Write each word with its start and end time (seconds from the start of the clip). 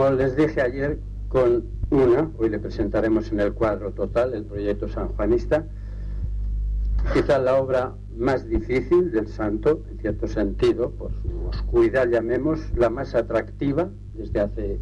Como 0.00 0.12
les 0.12 0.34
dije 0.34 0.62
ayer, 0.62 0.98
con 1.28 1.62
una, 1.90 2.30
hoy 2.38 2.48
le 2.48 2.58
presentaremos 2.58 3.30
en 3.32 3.40
el 3.40 3.52
cuadro 3.52 3.92
total 3.92 4.32
el 4.32 4.46
proyecto 4.46 4.88
sanjuanista, 4.88 5.66
quizá 7.12 7.38
la 7.38 7.56
obra 7.56 7.92
más 8.16 8.48
difícil 8.48 9.12
del 9.12 9.28
santo, 9.28 9.82
en 9.90 9.98
cierto 9.98 10.26
sentido, 10.26 10.90
por 10.92 11.10
su 11.12 11.48
oscuridad 11.50 12.08
llamemos, 12.08 12.60
la 12.78 12.88
más 12.88 13.14
atractiva 13.14 13.90
desde 14.14 14.40
hace 14.40 14.78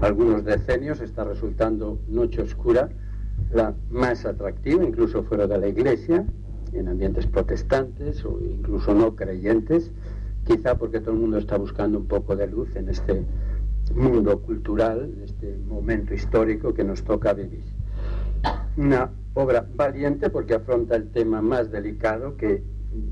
algunos 0.00 0.44
decenios, 0.44 1.00
está 1.00 1.24
resultando 1.24 1.98
Noche 2.06 2.42
Oscura 2.42 2.90
la 3.52 3.74
más 3.90 4.24
atractiva, 4.24 4.84
incluso 4.84 5.24
fuera 5.24 5.48
de 5.48 5.58
la 5.58 5.66
iglesia, 5.66 6.24
en 6.72 6.86
ambientes 6.86 7.26
protestantes 7.26 8.24
o 8.24 8.38
incluso 8.40 8.94
no 8.94 9.16
creyentes, 9.16 9.90
quizá 10.44 10.76
porque 10.76 11.00
todo 11.00 11.14
el 11.14 11.18
mundo 11.22 11.38
está 11.38 11.58
buscando 11.58 11.98
un 11.98 12.06
poco 12.06 12.36
de 12.36 12.46
luz 12.46 12.76
en 12.76 12.88
este 12.88 13.24
mundo 13.94 14.40
cultural, 14.40 15.12
este 15.24 15.56
momento 15.66 16.14
histórico 16.14 16.72
que 16.74 16.84
nos 16.84 17.02
toca 17.02 17.32
vivir. 17.32 17.64
Una 18.76 19.10
obra 19.34 19.66
valiente 19.74 20.30
porque 20.30 20.54
afronta 20.54 20.96
el 20.96 21.10
tema 21.10 21.42
más 21.42 21.70
delicado 21.70 22.36
que 22.36 22.62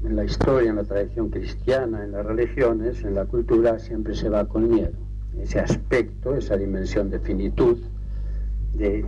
en 0.05 0.17
la 0.17 0.25
historia, 0.25 0.71
en 0.71 0.77
la 0.77 0.85
tradición 0.85 1.31
cristiana, 1.31 2.05
en 2.05 2.13
las 2.13 2.27
religiones, 2.27 3.05
en 3.05 3.15
la 3.15 3.25
cultura, 3.27 3.79
siempre 3.79 4.15
se 4.15 4.29
va 4.29 4.47
con 4.47 4.69
miedo. 4.69 4.99
Ese 5.39 5.61
aspecto, 5.61 6.35
esa 6.35 6.57
dimensión 6.57 7.11
de 7.11 7.21
finitud, 7.21 7.79
de 8.75 9.05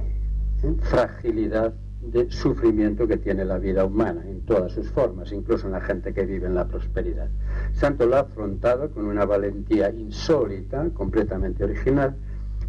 fragilidad 0.80 1.74
de 2.02 2.30
sufrimiento 2.30 3.06
que 3.06 3.18
tiene 3.18 3.44
la 3.44 3.58
vida 3.58 3.84
humana 3.84 4.22
en 4.26 4.40
todas 4.42 4.72
sus 4.72 4.90
formas, 4.90 5.32
incluso 5.32 5.66
en 5.66 5.72
la 5.72 5.80
gente 5.80 6.14
que 6.14 6.24
vive 6.24 6.46
en 6.46 6.54
la 6.54 6.66
prosperidad. 6.66 7.28
Santo 7.72 8.06
lo 8.06 8.16
ha 8.16 8.20
afrontado 8.20 8.90
con 8.90 9.04
una 9.06 9.24
valentía 9.26 9.90
insólita, 9.90 10.88
completamente 10.94 11.64
original, 11.64 12.16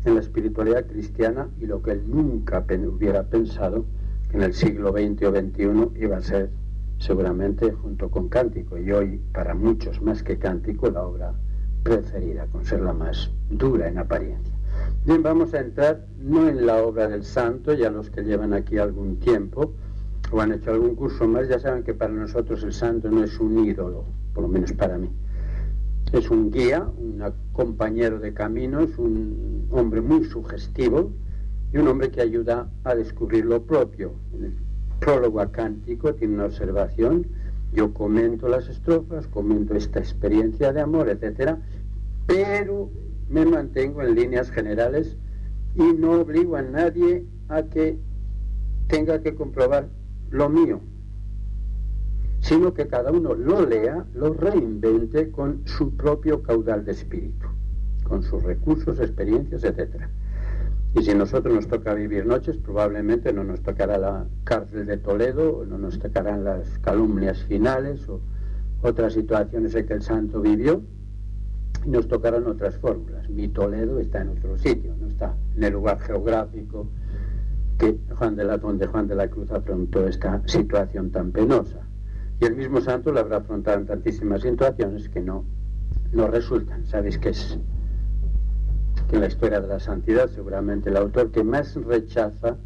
en 0.03 0.15
la 0.15 0.21
espiritualidad 0.21 0.85
cristiana 0.85 1.49
y 1.59 1.65
lo 1.65 1.81
que 1.81 1.91
él 1.91 2.03
nunca 2.07 2.65
hubiera 2.67 3.23
pensado 3.23 3.85
que 4.29 4.37
en 4.37 4.43
el 4.43 4.53
siglo 4.53 4.91
XX 4.91 5.23
o 5.23 5.31
XXI 5.31 6.01
iba 6.01 6.17
a 6.17 6.21
ser 6.21 6.49
seguramente 6.97 7.71
junto 7.71 8.09
con 8.09 8.29
Cántico 8.29 8.77
y 8.77 8.91
hoy 8.91 9.21
para 9.33 9.53
muchos 9.53 10.01
más 10.01 10.23
que 10.23 10.37
Cántico 10.37 10.89
la 10.89 11.03
obra 11.03 11.33
preferida, 11.83 12.45
con 12.47 12.63
ser 12.63 12.81
la 12.81 12.93
más 12.93 13.31
dura 13.49 13.87
en 13.87 13.97
apariencia. 13.97 14.50
Bien, 15.05 15.23
vamos 15.23 15.53
a 15.53 15.59
entrar 15.61 16.05
no 16.19 16.47
en 16.47 16.65
la 16.65 16.83
obra 16.83 17.07
del 17.07 17.23
santo, 17.23 17.73
ya 17.73 17.89
los 17.89 18.09
que 18.09 18.21
llevan 18.21 18.53
aquí 18.53 18.77
algún 18.77 19.17
tiempo 19.17 19.73
o 20.31 20.39
han 20.39 20.53
hecho 20.53 20.71
algún 20.71 20.95
curso 20.95 21.27
más, 21.27 21.47
ya 21.47 21.59
saben 21.59 21.83
que 21.83 21.93
para 21.93 22.13
nosotros 22.13 22.63
el 22.63 22.71
santo 22.71 23.09
no 23.09 23.23
es 23.23 23.39
un 23.39 23.65
ídolo, 23.65 24.05
por 24.33 24.43
lo 24.43 24.47
menos 24.47 24.71
para 24.73 24.97
mí. 24.97 25.09
Es 26.13 26.29
un 26.29 26.51
guía, 26.51 26.87
un 26.97 27.21
compañero 27.51 28.19
de 28.19 28.33
caminos, 28.33 28.97
un 28.97 29.67
hombre 29.71 30.01
muy 30.01 30.25
sugestivo 30.25 31.11
y 31.73 31.77
un 31.77 31.87
hombre 31.87 32.11
que 32.11 32.21
ayuda 32.21 32.69
a 32.83 32.95
descubrir 32.95 33.45
lo 33.45 33.63
propio. 33.63 34.13
En 34.33 34.45
el 34.45 34.53
prólogo 34.99 35.39
acántico 35.41 36.13
tiene 36.13 36.35
una 36.35 36.45
observación, 36.45 37.25
yo 37.73 37.93
comento 37.93 38.47
las 38.47 38.67
estrofas, 38.67 39.27
comento 39.27 39.73
esta 39.73 39.99
experiencia 39.99 40.71
de 40.73 40.81
amor, 40.81 41.09
etcétera, 41.09 41.57
pero 42.27 42.89
me 43.31 43.45
mantengo 43.45 44.01
en 44.01 44.15
líneas 44.15 44.51
generales 44.51 45.17
y 45.75 45.93
no 45.93 46.21
obligo 46.21 46.57
a 46.57 46.61
nadie 46.61 47.25
a 47.47 47.63
que 47.63 47.97
tenga 48.87 49.21
que 49.21 49.33
comprobar 49.35 49.87
lo 50.29 50.49
mío, 50.49 50.81
sino 52.41 52.73
que 52.73 52.87
cada 52.87 53.11
uno 53.11 53.33
lo 53.33 53.65
lea, 53.65 54.05
lo 54.13 54.33
reinvente 54.33 55.31
con 55.31 55.61
su 55.65 55.95
propio 55.95 56.43
caudal 56.43 56.83
de 56.83 56.91
espíritu, 56.91 57.47
con 58.03 58.21
sus 58.21 58.43
recursos, 58.43 58.99
experiencias, 58.99 59.63
etc. 59.63 60.07
Y 60.93 61.03
si 61.03 61.13
nosotros 61.13 61.55
nos 61.55 61.67
toca 61.67 61.93
vivir 61.93 62.25
noches, 62.25 62.57
probablemente 62.57 63.31
no 63.31 63.45
nos 63.45 63.61
tocará 63.61 63.97
la 63.97 64.25
cárcel 64.43 64.85
de 64.85 64.97
Toledo, 64.97 65.65
no 65.65 65.77
nos 65.77 65.99
tocarán 65.99 66.43
las 66.43 66.79
calumnias 66.79 67.43
finales 67.45 68.09
o 68.09 68.19
otras 68.81 69.13
situaciones 69.13 69.73
en 69.75 69.85
que 69.85 69.93
el 69.93 70.01
santo 70.01 70.41
vivió, 70.41 70.81
nos 71.85 72.07
tocarán 72.07 72.47
otras 72.47 72.77
fórmulas. 72.77 73.29
Mi 73.29 73.47
Toledo 73.47 73.99
está 73.99 74.21
en 74.21 74.29
otro 74.29 74.57
sitio, 74.57 74.95
no 74.99 75.07
está 75.07 75.35
en 75.55 75.63
el 75.63 75.73
lugar 75.73 75.99
geográfico 75.99 76.87
que 77.77 77.97
Juan 78.15 78.35
de 78.35 78.43
la, 78.43 78.57
donde 78.57 78.85
Juan 78.85 79.07
de 79.07 79.15
la 79.15 79.27
Cruz 79.27 79.51
afrontó 79.51 80.07
esta 80.07 80.41
situación 80.45 81.11
tan 81.11 81.31
penosa. 81.31 81.79
Y 82.39 82.45
el 82.45 82.55
mismo 82.55 82.81
santo 82.81 83.11
lo 83.11 83.19
habrá 83.19 83.37
afrontado 83.37 83.79
en 83.79 83.85
tantísimas 83.85 84.41
situaciones 84.41 85.09
que 85.09 85.21
no, 85.21 85.45
no 86.11 86.27
resultan. 86.27 86.85
¿Sabéis 86.85 87.17
qué 87.17 87.29
es? 87.29 87.57
Que 89.09 89.15
en 89.15 89.21
la 89.21 89.27
historia 89.27 89.61
de 89.61 89.67
la 89.67 89.79
santidad 89.79 90.27
seguramente 90.27 90.89
el 90.89 90.97
autor 90.97 91.31
que 91.31 91.43
más 91.43 91.75
rechaza 91.75 92.57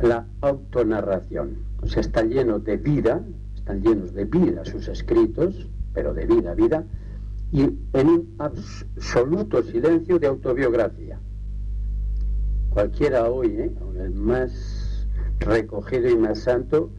la 0.00 0.26
autonarración. 0.40 1.58
O 1.82 1.86
sea, 1.86 2.00
está 2.00 2.22
lleno 2.22 2.58
de 2.58 2.76
vida, 2.76 3.22
están 3.54 3.82
llenos 3.82 4.12
de 4.12 4.24
vida 4.24 4.64
sus 4.64 4.88
escritos, 4.88 5.68
pero 5.94 6.14
de 6.14 6.26
vida, 6.26 6.54
vida, 6.54 6.84
y 7.52 7.62
en 7.62 8.08
un 8.08 8.34
absoluto 8.38 9.62
silencio 9.62 10.18
de 10.18 10.26
autobiografía. 10.26 11.18
Cualquiera 12.70 13.30
hoy, 13.30 13.48
¿eh? 13.48 13.72
el 13.98 14.14
más 14.14 15.06
recogido 15.40 16.08
y 16.10 16.16
más 16.16 16.40
santo 16.40 16.90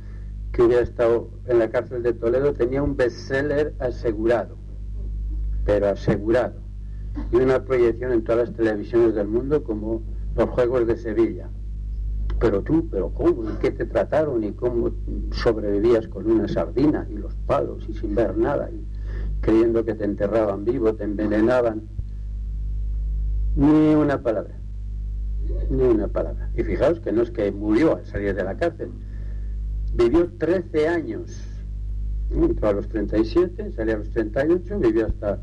que 0.51 0.63
hubiera 0.63 0.81
estado 0.81 1.29
en 1.45 1.59
la 1.59 1.69
cárcel 1.69 2.01
de 2.03 2.13
Toledo, 2.13 2.53
tenía 2.53 2.81
un 2.81 2.95
bestseller 2.95 3.75
asegurado, 3.79 4.57
pero 5.65 5.89
asegurado, 5.89 6.61
y 7.31 7.35
una 7.35 7.63
proyección 7.63 8.13
en 8.13 8.23
todas 8.23 8.49
las 8.49 8.57
televisiones 8.57 9.15
del 9.15 9.27
mundo 9.27 9.63
como 9.63 10.01
los 10.35 10.49
Juegos 10.49 10.87
de 10.87 10.97
Sevilla. 10.97 11.49
Pero 12.39 12.61
tú, 12.61 12.87
pero 12.89 13.09
¿cómo? 13.09 13.49
¿Y 13.49 13.53
qué 13.59 13.71
te 13.71 13.85
trataron? 13.85 14.43
¿Y 14.43 14.51
cómo 14.53 14.91
sobrevivías 15.31 16.07
con 16.07 16.29
una 16.29 16.47
sardina 16.47 17.07
y 17.09 17.15
los 17.15 17.33
palos 17.47 17.87
y 17.89 17.93
sin 17.93 18.13
ver 18.13 18.37
nada? 18.37 18.69
Y 18.69 18.85
creyendo 19.41 19.85
que 19.85 19.95
te 19.95 20.05
enterraban 20.05 20.65
vivo, 20.65 20.93
te 20.95 21.03
envenenaban. 21.03 21.83
Ni 23.55 23.95
una 23.95 24.21
palabra, 24.21 24.55
ni 25.69 25.83
una 25.83 26.07
palabra. 26.07 26.49
Y 26.55 26.63
fijaos 26.63 26.99
que 26.99 27.11
no 27.11 27.23
es 27.23 27.31
que 27.31 27.51
murió 27.51 27.97
al 27.97 28.05
salir 28.05 28.35
de 28.35 28.43
la 28.43 28.55
cárcel, 28.55 28.91
vivió 29.93 30.29
13 30.37 30.87
años. 30.87 31.43
Entró 32.29 32.69
a 32.69 32.73
los 32.73 32.87
37, 32.89 33.71
salió 33.71 33.95
a 33.95 33.97
los 33.99 34.09
38, 34.11 34.79
vivió 34.79 35.07
hasta 35.07 35.39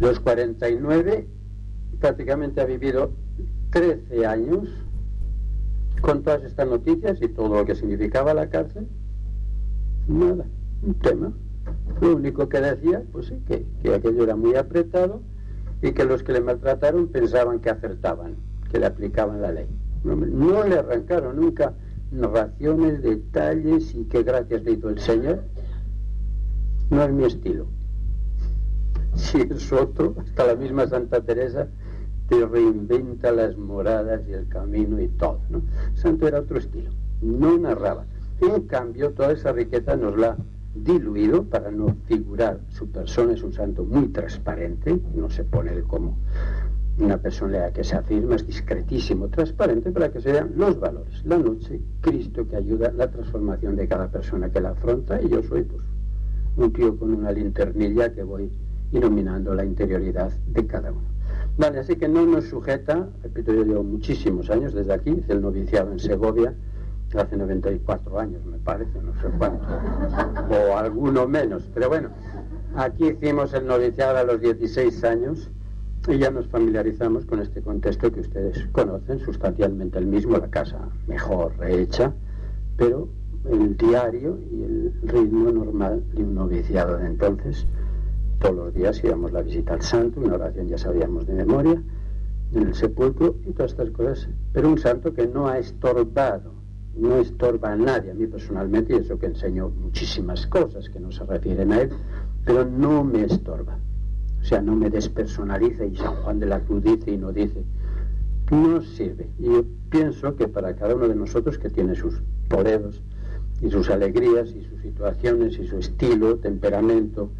los 0.00 0.20
49, 0.20 1.26
prácticamente 2.00 2.60
ha 2.60 2.64
vivido 2.64 3.10
13 3.70 4.26
años 4.26 4.68
con 6.00 6.22
todas 6.22 6.44
estas 6.44 6.68
noticias 6.68 7.20
y 7.22 7.28
todo 7.28 7.56
lo 7.56 7.64
que 7.64 7.74
significaba 7.74 8.34
la 8.34 8.48
cárcel. 8.48 8.86
Nada, 10.06 10.44
un 10.82 10.94
tema. 10.94 11.32
Lo 12.00 12.16
único 12.16 12.48
que 12.48 12.60
decía, 12.60 13.02
pues 13.12 13.26
sí, 13.26 13.42
que, 13.46 13.66
que 13.82 13.94
aquello 13.94 14.24
era 14.24 14.36
muy 14.36 14.54
apretado 14.56 15.22
y 15.82 15.92
que 15.92 16.04
los 16.04 16.22
que 16.22 16.32
le 16.32 16.40
maltrataron 16.40 17.08
pensaban 17.08 17.60
que 17.60 17.70
acertaban, 17.70 18.36
que 18.70 18.78
le 18.78 18.86
aplicaban 18.86 19.42
la 19.42 19.52
ley. 19.52 19.66
No, 20.02 20.64
le 20.64 20.78
arrancaron 20.78 21.36
nunca 21.36 21.74
narraciones, 22.10 23.02
detalles 23.02 23.94
y 23.94 24.04
qué 24.04 24.22
gracias 24.22 24.62
le 24.64 24.72
hizo 24.72 24.90
el 24.90 24.98
Señor. 24.98 25.42
No 26.90 27.02
es 27.02 27.12
mi 27.12 27.24
estilo. 27.24 27.66
si 29.14 29.40
es 29.40 29.72
otro, 29.72 30.14
hasta 30.18 30.46
la 30.46 30.56
misma 30.56 30.86
Santa 30.86 31.20
Teresa 31.22 31.68
te 32.28 32.44
reinventa 32.46 33.32
las 33.32 33.56
moradas 33.56 34.22
y 34.28 34.32
el 34.32 34.48
camino 34.48 35.00
y 35.00 35.08
todo. 35.08 35.40
¿no? 35.50 35.62
Santo 35.94 36.26
era 36.26 36.40
otro 36.40 36.58
estilo, 36.58 36.90
no 37.20 37.58
narraba. 37.58 38.06
En 38.40 38.62
cambio, 38.62 39.12
toda 39.12 39.32
esa 39.32 39.52
riqueza 39.52 39.96
nos 39.96 40.18
la 40.18 40.36
diluido 40.74 41.44
para 41.44 41.70
no 41.70 41.96
figurar. 42.06 42.60
Su 42.68 42.90
persona 42.90 43.32
es 43.32 43.42
un 43.42 43.52
santo 43.52 43.84
muy 43.84 44.08
transparente, 44.08 44.98
no 45.14 45.30
se 45.30 45.44
pone 45.44 45.82
como 45.82 46.18
una 46.98 47.18
persona 47.18 47.70
que 47.72 47.82
se 47.82 47.96
afirma, 47.96 48.36
es 48.36 48.46
discretísimo, 48.46 49.28
transparente, 49.28 49.90
para 49.90 50.12
que 50.12 50.20
se 50.20 50.32
vean 50.32 50.52
los 50.56 50.78
valores. 50.78 51.24
La 51.24 51.38
noche, 51.38 51.80
Cristo 52.00 52.46
que 52.46 52.56
ayuda 52.56 52.92
la 52.92 53.10
transformación 53.10 53.76
de 53.76 53.88
cada 53.88 54.10
persona 54.10 54.50
que 54.50 54.60
la 54.60 54.70
afronta, 54.70 55.20
y 55.20 55.28
yo 55.28 55.42
soy 55.42 55.62
pues 55.62 55.82
un 56.56 56.72
tío 56.72 56.96
con 56.96 57.12
una 57.12 57.32
linternilla 57.32 58.12
que 58.14 58.22
voy 58.22 58.50
iluminando 58.92 59.54
la 59.54 59.64
interioridad 59.64 60.32
de 60.46 60.66
cada 60.66 60.92
uno. 60.92 61.02
Vale, 61.56 61.80
así 61.80 61.96
que 61.96 62.08
no 62.08 62.24
nos 62.26 62.44
sujeta, 62.44 63.08
repito, 63.22 63.52
yo 63.52 63.64
llevo 63.64 63.82
muchísimos 63.82 64.50
años 64.50 64.72
desde 64.72 64.92
aquí, 64.92 65.10
hice 65.10 65.32
el 65.32 65.40
noviciado 65.40 65.90
en 65.92 65.98
Segovia, 65.98 66.54
hace 67.20 67.36
94 67.36 68.18
años 68.18 68.44
me 68.44 68.58
parece, 68.58 69.00
no 69.02 69.12
sé 69.14 69.28
cuánto, 69.38 69.66
o 70.50 70.76
alguno 70.76 71.26
menos, 71.26 71.68
pero 71.72 71.88
bueno, 71.88 72.10
aquí 72.76 73.08
hicimos 73.08 73.52
el 73.54 73.66
noviciado 73.66 74.18
a 74.18 74.24
los 74.24 74.40
16 74.40 75.04
años 75.04 75.50
y 76.08 76.18
ya 76.18 76.30
nos 76.30 76.46
familiarizamos 76.48 77.24
con 77.24 77.40
este 77.40 77.62
contexto 77.62 78.12
que 78.12 78.20
ustedes 78.20 78.66
conocen, 78.72 79.20
sustancialmente 79.20 79.98
el 79.98 80.06
mismo, 80.06 80.36
la 80.36 80.50
casa 80.50 80.78
mejor 81.06 81.56
rehecha, 81.58 82.12
pero 82.76 83.08
el 83.50 83.76
diario 83.76 84.38
y 84.50 84.62
el 84.62 84.94
ritmo 85.02 85.50
normal 85.50 86.04
de 86.14 86.22
un 86.22 86.34
noviciado 86.34 86.98
de 86.98 87.06
entonces. 87.06 87.66
Todos 88.40 88.56
los 88.56 88.74
días 88.74 89.02
íbamos 89.02 89.32
la 89.32 89.42
visita 89.42 89.74
al 89.74 89.82
santo, 89.82 90.20
una 90.20 90.34
oración 90.34 90.68
ya 90.68 90.78
sabíamos 90.78 91.26
de 91.26 91.34
memoria, 91.34 91.82
en 92.52 92.62
el 92.62 92.74
sepulcro 92.74 93.36
y 93.44 93.52
todas 93.52 93.72
estas 93.72 93.90
cosas, 93.90 94.28
pero 94.52 94.68
un 94.68 94.78
santo 94.78 95.14
que 95.14 95.26
no 95.26 95.48
ha 95.48 95.58
estorbado, 95.58 96.53
no 96.96 97.16
estorba 97.16 97.72
a 97.72 97.76
nadie, 97.76 98.10
a 98.10 98.14
mí 98.14 98.26
personalmente, 98.26 98.94
y 98.94 98.96
eso 98.98 99.18
que 99.18 99.26
enseño 99.26 99.68
muchísimas 99.68 100.46
cosas 100.46 100.88
que 100.88 101.00
no 101.00 101.10
se 101.10 101.24
refieren 101.24 101.72
a 101.72 101.82
él, 101.82 101.90
pero 102.44 102.64
no 102.64 103.04
me 103.04 103.24
estorba. 103.24 103.78
O 104.40 104.44
sea, 104.44 104.60
no 104.60 104.76
me 104.76 104.90
despersonaliza 104.90 105.86
y 105.86 105.96
San 105.96 106.14
Juan 106.16 106.38
de 106.38 106.46
la 106.46 106.60
Cruz 106.60 106.82
dice 106.84 107.12
y 107.12 107.16
no 107.16 107.32
dice. 107.32 107.64
No 108.50 108.82
sirve. 108.82 109.30
Y 109.38 109.44
yo 109.44 109.64
pienso 109.88 110.36
que 110.36 110.48
para 110.48 110.76
cada 110.76 110.94
uno 110.94 111.08
de 111.08 111.14
nosotros 111.14 111.56
que 111.56 111.70
tiene 111.70 111.94
sus 111.94 112.22
poderes 112.48 113.00
y 113.62 113.70
sus 113.70 113.88
alegrías 113.88 114.50
y 114.50 114.62
sus 114.62 114.82
situaciones 114.82 115.58
y 115.58 115.66
su 115.66 115.78
estilo, 115.78 116.36
temperamento 116.36 117.30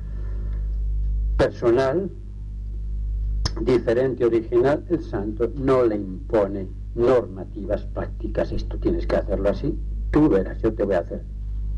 personal, 1.36 2.10
diferente, 3.60 4.24
original, 4.24 4.84
el 4.88 5.02
santo 5.02 5.50
no 5.56 5.84
le 5.84 5.96
impone 5.96 6.68
normativas 6.94 7.84
prácticas. 7.86 8.52
Esto 8.52 8.78
tienes 8.78 9.06
que 9.06 9.16
hacerlo 9.16 9.48
así. 9.48 9.78
Tú 10.10 10.28
verás, 10.28 10.60
yo 10.62 10.72
te 10.74 10.84
voy 10.84 10.94
a 10.94 11.00
hacer 11.00 11.22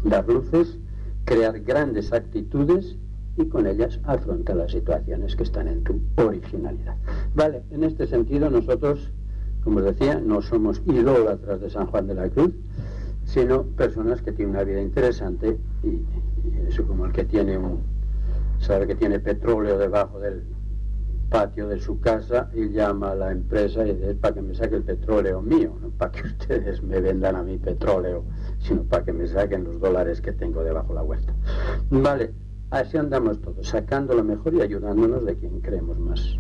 dar 0.05 0.29
luces, 0.29 0.79
crear 1.25 1.61
grandes 1.61 2.13
actitudes 2.13 2.97
y 3.37 3.47
con 3.47 3.67
ellas 3.67 4.01
afronta 4.05 4.55
las 4.55 4.73
situaciones 4.73 5.37
que 5.37 5.43
están 5.43 5.69
en 5.69 5.85
tu 5.85 6.01
originalidad. 6.17 6.97
Vale, 7.35 7.63
en 7.71 7.85
este 7.85 8.07
sentido 8.07 8.49
nosotros, 8.51 9.13
como 9.63 9.79
os 9.79 9.85
decía, 9.85 10.21
no 10.21 10.41
somos 10.43 10.83
idólatras 10.87 11.61
de 11.61 11.71
San 11.71 11.87
Juan 11.87 12.07
de 12.07 12.15
la 12.15 12.29
Cruz, 12.29 12.53
sino 13.25 13.65
personas 13.65 14.23
que 14.23 14.33
tienen 14.33 14.55
una 14.55 14.65
vida 14.65 14.81
interesante 14.81 15.59
y, 15.83 16.03
eso 16.69 16.87
como 16.87 17.07
el 17.07 17.13
que 17.13 17.25
tiene 17.25 17.59
un, 17.59 17.81
sabe 18.61 18.87
que 18.87 18.95
tiene 18.95 19.19
petróleo 19.19 19.77
debajo 19.79 20.21
del 20.21 20.43
patio 21.29 21.69
de 21.69 21.81
su 21.81 22.01
casa 22.01 22.51
y 22.55 22.71
llama 22.71 23.13
a 23.13 23.15
la 23.15 23.33
empresa 23.33 23.87
y 23.87 23.95
dice, 23.95 24.15
para 24.15 24.35
que 24.35 24.43
me 24.43 24.55
saque 24.55 24.77
el 24.77 24.85
petróleo 24.85 25.43
mío, 25.43 25.77
no 25.81 25.91
para 25.91 26.13
que 26.13 26.23
ustedes 26.27 26.83
me 26.83 27.01
vendan 27.01 27.37
a 27.37 27.43
mi 27.43 27.59
petróleo, 27.59 28.25
sino 28.59 28.83
para 28.85 29.05
que 29.05 29.13
me 29.13 29.27
saquen 29.27 29.65
los 29.65 29.81
dólares 29.81 30.21
que 30.21 30.33
tengo 30.33 30.63
debajo 30.63 30.95
la 30.95 31.03
huerta. 31.03 31.35
Vale, 31.91 32.33
Así 32.71 32.97
andamos 32.97 33.41
todos, 33.41 33.69
sacando 33.69 34.13
lo 34.15 34.25
mejor 34.25 34.53
y 34.55 34.61
ayudándonos 34.61 35.25
de 35.25 35.37
quien 35.37 35.61
creemos 35.61 36.01
más 36.01 36.37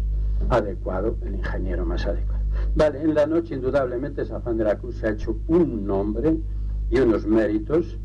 adecuado, 0.48 1.16
el 1.22 1.36
ingeniero 1.36 1.86
más 1.86 2.04
adecuado. 2.04 2.42
Vale, 2.74 3.00
en 3.00 3.14
la 3.14 3.26
noche 3.26 3.54
indudablemente 3.54 4.24
San 4.24 4.42
Juan 4.42 4.56
de 4.56 4.64
la 4.64 4.76
Cruz 4.76 4.96
se 4.96 5.06
ha 5.06 5.10
hecho 5.10 5.38
un 5.46 5.86
nombre 5.86 6.36
y 6.90 6.98
unos 6.98 7.26
méritos 7.26 8.00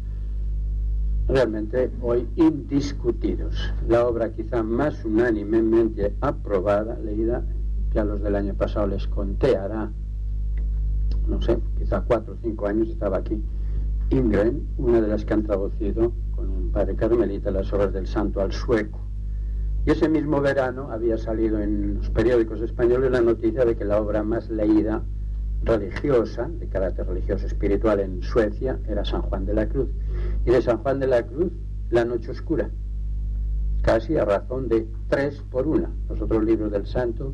realmente 1.28 1.92
hoy 2.02 2.28
indiscutidos. 2.36 3.74
La 3.88 4.06
obra 4.08 4.34
quizá 4.34 4.64
más 4.64 5.04
unánimemente 5.06 6.16
aprobada, 6.22 6.98
leída, 7.00 7.44
que 7.92 8.00
a 8.00 8.06
los 8.06 8.22
del 8.22 8.36
año 8.36 8.54
pasado 8.54 8.88
les 8.88 9.08
conté, 9.08 9.58
hará, 9.58 9.92
no 11.28 11.42
sé, 11.42 11.60
quizá 11.78 12.02
cuatro 12.02 12.34
o 12.34 12.38
cinco 12.42 12.68
años 12.68 12.90
estaba 12.90 13.18
aquí, 13.18 13.42
Ingren, 14.10 14.68
una 14.78 15.00
de 15.00 15.08
las 15.08 15.24
que 15.24 15.34
han 15.34 15.44
traducido 15.44 16.12
con 16.36 16.50
un 16.50 16.72
padre 16.72 16.96
carmelita 16.96 17.50
las 17.50 17.72
obras 17.72 17.94
del 17.94 18.08
santo 18.08 18.42
al 18.42 18.52
sueco. 18.52 19.00
Y 19.86 19.92
ese 19.92 20.10
mismo 20.10 20.42
verano 20.42 20.92
había 20.92 21.18
salido 21.18 21.60
en 21.60 21.96
los 21.96 22.10
periódicos 22.10 22.62
españoles 22.62 23.10
la 23.12 23.22
noticia 23.22 23.64
de 23.64 23.76
que 23.76 23.86
la 23.86 24.02
obra 24.02 24.22
más 24.22 24.50
leída 24.50 25.02
religiosa, 25.63 26.50
de 26.50 26.68
carácter 26.68 27.08
religioso 27.08 27.46
espiritual 27.46 28.00
en 28.00 28.22
Suecia, 28.22 28.80
era 28.88 29.06
San 29.06 29.22
Juan 29.24 29.46
de 29.46 29.54
la 29.54 29.68
Cruz. 29.68 29.90
Y 30.46 30.52
de 30.52 30.62
San 30.62 30.78
Juan 30.80 31.00
de 31.00 31.08
la 31.08 31.24
Cruz, 31.25 31.52
La 31.90 32.06
Noche 32.06 32.31
Oscura, 32.31 32.69
casi 33.81 34.18
a 34.18 34.25
razón 34.25 34.68
de 34.68 34.88
tres 35.08 35.42
por 35.50 35.68
una. 35.68 35.92
Los 36.10 36.22
otros 36.22 36.44
libros 36.44 36.72
del 36.72 36.88
santo, 36.88 37.34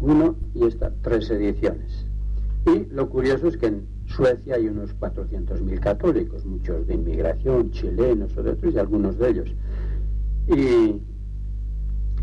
uno 0.00 0.36
y 0.54 0.64
esta, 0.64 0.92
tres 1.02 1.30
ediciones. 1.30 2.06
Y 2.66 2.86
lo 2.92 3.08
curioso 3.08 3.48
es 3.48 3.56
que 3.56 3.66
en 3.66 3.86
Suecia 4.06 4.56
hay 4.56 4.68
unos 4.68 4.94
400.000 4.98 5.80
católicos, 5.80 6.44
muchos 6.44 6.86
de 6.86 6.94
inmigración, 6.94 7.70
chilenos 7.70 8.36
o 8.36 8.42
de 8.42 8.50
otros, 8.50 8.74
y 8.74 8.78
algunos 8.78 9.18
de 9.18 9.28
ellos. 9.28 9.54
Y 10.48 11.00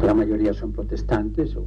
la 0.04 0.14
mayoría 0.14 0.54
son 0.54 0.74
protestantes 0.74 1.56
o, 1.56 1.66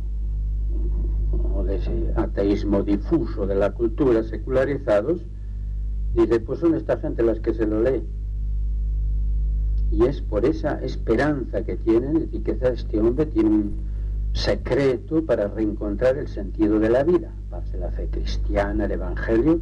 de 1.64 1.76
ese 1.76 2.12
ateísmo 2.16 2.82
difuso 2.82 3.46
de 3.46 3.54
la 3.54 3.72
cultura, 3.72 4.22
secularizados. 4.22 5.20
Dice, 6.14 6.40
pues 6.40 6.60
son 6.60 6.74
esta 6.74 6.98
gente 6.98 7.22
las 7.22 7.40
que 7.40 7.54
se 7.54 7.66
lo 7.66 7.82
lee. 7.82 8.02
Y 9.92 10.04
es 10.04 10.20
por 10.20 10.44
esa 10.44 10.80
esperanza 10.82 11.62
que 11.62 11.76
tienen, 11.76 12.28
y 12.32 12.40
que 12.40 12.56
este 12.60 12.98
hombre 13.00 13.26
tiene 13.26 13.50
un 13.50 13.72
secreto 14.32 15.24
para 15.24 15.48
reencontrar 15.48 16.16
el 16.16 16.28
sentido 16.28 16.78
de 16.78 16.90
la 16.90 17.02
vida, 17.02 17.32
base 17.50 17.76
la 17.76 17.90
fe 17.90 18.08
cristiana, 18.10 18.84
el 18.84 18.92
Evangelio, 18.92 19.60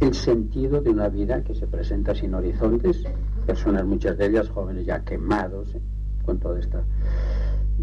el 0.00 0.14
sentido 0.14 0.80
de 0.80 0.90
una 0.90 1.08
vida 1.08 1.42
que 1.44 1.54
se 1.54 1.66
presenta 1.66 2.14
sin 2.14 2.34
horizontes, 2.34 3.04
personas 3.46 3.84
muchas 3.84 4.18
de 4.18 4.26
ellas 4.26 4.48
jóvenes 4.48 4.86
ya 4.86 5.00
quemados 5.04 5.72
¿eh? 5.74 5.80
con 6.24 6.38
toda 6.40 6.58
esta, 6.58 6.82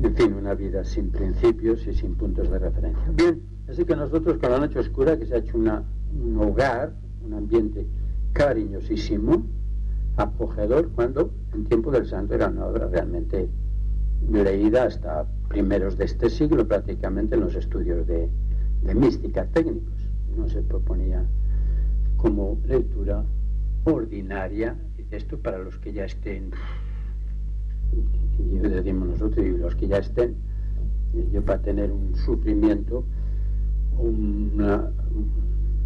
en 0.01 0.15
fin, 0.15 0.33
una 0.33 0.53
vida 0.53 0.83
sin 0.83 1.12
principios 1.12 1.86
y 1.88 1.93
sin 1.93 2.15
puntos 2.15 2.50
de 2.50 2.60
referencia. 2.60 3.03
Bien, 3.13 3.41
así 3.69 3.86
que 3.86 3.95
nosotros 3.95 4.38
con 4.38 4.51
la 4.51 4.60
noche 4.60 4.79
oscura, 4.79 5.17
que 5.17 5.25
se 5.25 5.36
ha 5.36 5.38
hecho 5.38 5.57
una, 5.57 5.83
un 6.13 6.38
hogar, 6.38 6.93
un 7.25 7.33
ambiente 7.33 7.88
cariñosísimo, 8.33 9.45
acogedor, 10.17 10.89
cuando 10.91 11.33
en 11.53 11.65
tiempo 11.65 11.91
del 11.91 12.05
santo 12.05 12.36
era 12.36 12.48
una 12.48 12.65
obra 12.65 12.88
realmente 12.88 13.50
leída 14.29 14.83
hasta 14.83 15.25
primeros 15.50 15.98
de 15.98 16.05
este 16.05 16.29
siglo, 16.29 16.67
prácticamente 16.67 17.36
en 17.36 17.41
los 17.41 17.55
estudios 17.55 18.07
de, 18.07 18.29
de 18.83 18.95
mística 18.95 19.45
técnicos. 19.48 20.07
No 20.36 20.48
se 20.48 20.62
proponía 20.62 21.25
como 22.17 22.57
lectura 22.65 23.25
ordinaria, 23.83 24.77
esto 25.10 25.38
para 25.39 25.57
los 25.57 25.77
que 25.79 25.91
ya 25.91 26.05
estén, 26.05 26.51
y 28.38 28.57
decimos 28.57 29.10
nosotros, 29.10 29.45
y 29.45 29.57
los 29.57 29.75
que 29.75 29.88
ya 29.88 29.98
estén, 29.98 30.36
yo 31.31 31.43
para 31.43 31.62
tener 31.62 31.91
un 31.91 32.15
sufrimiento, 32.15 33.03
una 33.98 34.89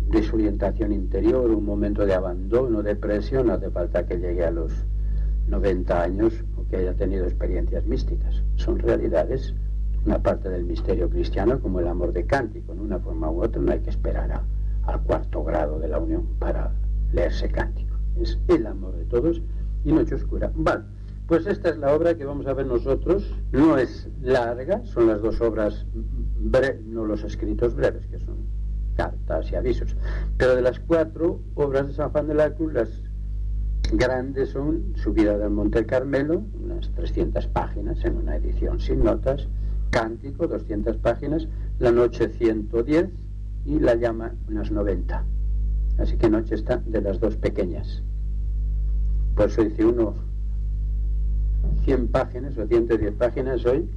desorientación 0.09 0.91
interior, 0.91 1.49
un 1.49 1.65
momento 1.65 2.05
de 2.05 2.13
abandono, 2.13 2.83
depresión, 2.83 3.47
no 3.47 3.53
hace 3.53 3.69
falta 3.71 4.05
que 4.05 4.17
llegue 4.17 4.45
a 4.45 4.51
los 4.51 4.71
90 5.47 6.01
años 6.01 6.43
o 6.57 6.67
que 6.67 6.77
haya 6.77 6.93
tenido 6.93 7.25
experiencias 7.25 7.85
místicas. 7.85 8.43
Son 8.55 8.79
realidades, 8.79 9.53
una 10.05 10.21
parte 10.21 10.49
del 10.49 10.65
misterio 10.65 11.09
cristiano, 11.09 11.59
como 11.59 11.79
el 11.79 11.87
amor 11.87 12.13
de 12.13 12.25
cántico, 12.25 12.73
en 12.73 12.79
una 12.79 12.99
forma 12.99 13.29
u 13.31 13.43
otra, 13.43 13.61
no 13.61 13.71
hay 13.71 13.79
que 13.79 13.89
esperar 13.89 14.31
a 14.31 14.43
al 14.87 15.01
cuarto 15.01 15.43
grado 15.43 15.79
de 15.79 15.87
la 15.87 15.99
unión 15.99 16.25
para 16.39 16.71
leerse 17.11 17.49
cántico. 17.49 17.95
Es 18.19 18.37
el 18.47 18.65
amor 18.67 18.95
de 18.95 19.05
todos 19.05 19.41
y 19.83 19.91
noche 19.91 20.15
oscura. 20.15 20.51
Vale, 20.55 20.83
pues 21.27 21.47
esta 21.47 21.69
es 21.69 21.77
la 21.77 21.93
obra 21.93 22.15
que 22.15 22.25
vamos 22.25 22.45
a 22.47 22.53
ver 22.53 22.67
nosotros. 22.67 23.33
No 23.51 23.77
es 23.77 24.07
larga, 24.21 24.85
son 24.85 25.07
las 25.07 25.21
dos 25.21 25.41
obras, 25.41 25.85
no 26.85 27.05
los 27.05 27.23
escritos 27.23 27.75
breves, 27.75 28.05
que 28.07 28.19
son 28.19 28.37
cartas 28.95 29.51
y 29.51 29.55
avisos. 29.55 29.95
Pero 30.37 30.55
de 30.55 30.61
las 30.61 30.79
cuatro 30.79 31.41
obras 31.55 31.87
de 31.87 31.93
San 31.93 32.11
Juan 32.11 32.27
de 32.27 32.35
la 32.35 32.53
Cruz, 32.53 32.73
las 32.73 32.89
Grandes 33.93 34.49
son 34.49 34.93
Subida 34.95 35.37
del 35.37 35.51
Monte 35.51 35.85
Carmelo, 35.85 36.43
unas 36.63 36.89
300 36.91 37.47
páginas 37.47 38.03
en 38.03 38.17
una 38.17 38.35
edición 38.35 38.79
sin 38.79 39.03
notas, 39.03 39.47
Cántico, 39.91 40.47
200 40.47 40.97
páginas, 40.97 41.47
La 41.79 41.91
Noche 41.91 42.29
110 42.29 43.09
y 43.65 43.79
La 43.79 43.95
Llama, 43.95 44.33
unas 44.49 44.71
90. 44.71 45.23
Así 45.99 46.17
que 46.17 46.29
Noche 46.29 46.55
está 46.55 46.77
de 46.77 47.01
las 47.01 47.19
dos 47.19 47.37
pequeñas. 47.37 48.03
Por 49.35 49.47
eso 49.49 49.63
dice 49.63 49.85
uno 49.85 50.15
100 51.83 52.07
páginas 52.09 52.57
o 52.57 52.67
110 52.67 53.13
páginas 53.13 53.65
hoy, 53.65 53.89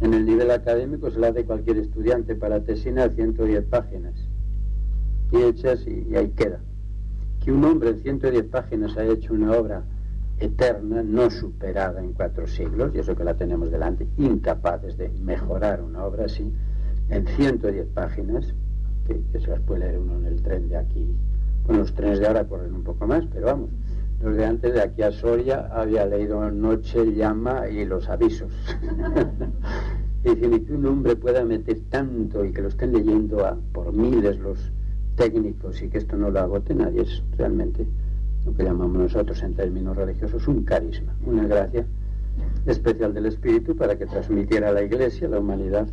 en 0.00 0.14
el 0.14 0.24
nivel 0.24 0.50
académico 0.50 1.10
se 1.10 1.18
la 1.18 1.32
de 1.32 1.44
cualquier 1.44 1.78
estudiante 1.78 2.34
para 2.34 2.62
tesina 2.64 3.08
110 3.08 3.64
páginas. 3.64 4.14
Y 5.30 5.36
hechas 5.42 5.86
y 5.86 6.14
ahí 6.16 6.28
queda 6.30 6.60
que 7.44 7.52
un 7.52 7.64
hombre 7.64 7.90
en 7.90 7.98
110 7.98 8.44
páginas 8.46 8.96
haya 8.96 9.12
hecho 9.12 9.34
una 9.34 9.52
obra 9.52 9.82
eterna, 10.38 11.02
no 11.02 11.30
superada 11.30 12.02
en 12.02 12.12
cuatro 12.12 12.46
siglos, 12.46 12.92
y 12.94 12.98
eso 12.98 13.16
que 13.16 13.24
la 13.24 13.34
tenemos 13.34 13.70
delante, 13.70 14.06
incapaces 14.16 14.96
de 14.96 15.08
mejorar 15.20 15.82
una 15.82 16.04
obra 16.04 16.26
así, 16.26 16.52
en 17.08 17.26
110 17.26 17.86
páginas, 17.88 18.54
que, 19.06 19.20
se 19.38 19.46
las 19.48 19.60
puede 19.60 19.80
leer 19.80 19.98
uno 19.98 20.18
en 20.18 20.26
el 20.26 20.42
tren 20.42 20.68
de 20.68 20.76
aquí. 20.76 21.14
Bueno, 21.66 21.82
los 21.82 21.94
trenes 21.94 22.20
de 22.20 22.26
ahora 22.26 22.44
corren 22.44 22.74
un 22.74 22.82
poco 22.82 23.06
más, 23.06 23.24
pero 23.32 23.46
vamos, 23.46 23.70
los 24.22 24.36
de 24.36 24.44
antes 24.44 24.74
de 24.74 24.80
aquí 24.80 25.02
a 25.02 25.10
Soria 25.10 25.68
había 25.72 26.06
leído 26.06 26.48
Noche, 26.50 27.12
Llama 27.12 27.68
y 27.68 27.84
los 27.84 28.08
avisos. 28.08 28.52
y 30.24 30.34
decir, 30.34 30.64
que 30.64 30.72
un 30.72 30.86
hombre 30.86 31.16
pueda 31.16 31.44
meter 31.44 31.80
tanto 31.90 32.44
y 32.44 32.52
que 32.52 32.62
lo 32.62 32.68
estén 32.68 32.92
leyendo 32.92 33.44
a, 33.44 33.56
por 33.72 33.92
miles 33.92 34.38
los 34.38 34.58
técnicos 35.16 35.82
y 35.82 35.88
que 35.88 35.98
esto 35.98 36.16
no 36.16 36.30
lo 36.30 36.38
agote 36.38 36.74
nadie, 36.74 37.02
es 37.02 37.22
realmente 37.36 37.84
lo 38.46 38.54
que 38.54 38.64
llamamos 38.64 39.02
nosotros 39.02 39.42
en 39.42 39.54
términos 39.54 39.96
religiosos 39.96 40.46
un 40.46 40.64
carisma, 40.64 41.14
una 41.26 41.46
gracia 41.46 41.84
especial 42.66 43.12
del 43.12 43.26
Espíritu 43.26 43.76
para 43.76 43.98
que 43.98 44.06
transmitiera 44.06 44.68
a 44.68 44.72
la 44.72 44.82
Iglesia, 44.82 45.26
a 45.26 45.30
la 45.30 45.40
humanidad, 45.40 45.88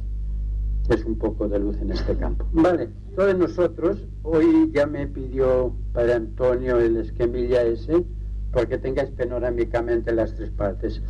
es 0.89 1.05
un 1.05 1.17
poco 1.17 1.47
de 1.47 1.59
luz 1.59 1.77
en 1.81 1.91
este 1.91 2.15
campo. 2.15 2.45
Vale, 2.51 2.89
todos 3.15 3.37
nosotros, 3.37 4.07
hoy 4.23 4.71
ya 4.73 4.87
me 4.87 5.05
pidió 5.07 5.73
para 5.93 6.15
Antonio 6.15 6.79
el 6.79 6.97
esquemilla 6.97 7.63
ese, 7.63 8.05
porque 8.51 8.77
tengáis 8.77 9.11
panorámicamente 9.11 10.13
las 10.13 10.33
tres 10.35 10.49
partes. 10.51 11.01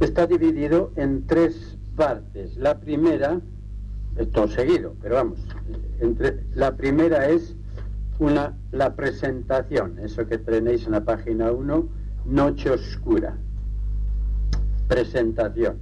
Está 0.00 0.26
dividido 0.26 0.92
en 0.96 1.26
tres 1.26 1.76
partes. 1.96 2.56
La 2.56 2.78
primera, 2.78 3.40
todo 4.32 4.48
seguido, 4.48 4.94
pero 5.00 5.16
vamos, 5.16 5.38
entre, 6.00 6.44
la 6.54 6.76
primera 6.76 7.28
es 7.28 7.56
una, 8.18 8.56
la 8.72 8.94
presentación, 8.96 9.98
eso 10.00 10.26
que 10.26 10.38
tenéis 10.38 10.86
en 10.86 10.92
la 10.92 11.04
página 11.04 11.52
1, 11.52 11.88
Noche 12.26 12.70
Oscura. 12.70 13.36
Presentación, 14.88 15.78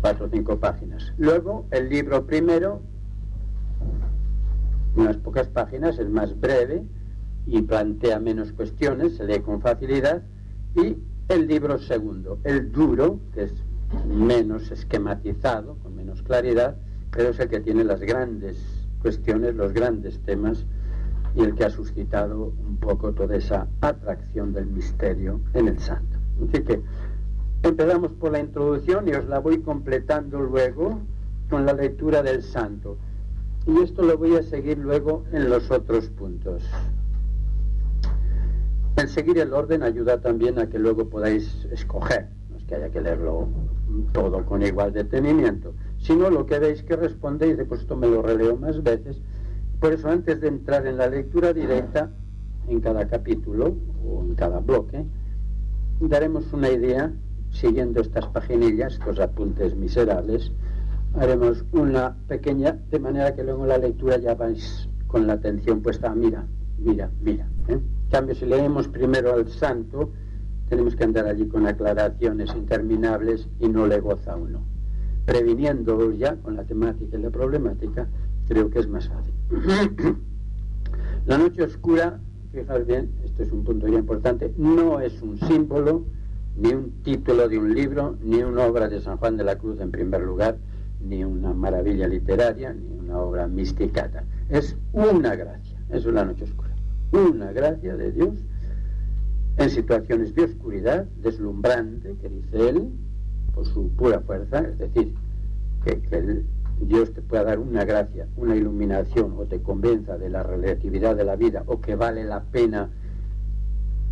cuatro 0.00 0.26
o 0.26 0.28
cinco 0.30 0.58
páginas. 0.58 1.12
Luego, 1.18 1.66
el 1.70 1.88
libro 1.88 2.26
primero, 2.26 2.80
unas 4.96 5.16
pocas 5.16 5.48
páginas, 5.48 5.98
es 5.98 6.08
más 6.08 6.38
breve 6.38 6.84
y 7.48 7.62
plantea 7.62 8.20
menos 8.20 8.52
cuestiones, 8.52 9.16
se 9.16 9.24
lee 9.24 9.40
con 9.40 9.60
facilidad. 9.60 10.22
Y 10.76 10.96
el 11.28 11.46
libro 11.46 11.78
segundo, 11.78 12.38
el 12.44 12.70
duro, 12.70 13.20
que 13.32 13.44
es 13.44 13.54
menos 14.06 14.70
esquematizado, 14.70 15.76
con 15.82 15.96
menos 15.96 16.22
claridad, 16.22 16.76
pero 17.10 17.30
es 17.30 17.40
el 17.40 17.48
que 17.48 17.60
tiene 17.60 17.84
las 17.84 18.00
grandes 18.00 18.56
cuestiones, 19.00 19.54
los 19.54 19.72
grandes 19.72 20.20
temas 20.20 20.66
y 21.34 21.42
el 21.42 21.54
que 21.54 21.64
ha 21.64 21.70
suscitado 21.70 22.52
un 22.66 22.76
poco 22.76 23.12
toda 23.12 23.36
esa 23.36 23.66
atracción 23.80 24.52
del 24.52 24.66
misterio 24.66 25.40
en 25.54 25.68
el 25.68 25.78
santo. 25.78 26.18
Así 26.48 26.62
que 26.62 26.82
empezamos 27.62 28.12
por 28.12 28.32
la 28.32 28.40
introducción 28.40 29.08
y 29.08 29.12
os 29.12 29.26
la 29.26 29.38
voy 29.38 29.58
completando 29.58 30.40
luego 30.40 31.00
con 31.48 31.64
la 31.64 31.72
lectura 31.72 32.22
del 32.22 32.42
santo. 32.42 32.98
Y 33.66 33.82
esto 33.82 34.02
lo 34.02 34.16
voy 34.18 34.36
a 34.36 34.42
seguir 34.42 34.78
luego 34.78 35.24
en 35.32 35.48
los 35.48 35.70
otros 35.70 36.08
puntos. 36.10 36.62
El 38.98 39.08
seguir 39.08 39.38
el 39.38 39.52
orden 39.52 39.84
ayuda 39.84 40.20
también 40.20 40.58
a 40.58 40.68
que 40.68 40.76
luego 40.76 41.08
podáis 41.08 41.68
escoger, 41.70 42.30
no 42.50 42.56
es 42.56 42.64
que 42.64 42.74
haya 42.74 42.90
que 42.90 43.00
leerlo 43.00 43.46
todo 44.12 44.44
con 44.44 44.60
igual 44.60 44.92
detenimiento, 44.92 45.72
sino 45.98 46.28
lo 46.30 46.46
que 46.46 46.58
veis 46.58 46.82
que 46.82 46.96
respondéis, 46.96 47.56
de 47.56 47.64
pues 47.64 47.88
me 47.96 48.08
lo 48.08 48.22
releo 48.22 48.56
más 48.56 48.82
veces. 48.82 49.20
Por 49.78 49.92
eso 49.92 50.08
antes 50.08 50.40
de 50.40 50.48
entrar 50.48 50.84
en 50.88 50.96
la 50.96 51.06
lectura 51.06 51.52
directa, 51.52 52.10
en 52.66 52.80
cada 52.80 53.06
capítulo 53.06 53.76
o 54.04 54.24
en 54.24 54.34
cada 54.34 54.58
bloque, 54.58 55.06
daremos 56.00 56.52
una 56.52 56.68
idea, 56.68 57.12
siguiendo 57.50 58.00
estas 58.00 58.26
paginillas, 58.26 58.94
estos 58.94 59.20
apuntes 59.20 59.76
miserables, 59.76 60.50
haremos 61.14 61.64
una 61.70 62.16
pequeña, 62.26 62.72
de 62.90 62.98
manera 62.98 63.32
que 63.36 63.44
luego 63.44 63.62
en 63.62 63.68
la 63.68 63.78
lectura 63.78 64.16
ya 64.16 64.34
vais 64.34 64.88
con 65.06 65.28
la 65.28 65.34
atención 65.34 65.82
puesta, 65.82 66.12
mira, 66.16 66.48
mira, 66.78 67.12
mira. 67.22 67.48
¿eh? 67.68 67.78
En 68.08 68.12
cambio, 68.12 68.34
si 68.34 68.46
leemos 68.46 68.88
primero 68.88 69.34
al 69.34 69.48
santo, 69.48 70.10
tenemos 70.68 70.96
que 70.96 71.04
andar 71.04 71.26
allí 71.26 71.46
con 71.46 71.66
aclaraciones 71.66 72.54
interminables 72.54 73.48
y 73.60 73.68
no 73.68 73.86
le 73.86 74.00
goza 74.00 74.36
uno 74.36 74.78
previniendo 75.28 76.10
ya 76.12 76.36
con 76.36 76.56
la 76.56 76.64
temática 76.64 77.18
y 77.18 77.20
la 77.20 77.28
problemática, 77.28 78.08
creo 78.48 78.70
que 78.70 78.78
es 78.78 78.88
más 78.88 79.10
fácil. 79.10 79.34
la 81.26 81.36
noche 81.36 81.64
oscura, 81.64 82.18
fijaos 82.50 82.86
bien, 82.86 83.10
esto 83.22 83.42
es 83.42 83.52
un 83.52 83.62
punto 83.62 83.86
ya 83.88 83.98
importante, 83.98 84.54
no 84.56 85.00
es 85.00 85.20
un 85.20 85.38
símbolo, 85.38 86.06
ni 86.56 86.72
un 86.72 87.02
título 87.02 87.46
de 87.46 87.58
un 87.58 87.74
libro, 87.74 88.16
ni 88.22 88.42
una 88.42 88.64
obra 88.64 88.88
de 88.88 89.02
San 89.02 89.18
Juan 89.18 89.36
de 89.36 89.44
la 89.44 89.58
Cruz 89.58 89.78
en 89.80 89.90
primer 89.90 90.22
lugar, 90.22 90.56
ni 90.98 91.22
una 91.24 91.52
maravilla 91.52 92.08
literaria, 92.08 92.72
ni 92.72 92.98
una 92.98 93.18
obra 93.18 93.46
misticata. 93.48 94.24
Es 94.48 94.78
una 94.94 95.36
gracia, 95.36 95.78
eso 95.90 96.08
es 96.08 96.14
la 96.14 96.24
noche 96.24 96.44
oscura. 96.44 96.67
Una 97.12 97.52
gracia 97.52 97.96
de 97.96 98.12
Dios 98.12 98.34
en 99.58 99.70
situaciones 99.70 100.34
de 100.34 100.44
oscuridad, 100.44 101.04
deslumbrante, 101.22 102.16
que 102.20 102.28
dice 102.28 102.68
él, 102.68 102.90
por 103.54 103.66
su 103.66 103.90
pura 103.96 104.20
fuerza, 104.20 104.60
es 104.60 104.78
decir, 104.78 105.14
que, 105.84 106.44
Dios 106.80 107.12
te 107.12 107.22
pueda 107.22 107.42
dar 107.42 107.58
una 107.58 107.84
gracia, 107.84 108.28
una 108.36 108.54
iluminación 108.54 109.34
o 109.36 109.46
te 109.46 109.60
convenza 109.60 110.16
de 110.16 110.30
la 110.30 110.44
relatividad 110.44 111.16
de 111.16 111.24
la 111.24 111.34
vida 111.34 111.64
o 111.66 111.80
que 111.80 111.96
vale 111.96 112.22
la 112.22 112.44
pena 112.44 112.88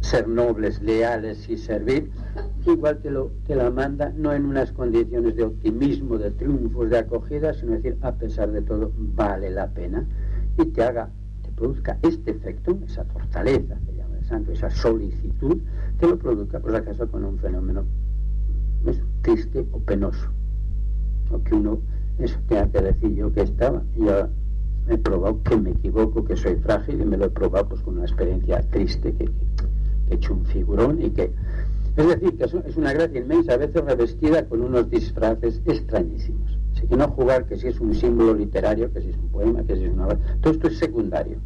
ser 0.00 0.26
nobles, 0.26 0.82
leales 0.82 1.48
y 1.48 1.58
servir, 1.58 2.10
igual 2.66 2.98
te, 2.98 3.12
lo, 3.12 3.30
te 3.46 3.54
la 3.54 3.70
manda 3.70 4.12
no 4.16 4.32
en 4.32 4.46
unas 4.46 4.72
condiciones 4.72 5.36
de 5.36 5.44
optimismo, 5.44 6.18
de 6.18 6.32
triunfos, 6.32 6.90
de 6.90 6.98
acogida, 6.98 7.54
sino 7.54 7.72
decir, 7.72 7.96
a 8.00 8.12
pesar 8.12 8.50
de 8.50 8.62
todo, 8.62 8.92
vale 8.96 9.50
la 9.50 9.68
pena 9.68 10.04
y 10.58 10.64
te 10.64 10.82
haga, 10.82 11.10
produzca 11.56 11.98
este 12.02 12.30
efecto, 12.32 12.78
esa 12.84 13.04
fortaleza 13.04 13.76
que 13.86 13.96
llama 13.96 14.18
el 14.18 14.25
santo, 14.25 14.52
esa 14.52 14.70
solicitud, 14.70 15.58
te 15.98 16.06
lo 16.06 16.18
produzca 16.18 16.60
por 16.60 16.75
acaso 16.75 17.08
con 17.10 17.25
un 17.25 17.38
fenómeno 17.38 17.84
triste 19.22 19.66
o 19.72 19.80
penoso. 19.80 20.28
O 21.30 21.42
que 21.42 21.54
uno 21.54 21.80
eso 22.18 22.38
tenga 22.48 22.68
que 22.70 22.80
decir 22.80 23.14
yo 23.14 23.32
que 23.32 23.42
estaba. 23.42 23.82
Yo 23.96 24.28
he 24.88 24.98
probado 24.98 25.42
que 25.42 25.56
me 25.56 25.70
equivoco, 25.70 26.25
que 26.25 26.36
soy 26.36 26.56
frágil 26.56 27.00
y 27.00 27.04
me 27.04 27.16
lo 27.16 27.26
he 27.26 27.30
probado 27.30 27.68
pues, 27.68 27.80
con 27.82 27.96
una 27.96 28.06
experiencia 28.06 28.60
triste 28.70 29.12
que, 29.14 29.28
he 30.08 30.14
hecho 30.14 30.34
un 30.34 30.44
figurón 30.46 31.02
y 31.02 31.10
que... 31.10 31.32
Es 31.96 32.06
decir, 32.06 32.36
que 32.36 32.44
es 32.44 32.76
una 32.76 32.92
gracia 32.92 33.20
inmensa, 33.20 33.54
a 33.54 33.56
veces 33.56 33.82
revestida 33.82 34.46
con 34.46 34.60
unos 34.60 34.90
disfraces 34.90 35.62
extrañísimos. 35.64 36.55
Así 36.76 36.87
que 36.87 36.97
no 36.97 37.09
jugar 37.09 37.47
que 37.47 37.56
si 37.56 37.68
es 37.68 37.80
un 37.80 37.95
símbolo 37.95 38.35
literario, 38.35 38.92
que 38.92 39.00
si 39.00 39.09
es 39.09 39.16
un 39.16 39.28
poema, 39.30 39.62
que 39.64 39.76
si 39.76 39.85
es 39.85 39.92
una... 39.92 40.09
Todo 40.40 40.52
esto 40.52 40.68
es 40.68 40.78
secundario. 40.78 41.38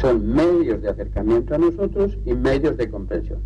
Son 0.00 0.26
medios 0.34 0.82
de 0.82 0.88
acercamiento 0.90 1.54
a 1.54 1.58
nosotros 1.58 2.18
y 2.26 2.34
medios 2.34 2.76
de 2.76 2.90
comprensión. 2.90 3.38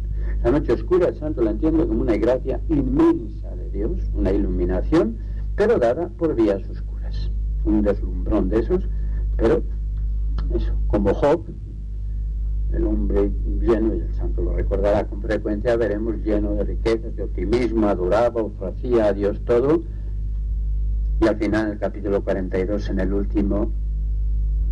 La 0.42 0.50
noche 0.52 0.72
oscura, 0.72 1.08
el 1.08 1.16
santo 1.16 1.42
la 1.42 1.50
entiendo 1.50 1.86
como 1.86 2.00
una 2.00 2.16
gracia 2.16 2.60
inmensa 2.68 3.54
de 3.56 3.70
Dios, 3.70 4.10
una 4.14 4.32
iluminación, 4.32 5.18
pero 5.54 5.78
dada 5.78 6.08
por 6.08 6.34
vías 6.34 6.62
oscuras. 6.70 7.30
Un 7.64 7.82
deslumbrón 7.82 8.48
de 8.48 8.60
esos, 8.60 8.88
pero 9.36 9.62
eso, 10.54 10.72
como 10.86 11.12
Job, 11.12 11.44
el 12.72 12.86
hombre 12.86 13.30
lleno, 13.60 13.94
y 13.94 14.00
el 14.00 14.14
santo 14.14 14.42
lo 14.42 14.54
recordará 14.54 15.06
con 15.06 15.20
frecuencia, 15.20 15.76
veremos 15.76 16.16
lleno 16.24 16.54
de 16.54 16.64
riquezas, 16.64 17.14
de 17.16 17.24
optimismo, 17.24 17.86
adoraba, 17.86 18.42
ofrecía 18.42 19.06
a 19.06 19.12
Dios 19.12 19.40
todo, 19.44 19.82
y 21.20 21.26
al 21.26 21.36
final, 21.36 21.66
en 21.66 21.72
el 21.72 21.78
capítulo 21.78 22.22
42, 22.22 22.90
en 22.90 23.00
el 23.00 23.12
último, 23.12 23.72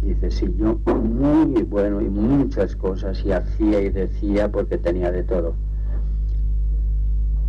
Dice, 0.03 0.31
sí, 0.31 0.55
yo 0.57 0.79
muy 0.95 1.62
bueno 1.62 2.00
y 2.00 2.09
muchas 2.09 2.76
cosas 2.76 3.25
y 3.25 3.33
hacía 3.33 3.81
y 3.81 3.88
decía 3.88 4.50
porque 4.50 4.79
tenía 4.79 5.11
de 5.11 5.25
todo. 5.25 5.57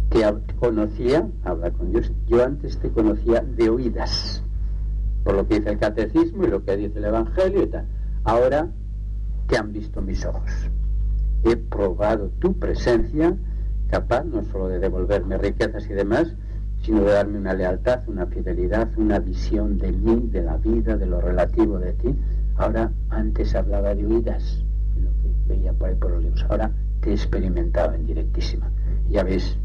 Que 0.10 0.24
conocía, 0.56 1.28
habla 1.44 1.72
con 1.72 1.92
Dios, 1.92 2.12
yo 2.26 2.44
antes 2.44 2.80
te 2.80 2.90
conocía 2.90 3.42
de 3.42 3.70
oídas, 3.70 4.42
por 5.24 5.36
lo 5.36 5.48
que 5.48 5.60
dice 5.60 5.72
el 5.72 5.78
catecismo 5.78 6.46
y 6.46 6.48
lo 6.48 6.64
que 6.64 6.78
dice 6.78 6.98
el 6.98 7.06
Evangelio 7.06 7.64
y 7.64 7.68
tal. 7.68 7.86
Ahora 8.24 8.72
te 9.48 9.58
han 9.58 9.72
visto 9.74 10.02
mis 10.02 10.26
ojos. 10.26 10.50
he 11.44 11.56
probado 11.56 12.32
tu 12.40 12.58
presencia, 12.58 13.38
capaz 13.90 14.24
no 14.24 14.44
solo 14.46 14.70
de 14.70 14.80
devolverme 14.80 15.38
riquezas 15.38 15.86
y 15.90 15.94
demás, 15.94 16.34
sino 16.88 17.04
de 17.04 17.12
darme 17.12 17.38
una 17.38 17.54
lealtad, 17.54 18.00
una 18.08 18.26
fidelidad, 18.28 18.88
una 18.96 19.20
visión 19.20 19.78
de 19.78 19.92
mí, 19.92 20.30
de 20.32 20.42
la 20.42 20.56
vida, 20.56 20.96
de 20.96 21.06
lo 21.06 21.20
relativo 21.20 21.80
de 21.80 21.92
ti. 21.92 22.16
Ahora, 22.56 22.94
antes 23.10 23.54
hablaba 23.56 23.94
de 23.94 24.06
oídas, 24.06 24.64
lo 24.96 25.10
que 25.22 25.54
veía 25.54 25.74
por 25.74 25.90
ahí 25.90 25.96
por 25.96 26.12
los 26.12 26.24
libros. 26.24 26.46
Ahora 26.50 26.72
te 27.02 27.10
he 27.10 27.14
experimentado 27.14 27.94
en 27.94 28.06
directísima. 28.06 28.72
Ya 29.10 29.26
ves 29.26 29.58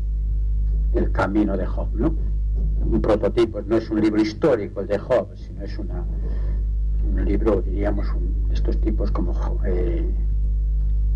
el 0.95 1.13
camino 1.13 1.57
de 1.57 1.65
Job, 1.65 1.95
¿no? 1.95 2.13
Un 2.85 3.01
prototipo, 3.01 3.63
no 3.63 3.77
es 3.77 3.89
un 3.89 4.01
libro 4.01 4.21
histórico 4.21 4.81
el 4.81 4.89
de 4.89 4.99
Job, 4.99 5.29
sino 5.37 5.63
es 5.63 5.79
un 5.79 7.25
libro, 7.25 7.63
diríamos, 7.63 8.09
estos 8.51 8.81
tipos 8.81 9.13
como 9.13 9.33
eh, 9.65 10.13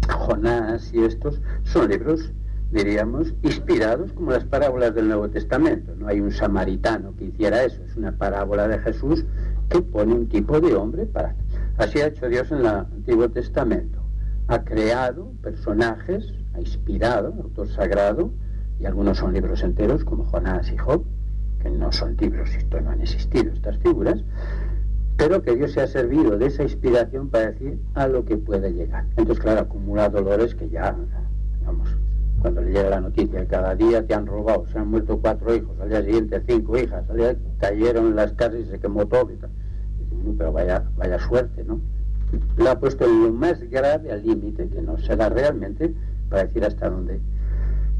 Jonás 0.09 0.95
y 0.95 1.03
estos, 1.03 1.41
son 1.65 1.91
libros, 1.91 2.31
diríamos, 2.71 3.35
inspirados 3.43 4.13
como 4.13 4.33
las 4.33 4.45
parábolas 4.45 4.95
del 4.95 5.09
Nuevo 5.09 5.29
Testamento. 5.29 5.95
No 5.97 6.09
hay 6.09 6.21
un 6.21 6.33
samaritano 6.33 7.15
que 7.17 7.27
hiciera 7.27 7.63
eso, 7.65 7.83
es 7.85 7.97
una 7.97 8.13
parábola 8.13 8.69
de 8.69 8.79
Jesús 8.81 9.25
que 9.69 9.81
pone 9.83 10.15
un 10.15 10.29
tipo 10.29 10.61
de 10.61 10.75
hombre 10.75 11.07
para... 11.07 11.35
Así 11.79 12.01
ha 12.01 12.07
hecho 12.07 12.29
Dios 12.29 12.51
en 12.51 12.59
el 12.59 12.67
Antiguo 12.67 13.29
Testamento. 13.29 14.01
Ha 14.49 14.65
creado 14.65 15.33
personajes, 15.43 16.33
ha 16.55 16.61
inspirado, 16.61 17.35
autor 17.43 17.69
sagrado, 17.69 18.31
y 18.79 18.87
algunos 18.87 19.19
son 19.19 19.33
libros 19.33 19.63
enteros, 19.63 20.05
como 20.05 20.25
Jonás 20.25 20.71
y 20.71 20.77
Job, 20.77 21.05
que 21.63 21.71
no 21.71 21.91
son 21.93 22.17
libros, 22.17 22.51
esto 22.55 22.81
no 22.81 22.91
han 22.91 23.01
existido 23.01 23.53
estas 23.53 23.79
figuras, 23.79 24.23
pero 25.17 25.43
que 25.43 25.57
Dios 25.57 25.73
se 25.73 25.81
ha 25.81 25.87
servido 25.87 26.37
de 26.37 26.47
esa 26.47 26.63
inspiración 26.63 27.31
para 27.31 27.53
decir 27.53 27.79
a 27.95 28.07
lo 28.07 28.25
que 28.25 28.37
puede 28.37 28.73
llegar. 28.73 29.05
Entonces, 29.17 29.41
claro, 29.41 29.61
acumula 29.61 30.09
dolores 30.09 30.55
que 30.55 30.69
ya, 30.69 30.95
vamos, 31.65 31.89
cuando 32.41 32.61
le 32.61 32.73
llega 32.73 32.91
la 32.91 33.01
noticia, 33.01 33.47
cada 33.47 33.75
día 33.75 34.07
te 34.07 34.15
han 34.15 34.27
robado, 34.27 34.67
se 34.67 34.79
han 34.79 34.89
muerto 34.89 35.19
cuatro 35.21 35.55
hijos, 35.55 35.79
al 35.81 35.89
día 35.89 36.03
siguiente 36.03 36.43
cinco 36.47 36.77
hijas, 36.79 37.09
al 37.09 37.17
día 37.17 37.37
cayeron 37.59 38.15
las 38.15 38.33
casas 38.33 38.61
y 38.61 38.65
se 38.67 38.79
quemó 38.79 39.07
todo 39.07 39.33
y 39.33 39.37
tal. 39.37 39.51
pero 40.39 40.53
vaya, 40.53 40.85
suerte, 41.19 41.65
¿no? 41.65 41.81
Lo 42.57 42.71
ha 42.71 42.79
puesto 42.79 43.07
lo 43.07 43.33
más 43.33 43.61
grave 43.71 44.13
al 44.13 44.25
límite, 44.25 44.69
que 44.69 44.83
no 44.83 44.99
se 44.99 45.17
da 45.17 45.29
realmente, 45.29 45.95
para 46.29 46.45
decir 46.45 46.65
hasta 46.65 46.91
dónde 46.91 47.21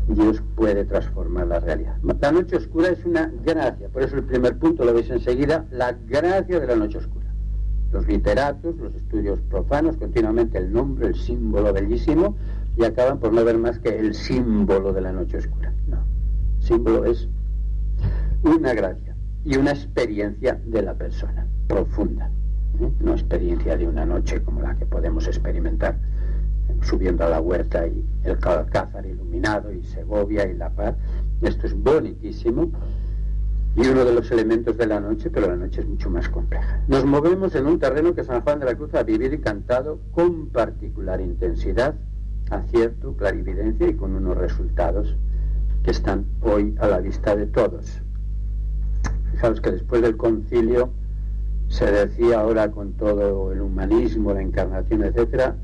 Dios 0.09 0.43
puede 0.55 0.85
transformar 0.85 1.47
la 1.47 1.61
realidad. 1.61 1.97
La 2.21 2.33
noche 2.33 2.57
oscura 2.57 2.89
es 2.89 3.05
una 3.05 3.33
gracia, 3.45 3.89
por 3.89 4.03
eso 4.03 4.17
el 4.17 4.25
primer 4.25 4.59
punto 4.59 4.85
lo 4.85 4.93
veis 4.93 5.11
enseguida, 5.11 5.65
la 5.71 5.93
gracia 5.93 6.61
de 6.61 6.67
la 6.67 6.77
noche 6.77 6.99
oscura. 6.99 7.27
Los 7.93 8.07
literatos, 8.07 8.77
los 8.77 8.95
estudios 8.95 9.41
profanos, 9.49 9.97
continuamente 9.97 10.59
el 10.59 10.73
nombre, 10.73 11.09
el 11.09 11.15
símbolo 11.15 11.73
bellísimo, 11.73 12.37
y 12.77 12.85
acaban 12.85 13.19
por 13.19 13.33
no 13.33 13.45
ver 13.45 13.59
más 13.59 13.79
que 13.79 13.99
el 13.99 14.15
símbolo 14.15 14.93
de 14.93 15.01
la 15.01 15.13
noche 15.13 15.39
oscura. 15.39 15.73
No, 15.87 16.05
símbolo 16.59 17.05
es 17.05 17.29
una 18.43 18.75
gracia 18.75 19.17
y 19.45 19.57
una 19.57 19.71
experiencia 19.71 20.61
de 20.65 20.83
la 20.83 20.95
persona, 20.95 21.47
profunda, 21.69 22.31
¿eh? 22.81 22.91
no 23.01 23.13
experiencia 23.13 23.77
de 23.77 23.89
una 23.89 24.05
noche 24.05 24.43
como 24.43 24.61
la 24.61 24.77
que 24.77 24.87
podemos 24.87 25.27
experimentar 25.27 25.99
subiendo 26.83 27.25
a 27.25 27.31
la 27.31 27.41
huerta 27.41 27.87
y 27.87 28.05
el 28.25 28.39
Alcázar 28.43 29.07
iluminado 29.07 29.73
y 29.73 29.83
Segovia 29.85 30.47
y 30.47 30.57
La 30.57 30.71
Paz. 30.71 30.95
Esto 31.43 31.67
es 31.67 31.75
bonitísimo 31.75 32.71
y 33.75 33.87
uno 33.87 34.05
de 34.05 34.15
los 34.15 34.31
elementos 34.31 34.77
de 34.79 34.87
la 34.87 35.01
noche, 35.01 35.31
pero 35.31 35.49
la 35.49 35.57
noche 35.57 35.83
es 35.83 35.87
mucho 35.87 36.09
más 36.09 36.29
compleja. 36.29 36.81
Nos 36.89 37.05
movemos 37.05 37.55
en 37.55 37.67
un 37.67 37.79
terreno 37.79 38.15
que 38.15 38.25
San 38.25 38.41
Juan 38.41 38.59
de 38.59 38.67
la 38.67 38.75
Cruz 38.75 38.95
ha 38.95 39.03
vivido 39.03 39.35
y 39.35 39.39
cantado 39.39 40.01
con 40.13 40.49
particular 40.49 41.21
intensidad, 41.21 41.95
acierto, 42.51 43.17
clarividencia 43.17 43.89
y 43.89 43.95
con 43.95 44.15
unos 44.15 44.37
resultados 44.37 45.17
que 45.83 45.91
están 45.91 46.27
hoy 46.43 46.75
a 46.79 46.89
la 46.89 47.01
vista 47.01 47.35
de 47.37 47.47
todos. 47.47 48.01
Fijaos 49.33 49.61
que 49.61 49.73
después 49.73 50.03
del 50.03 50.17
concilio 50.17 50.91
se 51.69 51.91
decía 51.91 52.41
ahora 52.41 52.71
con 52.71 52.93
todo 52.93 53.53
el 53.53 53.61
humanismo, 53.61 54.33
la 54.33 54.43
encarnación, 54.43 55.05
etcétera, 55.05 55.57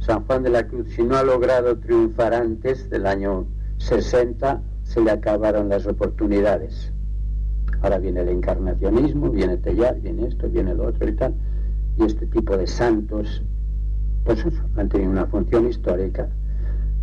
San 0.00 0.24
Juan 0.24 0.42
de 0.42 0.50
la 0.50 0.66
Cruz, 0.66 0.88
si 0.94 1.02
no 1.02 1.16
ha 1.16 1.22
logrado 1.22 1.78
triunfar 1.78 2.32
antes 2.32 2.88
del 2.88 3.06
año 3.06 3.46
60, 3.78 4.62
se 4.82 5.00
le 5.00 5.10
acabaron 5.10 5.68
las 5.68 5.86
oportunidades. 5.86 6.92
Ahora 7.82 7.98
viene 7.98 8.20
el 8.20 8.30
encarnacionismo, 8.30 9.30
viene 9.30 9.56
Tellar, 9.58 10.00
viene 10.00 10.26
esto, 10.26 10.48
viene 10.48 10.74
lo 10.74 10.88
otro 10.88 11.08
y 11.08 11.12
tal. 11.12 11.34
Y 11.98 12.04
este 12.04 12.26
tipo 12.26 12.56
de 12.56 12.66
santos, 12.66 13.42
pues 14.24 14.44
eso, 14.44 14.62
han 14.76 14.88
tenido 14.88 15.10
una 15.10 15.26
función 15.26 15.68
histórica. 15.68 16.28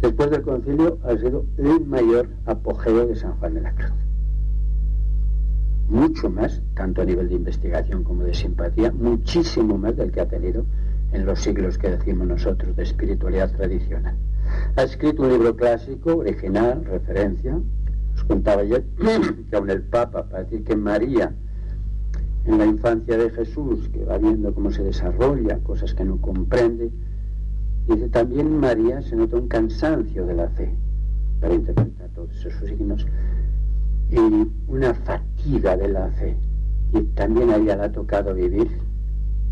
Después 0.02 0.30
del 0.30 0.44
concilio 0.44 1.00
ha 1.04 1.18
sido 1.18 1.46
el 1.58 1.86
mayor 1.86 2.30
apogeo 2.46 3.08
de 3.08 3.16
San 3.16 3.34
Juan 3.40 3.56
de 3.56 3.62
la 3.62 3.74
Cruz. 3.74 3.94
Mucho 5.90 6.30
más, 6.30 6.62
tanto 6.76 7.02
a 7.02 7.06
nivel 7.06 7.30
de 7.30 7.36
investigación 7.36 8.04
como 8.04 8.24
de 8.24 8.34
simpatía, 8.34 8.92
muchísimo 8.92 9.78
más 9.78 9.96
del 9.96 10.12
que 10.12 10.22
ha 10.22 10.28
tenido 10.28 10.66
en 11.14 11.26
los 11.26 11.40
siglos 11.40 11.78
que 11.78 11.90
decimos 11.90 12.28
nosotros 12.28 12.76
de 12.76 12.84
espiritualidad 12.84 13.52
tradicional. 13.56 14.16
Ha 14.76 14.84
escrito 14.84 15.24
un 15.24 15.30
libro 15.30 15.56
clásico, 15.56 16.18
original, 16.18 16.86
referencia. 16.86 17.60
Os 18.16 18.24
contaba 18.26 18.62
ayer 18.62 18.84
que 19.50 19.56
aún 19.56 19.70
el 19.70 19.84
Papa, 19.84 20.28
para 20.28 20.44
decir 20.44 20.64
que 20.64 20.76
María, 20.76 21.34
en 22.46 22.58
la 22.58 22.66
infancia 22.66 23.18
de 23.18 23.30
Jesús, 23.30 23.90
que 23.90 24.06
va 24.06 24.18
viendo 24.18 24.54
cómo 24.54 24.72
se 24.72 24.84
desarrolla, 24.84 25.60
cosas 25.60 25.94
que 25.94 26.06
no 26.06 26.20
comprende, 26.22 26.92
dice 27.88 28.10
también 28.10 28.60
María 28.60 29.02
se 29.02 29.16
nota 29.16 29.38
un 29.38 29.48
cansancio 29.48 30.26
de 30.26 30.34
la 30.34 30.50
fe 30.50 30.76
para 31.40 31.54
interpretar 31.54 32.10
todos 32.10 32.46
esos 32.46 32.68
signos 32.68 33.06
y 34.10 34.18
una 34.68 34.94
fatiga 34.94 35.76
de 35.78 35.90
la 35.90 36.10
fe. 36.12 36.36
Y 36.94 37.02
también 37.16 37.50
a 37.50 37.58
ella 37.58 37.76
le 37.76 37.84
ha 37.84 37.92
tocado 37.92 38.34
vivir 38.34 38.70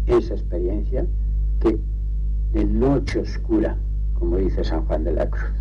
esa 0.08 0.34
experiencia 0.34 1.06
que 1.60 1.78
de 2.54 2.66
noche 2.66 3.20
oscura, 3.20 3.78
como 4.14 4.38
dice 4.38 4.64
San 4.64 4.86
Juan 4.86 5.04
de 5.04 5.14
la 5.14 5.30
Cruz. 5.30 5.52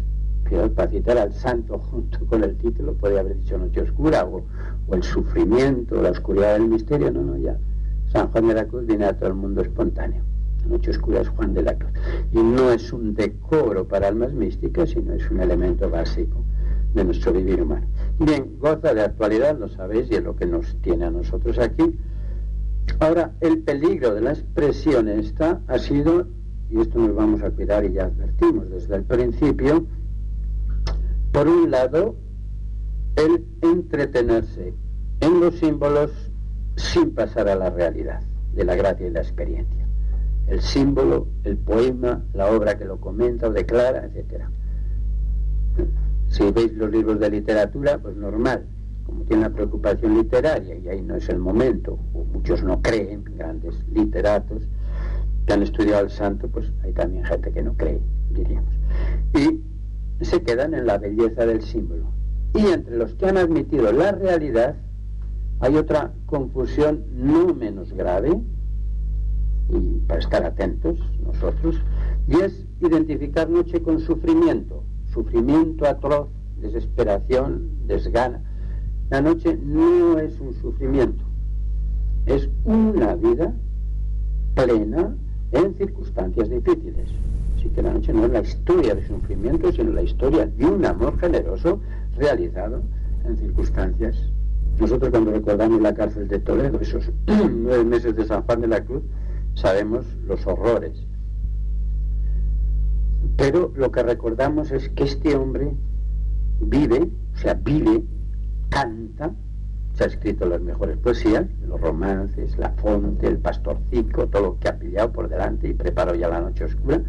Pero 0.49 0.73
para 0.73 0.91
citar 0.91 1.19
al 1.19 1.33
santo 1.33 1.79
junto 1.79 2.25
con 2.27 2.45
el 2.45 2.57
título, 2.57 2.95
podría 2.95 3.21
haber 3.21 3.39
dicho 3.39 3.59
noche 3.59 3.81
oscura 3.81 4.25
o, 4.25 4.45
el 4.93 5.03
sufrimiento, 5.03 6.01
la 6.01 6.11
oscuridad 6.11 6.55
del 6.55 6.69
misterio. 6.69 7.11
No, 7.11 7.23
no, 7.23 7.37
ya. 7.37 7.57
San 8.07 8.29
Juan 8.29 8.49
de 8.49 8.55
la 8.55 8.67
Cruz 8.67 8.87
viene 8.87 9.07
a 9.07 9.17
todo 9.17 9.31
el 9.31 9.35
mundo 9.35 9.63
espontáneo. 9.63 10.23
Oscura 10.91 11.21
es 11.21 11.29
Juan 11.29 11.55
de 11.55 11.63
la 11.63 11.75
Cruz. 11.77 11.93
Y 12.33 12.43
no 12.43 12.71
es 12.71 12.93
un 12.93 13.15
decoro 13.15 13.87
para 13.87 14.09
almas 14.09 14.33
místicas, 14.33 14.91
sino 14.91 15.13
es 15.15 15.31
un 15.31 15.41
elemento 15.41 15.89
básico 15.89 16.45
de 16.95 17.05
nuestro 17.05 17.33
vivir 17.33 17.63
humano. 17.63 17.87
Bien, 18.19 18.57
goza 18.59 18.95
de 18.95 19.03
actualidad, 19.03 19.59
lo 19.59 19.69
sabéis, 19.69 20.11
y 20.11 20.15
es 20.15 20.23
lo 20.23 20.37
que 20.37 20.47
nos 20.47 20.77
tiene 20.83 21.07
a 21.07 21.11
nosotros 21.11 21.59
aquí 21.59 21.99
Ahora, 23.01 23.35
el 23.41 23.63
peligro 23.63 24.15
de 24.15 24.21
la 24.21 24.31
expresión 24.33 25.09
esta 25.09 25.61
ha 25.67 25.79
sido, 25.79 26.29
y 26.71 26.81
esto 26.81 26.99
nos 26.99 27.15
vamos 27.15 27.43
a 27.43 27.51
cuidar 27.51 27.85
y 27.85 27.93
ya 27.93 28.05
advertimos 28.05 28.71
desde 28.71 28.97
el 28.97 29.05
principio, 29.05 29.87
por 31.33 31.49
un 31.49 31.71
lado, 31.71 32.17
el 33.17 33.45
entretenerse 33.63 34.75
en 35.21 35.41
los 35.41 35.57
símbolos 35.57 36.11
sin 36.77 37.15
pasar 37.15 37.49
a 37.49 37.57
la 37.57 37.71
realidad 37.71 38.23
de 38.55 38.65
la 38.65 38.77
gracia 38.77 39.07
y 39.07 39.11
la 39.11 39.21
experiencia. 39.21 39.84
El 40.47 40.61
símbolo, 40.61 41.29
el 41.45 41.57
poema, 41.57 42.23
la 42.35 42.51
obra 42.51 42.77
que 42.77 42.85
lo 42.85 43.01
comenta 43.01 43.49
o 43.49 43.53
declara, 43.53 44.05
etc. 44.07 44.45
Si 46.29 46.51
veis 46.53 46.73
los 46.75 46.91
libros 46.91 47.19
de 47.21 47.31
literatura, 47.31 47.99
pues 47.99 48.17
normal, 48.17 48.67
como 49.07 49.25
tiene 49.25 49.47
una 49.47 49.55
preocupación 49.55 50.15
literaria 50.17 50.77
y 50.77 50.89
ahí 50.89 51.03
no 51.03 51.17
es 51.17 51.29
el 51.29 51.39
momento, 51.39 51.99
o 52.13 52.25
muchos 52.25 52.63
no 52.63 52.83
creen, 52.83 53.25
grandes 53.37 53.87
literatos 53.89 54.69
que 55.47 55.53
han 55.53 55.63
estudiado 55.63 56.01
al 56.01 56.11
santo, 56.11 56.49
pues 56.49 56.73
hay 56.83 56.93
también 56.93 57.25
gente 57.25 57.53
que 57.53 57.63
no 57.63 57.75
cree, 57.75 58.01
diríamos. 58.31 58.75
Y 59.35 59.61
se 60.25 60.43
quedan 60.43 60.75
en 60.75 60.87
la 60.87 60.99
belleza 60.99 61.47
del 61.47 61.63
símbolo. 61.63 62.07
Y 62.55 62.67
entre 62.67 62.97
los 62.97 63.15
que 63.15 63.27
han 63.27 63.37
admitido 63.37 63.93
la 63.93 64.13
realidad, 64.13 64.77
hay 65.61 65.77
otra 65.77 66.13
confusión 66.27 67.05
no 67.13 67.55
menos 67.55 67.93
grave, 67.93 68.41
y 69.69 70.01
para 70.07 70.21
estar 70.21 70.45
atentos 70.45 70.99
nosotros, 71.25 71.81
y 72.29 72.37
es 72.37 72.67
identificar 72.81 73.49
noche 73.49 73.83
con 73.83 74.01
sufrimiento, 74.01 74.85
sufrimiento 75.13 75.87
atroz, 75.87 76.29
desesperación, 76.61 77.87
desgana 77.87 78.43
la 79.11 79.21
noche 79.21 79.57
no 79.63 80.19
es 80.19 80.41
un 80.41 80.55
sufrimiento, 80.55 81.23
es 82.27 82.49
una 82.65 83.15
vida 83.15 83.55
plena 84.55 85.15
en 85.53 85.75
circunstancias 85.75 86.49
difíciles. 86.49 87.11
Así 87.57 87.69
que 87.69 87.83
la 87.83 87.93
noche 87.93 88.13
no 88.13 88.25
es 88.25 88.33
la 88.33 88.41
historia 88.41 88.95
de 88.95 89.07
sufrimiento, 89.07 89.71
sino 89.73 89.93
la 89.93 90.03
historia 90.03 90.47
de 90.47 90.67
un 90.67 90.85
amor 90.87 91.19
generoso 91.19 91.81
realizado 92.17 92.83
en 93.25 93.37
circunstancias. 93.37 94.17
Nosotros 94.81 95.11
cuando 95.11 95.33
recordamos 95.33 95.81
la 95.83 95.95
cárcel 95.95 96.27
de 96.27 96.39
Toledo, 96.39 96.81
esos 96.81 97.13
nueve 97.27 97.85
meses 97.85 98.17
de 98.17 98.25
San 98.25 98.43
Juan 98.43 98.63
de 98.63 98.69
la 98.69 98.83
Cruz, 98.85 99.03
sabemos 99.55 100.07
los 100.27 100.47
horrores. 100.47 101.07
Pero 103.37 103.73
lo 103.75 103.91
que 103.91 104.03
recordamos 104.03 104.71
es 104.71 104.89
que 104.91 105.05
este 105.05 105.35
hombre 105.35 105.73
vive, 106.61 107.11
o 107.35 107.39
sea, 107.39 107.55
vive, 107.55 108.05
canta, 108.69 109.33
se 109.95 110.05
ha 110.05 110.07
escrito 110.07 110.47
las 110.47 110.61
mejores 110.61 110.99
poesías, 110.99 111.47
los 111.67 111.81
romances, 111.81 112.59
La 112.59 112.71
Fonte, 112.71 113.29
El 113.29 113.39
Pastorcico, 113.39 114.27
todo 114.27 114.43
lo 114.43 114.59
que 114.59 114.69
ha 114.69 114.79
pillado 114.79 115.13
por 115.13 115.29
delante 115.29 115.69
y 115.69 115.75
preparó 115.75 116.15
ya 116.15 116.29
la 116.29 116.41
noche 116.41 116.65
oscura, 116.65 117.01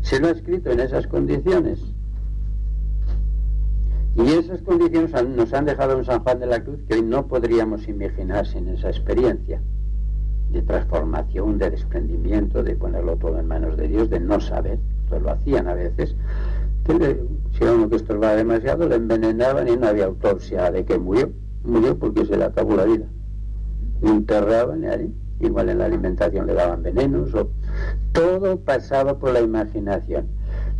se 0.00 0.20
lo 0.20 0.28
ha 0.28 0.30
escrito 0.30 0.70
en 0.70 0.80
esas 0.80 1.06
condiciones. 1.06 1.80
Y 4.16 4.28
esas 4.28 4.62
condiciones 4.62 5.12
nos 5.28 5.52
han 5.52 5.64
dejado 5.64 5.98
en 5.98 6.04
San 6.04 6.22
Juan 6.22 6.38
de 6.38 6.46
la 6.46 6.62
Cruz 6.62 6.80
que 6.86 6.94
hoy 6.94 7.02
no 7.02 7.26
podríamos 7.26 7.88
imaginar 7.88 8.46
sin 8.46 8.68
esa 8.68 8.88
experiencia 8.88 9.60
de 10.54 10.62
transformación, 10.62 11.58
de 11.58 11.70
desprendimiento, 11.70 12.62
de 12.62 12.76
ponerlo 12.76 13.16
todo 13.16 13.38
en 13.38 13.48
manos 13.48 13.76
de 13.76 13.88
Dios, 13.88 14.08
de 14.08 14.20
no 14.20 14.40
saber, 14.40 14.78
pues 15.08 15.20
lo 15.20 15.30
hacían 15.30 15.68
a 15.68 15.74
veces, 15.74 16.16
si 16.86 17.64
a 17.64 17.72
uno 17.72 17.88
que 17.88 17.96
estorbaba 17.96 18.36
demasiado 18.36 18.88
le 18.88 18.96
envenenaban 18.96 19.68
y 19.68 19.76
no 19.76 19.86
había 19.86 20.04
autopsia 20.04 20.70
de 20.70 20.84
que 20.84 20.98
murió, 20.98 21.30
murió 21.64 21.98
porque 21.98 22.26
se 22.26 22.36
le 22.36 22.44
acabó 22.44 22.76
la 22.76 22.84
vida. 22.84 23.06
Le 24.02 24.10
enterraban 24.10 24.84
y 24.84 24.86
ahí, 24.86 25.14
igual 25.40 25.70
en 25.70 25.78
la 25.78 25.86
alimentación 25.86 26.46
le 26.46 26.54
daban 26.54 26.82
venenos, 26.82 27.30
todo 28.12 28.60
pasaba 28.60 29.18
por 29.18 29.32
la 29.32 29.40
imaginación. 29.40 30.26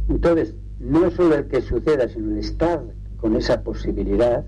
Entonces, 0.09 0.55
no 0.79 1.11
solo 1.11 1.37
el 1.37 1.47
que 1.47 1.63
suceda, 1.63 2.09
sino 2.09 2.33
el 2.33 2.39
estar 2.39 2.83
con 3.17 3.35
esa 3.37 3.63
posibilidad, 3.63 4.45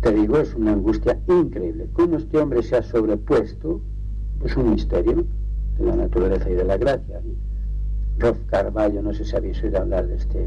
te 0.00 0.12
digo, 0.12 0.38
es 0.38 0.54
una 0.54 0.72
angustia 0.72 1.18
increíble. 1.26 1.88
¿Cómo 1.92 2.16
este 2.16 2.38
hombre 2.38 2.62
se 2.62 2.76
ha 2.76 2.82
sobrepuesto? 2.82 3.80
Pues 4.40 4.56
un 4.56 4.70
misterio 4.70 5.24
de 5.78 5.84
la 5.84 5.96
naturaleza 5.96 6.50
y 6.50 6.54
de 6.54 6.64
la 6.64 6.76
gracia. 6.76 7.20
Rolf 8.18 8.38
Carballo, 8.46 9.02
no 9.02 9.12
sé 9.12 9.24
si 9.24 9.34
habéis 9.34 9.62
oído 9.62 9.78
hablar 9.78 10.06
de 10.06 10.16
este 10.16 10.46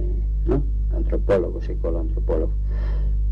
antropólogo, 0.95 1.61
psicólogo, 1.61 2.01
antropólogo. 2.01 2.51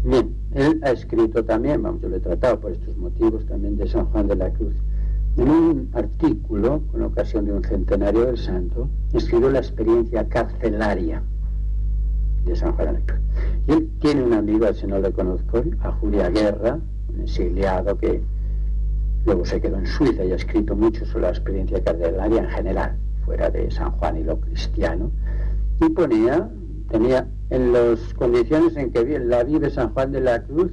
Bien, 0.03 0.35
él 0.53 0.79
ha 0.83 0.91
escrito 0.91 1.43
también, 1.43 1.81
vamos, 1.81 2.01
yo 2.01 2.09
lo 2.09 2.17
he 2.17 2.19
tratado 2.19 2.59
por 2.59 2.71
estos 2.71 2.95
motivos 2.97 3.45
también 3.45 3.77
de 3.77 3.87
San 3.87 4.05
Juan 4.05 4.27
de 4.27 4.35
la 4.35 4.51
Cruz. 4.51 4.75
En 5.37 5.49
un 5.49 5.89
artículo, 5.93 6.81
con 6.91 7.01
ocasión 7.01 7.45
de 7.45 7.53
un 7.53 7.63
centenario 7.63 8.25
del 8.25 8.37
santo, 8.37 8.87
escribió 9.13 9.49
la 9.49 9.59
experiencia 9.59 10.27
carcelaria 10.29 11.23
de 12.45 12.55
San 12.55 12.73
Juan 12.73 12.87
de 12.87 12.93
la 12.93 13.05
Cruz. 13.05 13.19
Y 13.67 13.71
él 13.71 13.89
tiene 13.99 14.23
un 14.23 14.33
amigo, 14.33 14.71
si 14.73 14.85
no 14.85 14.99
le 14.99 15.11
conozco, 15.11 15.63
a 15.81 15.91
Julia 15.93 16.29
Guerra, 16.29 16.79
un 17.13 17.21
exiliado 17.21 17.97
que 17.97 18.21
luego 19.25 19.43
se 19.43 19.59
quedó 19.59 19.77
en 19.77 19.87
Suiza 19.87 20.23
y 20.23 20.31
ha 20.31 20.35
escrito 20.35 20.75
mucho 20.75 21.05
sobre 21.05 21.23
la 21.23 21.29
experiencia 21.29 21.83
carcelaria 21.83 22.43
en 22.43 22.49
general, 22.49 22.97
fuera 23.25 23.49
de 23.49 23.69
San 23.71 23.91
Juan 23.91 24.17
y 24.17 24.23
lo 24.23 24.39
cristiano, 24.39 25.11
y 25.81 25.89
ponía, 25.89 26.49
tenía 26.89 27.27
en 27.49 27.73
las 27.73 28.13
condiciones 28.13 28.75
en 28.77 28.91
que 28.91 29.19
la 29.19 29.43
vive 29.43 29.69
San 29.69 29.93
Juan 29.93 30.11
de 30.11 30.21
la 30.21 30.43
Cruz, 30.43 30.71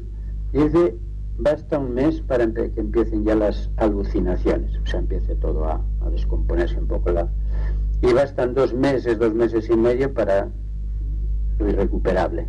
dice, 0.53 0.97
basta 1.38 1.79
un 1.79 1.95
mes 1.95 2.21
para 2.21 2.47
que 2.53 2.71
empiecen 2.77 3.25
ya 3.25 3.35
las 3.35 3.71
alucinaciones, 3.77 4.79
o 4.79 4.87
sea, 4.87 5.01
empiece 5.01 5.35
todo 5.37 5.65
a, 5.65 5.83
descomponerse 6.11 6.79
un 6.79 6.88
poco 6.88 7.11
la... 7.11 7.29
Y 8.03 8.12
bastan 8.12 8.53
dos 8.53 8.75
meses, 8.75 9.19
dos 9.19 9.33
meses 9.33 9.71
y 9.71 9.77
medio 9.77 10.12
para 10.12 10.49
lo 11.59 11.69
irrecuperable. 11.69 12.49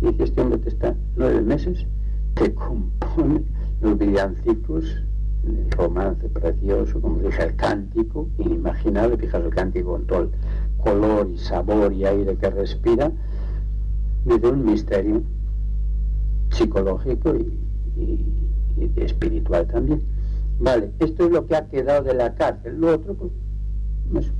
Y 0.00 0.06
dice, 0.06 0.24
este 0.24 0.40
hombre 0.40 0.60
está 0.64 0.94
nueve 1.16 1.42
meses, 1.42 1.84
te 2.34 2.54
compone 2.54 3.42
los 3.80 3.98
villancicos, 3.98 4.84
el 5.44 5.70
romance 5.70 6.28
precioso, 6.28 7.00
como 7.00 7.20
dije, 7.20 7.42
el 7.42 7.56
cántico, 7.56 8.28
inimaginable, 8.38 9.16
fijaos 9.16 9.44
el 9.44 9.54
cántico 9.54 9.92
con 9.92 10.06
todo 10.06 10.22
el 10.22 10.30
color 10.78 11.28
y 11.30 11.38
sabor 11.38 11.92
y 11.92 12.04
aire 12.04 12.36
que 12.36 12.50
respira, 12.50 13.12
de 14.24 14.48
un 14.48 14.64
misterio 14.64 15.22
psicológico 16.50 17.34
y, 17.36 17.58
espiritual 18.96 19.66
también. 19.66 20.02
Vale, 20.58 20.90
esto 20.98 21.26
es 21.26 21.32
lo 21.32 21.46
que 21.46 21.56
ha 21.56 21.66
quedado 21.68 22.02
de 22.02 22.14
la 22.14 22.34
cárcel. 22.34 22.80
Lo 22.80 22.94
otro, 22.94 23.14
pues, 23.14 23.32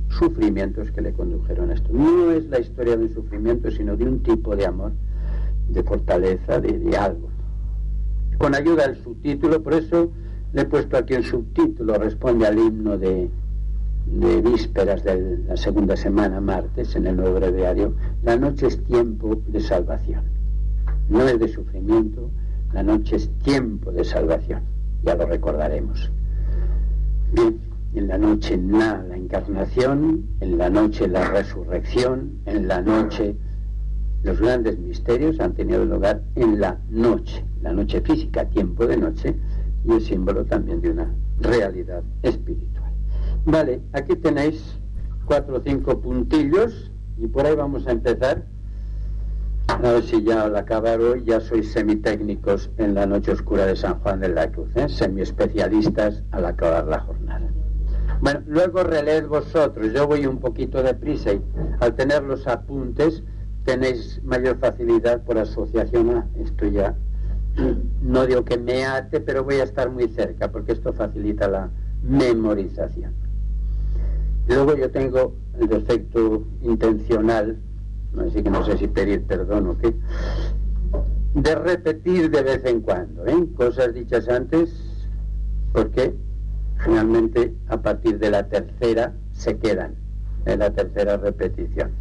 sufrimientos 0.09 0.91
que 0.91 1.01
le 1.01 1.13
condujeron 1.13 1.71
a 1.71 1.73
esto. 1.73 1.89
No 1.93 2.31
es 2.31 2.47
la 2.47 2.59
historia 2.59 2.97
de 2.97 3.05
un 3.05 3.13
sufrimiento, 3.13 3.71
sino 3.71 3.95
de 3.95 4.05
un 4.05 4.21
tipo 4.21 4.55
de 4.55 4.65
amor, 4.65 4.91
de 5.69 5.83
fortaleza, 5.83 6.59
de, 6.59 6.97
algo. 6.97 7.29
Con 8.41 8.55
ayuda 8.55 8.87
del 8.87 8.97
subtítulo, 9.03 9.61
por 9.61 9.75
eso 9.75 10.11
le 10.53 10.63
he 10.63 10.65
puesto 10.65 10.97
aquí 10.97 11.13
el 11.13 11.23
subtítulo, 11.23 11.93
responde 11.99 12.47
al 12.47 12.57
himno 12.57 12.97
de, 12.97 13.29
vísperas 14.43 15.03
de 15.03 15.37
la 15.47 15.55
segunda 15.55 15.95
semana, 15.95 16.41
martes, 16.41 16.95
en 16.95 17.05
el 17.05 17.17
nuevo 17.17 17.35
breviario, 17.35 17.93
la 18.23 18.35
noche 18.37 18.65
es 18.65 18.83
tiempo 18.85 19.39
de 19.47 19.61
salvación. 19.61 20.23
No 21.07 21.21
es 21.27 21.39
de 21.39 21.49
sufrimiento, 21.49 22.31
la 22.73 22.81
noche 22.81 23.17
es 23.17 23.29
tiempo 23.43 23.91
de 23.91 24.03
salvación. 24.03 24.63
Ya 25.03 25.13
lo 25.13 25.27
recordaremos. 25.27 26.09
Bien 27.33 27.59
en 27.93 28.07
la 28.07 28.17
noche 28.17 28.57
la, 28.57 29.03
la 29.07 29.17
encarnación, 29.17 30.25
en 30.39 30.57
la 30.57 30.69
noche 30.69 31.07
la 31.07 31.29
resurrección, 31.29 32.39
en 32.45 32.67
la 32.67 32.81
noche 32.81 33.35
los 34.23 34.39
grandes 34.39 34.77
misterios 34.77 35.39
han 35.39 35.53
tenido 35.53 35.83
lugar 35.85 36.21
en 36.35 36.59
la 36.59 36.77
noche, 36.89 37.43
la 37.61 37.73
noche 37.73 38.01
física, 38.01 38.45
tiempo 38.45 38.85
de 38.85 38.97
noche, 38.97 39.35
y 39.85 39.93
es 39.93 40.05
símbolo 40.05 40.45
también 40.45 40.81
de 40.81 40.91
una 40.91 41.13
realidad 41.39 42.03
espiritual. 42.21 42.91
Vale, 43.45 43.81
aquí 43.93 44.15
tenéis 44.15 44.77
cuatro 45.25 45.57
o 45.57 45.61
cinco 45.61 45.99
puntillos 45.99 46.91
y 47.17 47.27
por 47.27 47.45
ahí 47.45 47.55
vamos 47.55 47.87
a 47.87 47.91
empezar. 47.91 48.45
A 49.67 49.77
ver 49.77 50.03
si 50.03 50.21
ya 50.23 50.43
al 50.43 50.55
acabar 50.55 50.99
hoy 50.99 51.23
ya 51.23 51.39
sois 51.39 51.71
semitécnicos 51.71 52.69
en 52.77 52.93
la 52.93 53.05
noche 53.05 53.31
oscura 53.31 53.65
de 53.65 53.75
San 53.75 53.99
Juan 53.99 54.19
de 54.19 54.29
la 54.29 54.51
Cruz, 54.51 54.75
¿eh? 54.75 54.89
semi-especialistas 54.89 56.23
al 56.31 56.45
acabar 56.45 56.85
la 56.87 56.99
jornada. 56.99 57.49
Bueno, 58.21 58.41
luego 58.45 58.83
releed 58.83 59.27
vosotros, 59.27 59.93
yo 59.93 60.05
voy 60.05 60.25
un 60.25 60.39
poquito 60.39 60.83
deprisa 60.83 61.33
y 61.33 61.41
al 61.79 61.95
tener 61.95 62.21
los 62.23 62.45
apuntes 62.47 63.23
tenéis 63.65 64.21
mayor 64.23 64.57
facilidad 64.59 65.23
por 65.23 65.37
asociación 65.37 66.09
a 66.11 66.27
esto 66.39 66.67
ya. 66.67 66.95
No 68.01 68.25
digo 68.25 68.45
que 68.45 68.57
me 68.57 68.85
ate, 68.85 69.19
pero 69.19 69.43
voy 69.43 69.55
a 69.55 69.63
estar 69.63 69.89
muy 69.89 70.07
cerca 70.07 70.51
porque 70.51 70.71
esto 70.71 70.93
facilita 70.93 71.47
la 71.47 71.69
memorización. 72.03 73.13
Luego 74.47 74.75
yo 74.75 74.89
tengo 74.89 75.35
el 75.59 75.67
defecto 75.67 76.45
intencional, 76.61 77.57
así 78.17 78.41
que 78.41 78.49
no 78.49 78.65
sé 78.65 78.77
si 78.77 78.87
pedir 78.87 79.23
perdón 79.25 79.67
o 79.67 79.77
qué, 79.77 79.93
de 81.35 81.55
repetir 81.55 82.31
de 82.31 82.41
vez 82.41 82.65
en 82.65 82.81
cuando, 82.81 83.25
¿eh? 83.27 83.47
cosas 83.55 83.93
dichas 83.93 84.27
antes, 84.27 84.73
porque 85.73 86.15
finalmente 86.83 87.53
a 87.67 87.81
partir 87.81 88.17
de 88.19 88.31
la 88.31 88.47
tercera 88.47 89.13
se 89.31 89.57
quedan 89.57 89.95
en 90.45 90.59
la 90.59 90.71
tercera 90.71 91.17
repetición. 91.17 91.91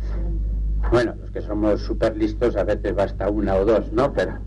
Bueno, 0.90 1.14
los 1.20 1.30
que 1.30 1.40
somos 1.40 1.80
súper 1.82 2.16
listos 2.16 2.56
a 2.56 2.64
veces 2.64 2.94
basta 2.94 3.28
una 3.30 3.54
o 3.56 3.64
dos, 3.64 3.92
¿no? 3.92 4.12
Pero, 4.12 4.38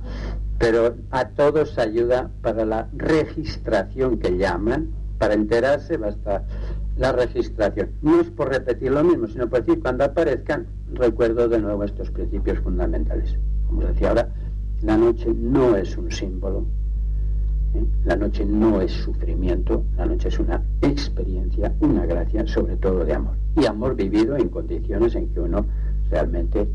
pero 0.59 0.95
a 1.11 1.29
todos 1.29 1.77
ayuda 1.77 2.29
para 2.41 2.65
la 2.65 2.89
registración 2.93 4.19
que 4.19 4.37
llaman, 4.37 4.89
para 5.19 5.35
enterarse 5.35 5.97
basta 5.97 6.43
la 6.97 7.11
registración. 7.11 7.91
No 8.01 8.19
es 8.19 8.29
por 8.29 8.49
repetir 8.49 8.91
lo 8.91 9.03
mismo, 9.03 9.27
sino 9.27 9.49
por 9.49 9.63
decir, 9.63 9.81
cuando 9.81 10.03
aparezcan, 10.03 10.67
recuerdo 10.93 11.47
de 11.47 11.59
nuevo 11.59 11.83
estos 11.83 12.11
principios 12.11 12.59
fundamentales. 12.59 13.37
Como 13.67 13.83
decía 13.83 14.09
ahora, 14.09 14.29
la 14.81 14.97
noche 14.97 15.33
no 15.33 15.75
es 15.75 15.97
un 15.97 16.11
símbolo, 16.11 16.65
la 18.05 18.15
noche 18.15 18.45
no 18.45 18.81
es 18.81 18.91
sufrimiento, 18.91 19.83
la 19.97 20.05
noche 20.05 20.27
es 20.27 20.39
una 20.39 20.61
experiencia, 20.81 21.73
una 21.79 22.05
gracia, 22.05 22.45
sobre 22.47 22.75
todo 22.77 23.03
de 23.05 23.13
amor. 23.13 23.35
Y 23.55 23.65
amor 23.65 23.95
vivido 23.95 24.35
en 24.37 24.49
condiciones 24.49 25.15
en 25.15 25.29
que 25.29 25.39
uno 25.39 25.65
realmente 26.13 26.67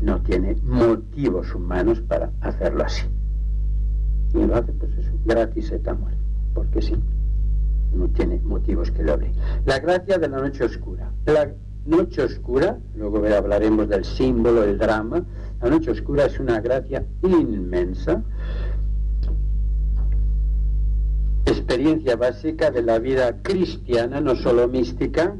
no 0.00 0.20
tiene 0.22 0.56
motivos 0.62 1.52
humanos 1.54 2.00
para 2.02 2.30
hacerlo 2.40 2.84
así. 2.84 3.04
Y 4.34 4.46
lo 4.46 4.54
hace, 4.54 4.72
pues 4.72 4.92
eso, 4.96 5.10
gratis 5.24 5.72
et 5.72 5.88
amor, 5.88 6.12
porque 6.54 6.80
sí, 6.80 6.94
no 7.92 8.08
tiene 8.10 8.40
motivos 8.44 8.90
que 8.92 9.02
lo 9.02 9.14
obliguen. 9.14 9.34
La 9.66 9.80
gracia 9.80 10.18
de 10.18 10.28
la 10.28 10.38
noche 10.38 10.64
oscura. 10.64 11.10
La 11.26 11.50
noche 11.86 12.22
oscura, 12.22 12.78
luego 12.94 13.18
hablaremos 13.26 13.88
del 13.88 14.04
símbolo, 14.04 14.62
el 14.62 14.78
drama, 14.78 15.24
la 15.60 15.70
noche 15.70 15.90
oscura 15.90 16.26
es 16.26 16.38
una 16.38 16.60
gracia 16.60 17.04
inmensa 17.22 18.22
experiencia 21.50 22.16
básica 22.16 22.70
de 22.70 22.82
la 22.82 22.98
vida 22.98 23.42
cristiana, 23.42 24.20
no 24.20 24.36
solo 24.36 24.68
mística. 24.68 25.34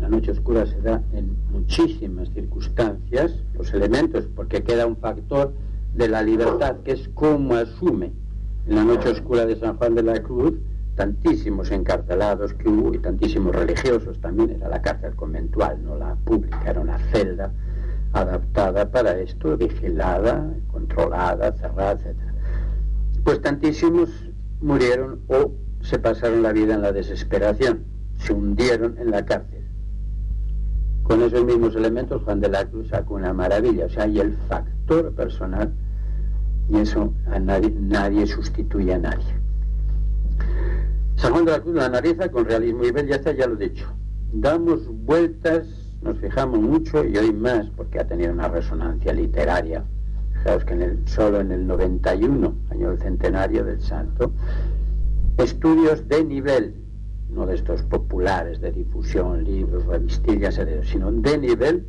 La 0.00 0.08
noche 0.08 0.32
oscura 0.32 0.66
se 0.66 0.80
da 0.80 1.02
en 1.12 1.36
muchísimas 1.50 2.28
circunstancias, 2.30 3.32
los 3.54 3.72
elementos, 3.72 4.26
porque 4.34 4.62
queda 4.62 4.86
un 4.86 4.96
factor 4.96 5.52
de 5.94 6.08
la 6.08 6.22
libertad, 6.22 6.76
que 6.84 6.92
es 6.92 7.08
cómo 7.14 7.54
asume 7.54 8.12
en 8.66 8.74
la 8.74 8.84
noche 8.84 9.10
oscura 9.10 9.46
de 9.46 9.56
San 9.56 9.76
Juan 9.76 9.94
de 9.94 10.02
la 10.02 10.22
Cruz 10.22 10.54
tantísimos 10.94 11.70
encarcelados 11.70 12.54
que 12.54 12.68
hubo 12.68 12.94
y 12.94 12.98
tantísimos 12.98 13.54
religiosos 13.54 14.20
también, 14.20 14.50
era 14.50 14.68
la 14.68 14.80
cárcel 14.80 15.14
conventual, 15.14 15.82
no 15.84 15.96
la 15.96 16.14
pública, 16.14 16.62
era 16.66 16.80
una 16.80 16.98
celda 17.10 17.52
adaptada 18.12 18.90
para 18.90 19.18
esto, 19.18 19.56
vigilada, 19.56 20.48
controlada, 20.70 21.52
cerrada, 21.52 21.92
etc. 21.92 22.16
Pues 23.24 23.40
tantísimos 23.40 24.08
murieron 24.60 25.20
o 25.28 25.52
se 25.80 25.98
pasaron 25.98 26.42
la 26.42 26.52
vida 26.52 26.74
en 26.74 26.82
la 26.82 26.92
desesperación, 26.92 27.84
se 28.18 28.32
hundieron 28.32 28.96
en 28.98 29.10
la 29.10 29.24
cárcel. 29.24 29.63
Con 31.04 31.22
esos 31.22 31.44
mismos 31.44 31.76
elementos 31.76 32.22
Juan 32.22 32.40
de 32.40 32.48
la 32.48 32.64
Cruz 32.64 32.88
sacó 32.88 33.14
una 33.14 33.32
maravilla, 33.32 33.86
o 33.86 33.88
sea, 33.90 34.04
hay 34.04 34.20
el 34.20 34.34
factor 34.48 35.12
personal 35.14 35.72
y 36.68 36.78
eso 36.78 37.12
a 37.30 37.38
nadie, 37.38 37.70
nadie 37.78 38.26
sustituye 38.26 38.94
a 38.94 38.98
nadie. 38.98 39.34
San 41.16 41.32
Juan 41.32 41.44
de 41.44 41.52
la 41.52 41.60
Cruz 41.60 41.74
la 41.74 41.86
analiza 41.86 42.30
con 42.30 42.46
realismo 42.46 42.84
y 42.84 42.90
belleza, 42.90 43.32
ya 43.32 43.46
lo 43.46 43.54
he 43.54 43.68
dicho. 43.68 43.86
Damos 44.32 44.88
vueltas, 44.88 45.66
nos 46.02 46.18
fijamos 46.18 46.58
mucho 46.60 47.04
y 47.04 47.16
hoy 47.18 47.32
más 47.32 47.66
porque 47.76 48.00
ha 48.00 48.06
tenido 48.06 48.32
una 48.32 48.48
resonancia 48.48 49.12
literaria. 49.12 49.84
Fijaos 50.32 50.64
que 50.64 50.72
en 50.72 50.82
el, 50.82 51.08
solo 51.08 51.40
en 51.40 51.52
el 51.52 51.66
91, 51.66 52.54
año 52.70 52.90
del 52.90 52.98
centenario 52.98 53.64
del 53.64 53.80
santo, 53.80 54.32
estudios 55.36 56.08
de 56.08 56.24
nivel, 56.24 56.74
no 57.34 57.46
de 57.46 57.56
estos 57.56 57.82
populares 57.82 58.60
de 58.60 58.72
difusión, 58.72 59.44
libros, 59.44 59.84
revistillas, 59.86 60.60
sino 60.84 61.10
de 61.10 61.38
nivel, 61.38 61.86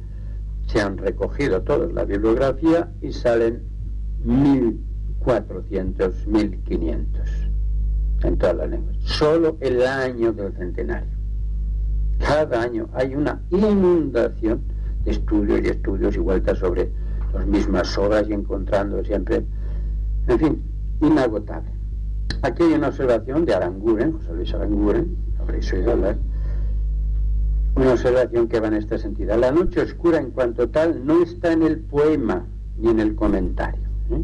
se 0.67 0.81
han 0.81 0.97
recogido 0.97 1.61
todos 1.61 1.93
la 1.93 2.05
bibliografía 2.05 2.91
y 3.01 3.11
salen 3.11 3.63
1.400, 4.25 6.25
1.500 6.25 7.05
en 8.23 8.37
todas 8.37 8.55
las 8.55 8.69
lenguas. 8.69 8.97
Solo 9.01 9.57
el 9.59 9.85
año 9.85 10.33
del 10.33 10.53
centenario. 10.53 11.15
Cada 12.19 12.61
año 12.61 12.89
hay 12.93 13.15
una 13.15 13.41
inundación 13.51 14.61
de 15.03 15.11
estudios 15.11 15.61
y 15.63 15.67
estudios 15.67 16.15
y 16.15 16.19
vueltas 16.19 16.57
sobre 16.57 16.91
las 17.33 17.45
mismas 17.45 17.95
obras 17.97 18.25
y 18.27 18.33
encontrando 18.33 19.03
siempre, 19.03 19.45
en 20.27 20.39
fin, 20.39 20.63
inagotable. 21.01 21.69
Aquí 22.41 22.63
hay 22.63 22.73
una 22.73 22.87
observación 22.87 23.45
de 23.45 23.53
Aranguren, 23.53 24.13
José 24.13 24.33
Luis 24.33 24.53
Aranguren, 24.53 25.15
una 27.75 27.91
observación 27.91 28.47
que 28.47 28.59
va 28.59 28.67
en 28.67 28.75
este 28.75 28.97
sentido. 28.97 29.35
La 29.37 29.51
noche 29.51 29.81
oscura 29.81 30.17
en 30.17 30.31
cuanto 30.31 30.69
tal 30.69 31.05
no 31.05 31.21
está 31.21 31.51
en 31.51 31.63
el 31.63 31.79
poema 31.79 32.45
ni 32.77 32.89
en 32.89 32.99
el 32.99 33.15
comentario. 33.15 33.83
¿eh? 34.11 34.23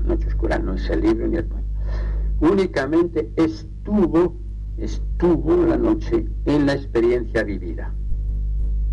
La 0.00 0.14
noche 0.14 0.28
oscura 0.28 0.58
no 0.58 0.74
es 0.74 0.88
el 0.90 1.00
libro 1.00 1.26
ni 1.26 1.36
el 1.36 1.44
poema. 1.44 1.66
Únicamente 2.40 3.32
estuvo, 3.36 4.36
estuvo 4.76 5.56
la 5.64 5.76
noche 5.76 6.26
en 6.44 6.66
la 6.66 6.74
experiencia 6.74 7.44
vivida 7.44 7.94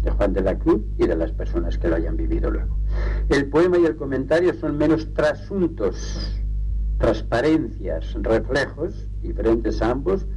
de 0.03 0.11
Juan 0.11 0.33
de 0.33 0.41
la 0.41 0.57
Cruz 0.57 0.81
y 0.97 1.07
de 1.07 1.15
las 1.15 1.31
personas 1.31 1.77
que 1.77 1.89
lo 1.89 1.95
hayan 1.95 2.15
vivido 2.15 2.49
luego. 2.51 2.77
El 3.27 3.49
poema 3.49 3.77
y 3.77 3.85
el 3.85 3.97
comentario 3.97 4.53
son 4.53 4.77
menos 4.77 5.13
trasuntos 5.13 6.39
transparencias, 6.99 8.13
reflejos, 8.21 9.07
diferentes 9.21 9.81
ambos, 9.81 10.27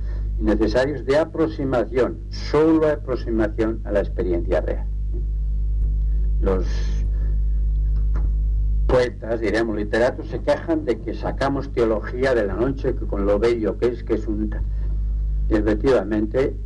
necesarios 0.43 1.05
de 1.05 1.19
aproximación, 1.19 2.19
solo 2.31 2.89
aproximación 2.89 3.81
a 3.85 3.93
la 3.93 4.01
experiencia 4.01 4.61
real. 4.61 4.87
Los 6.41 6.67
poetas, 8.87 9.41
diríamos 9.41 9.77
literatos, 9.77 10.27
se 10.29 10.41
quejan 10.41 10.85
de 10.85 11.01
que 11.01 11.15
sacamos 11.15 11.73
teología 11.73 12.35
de 12.35 12.47
la 12.47 12.55
noche, 12.55 12.95
que 12.95 13.07
con 13.07 13.25
lo 13.25 13.39
bello 13.39 13.79
que 13.79 13.87
es, 13.87 14.03
que 14.03 14.15
es 14.15 14.27
un... 14.27 14.55
efectivamente 15.49 16.57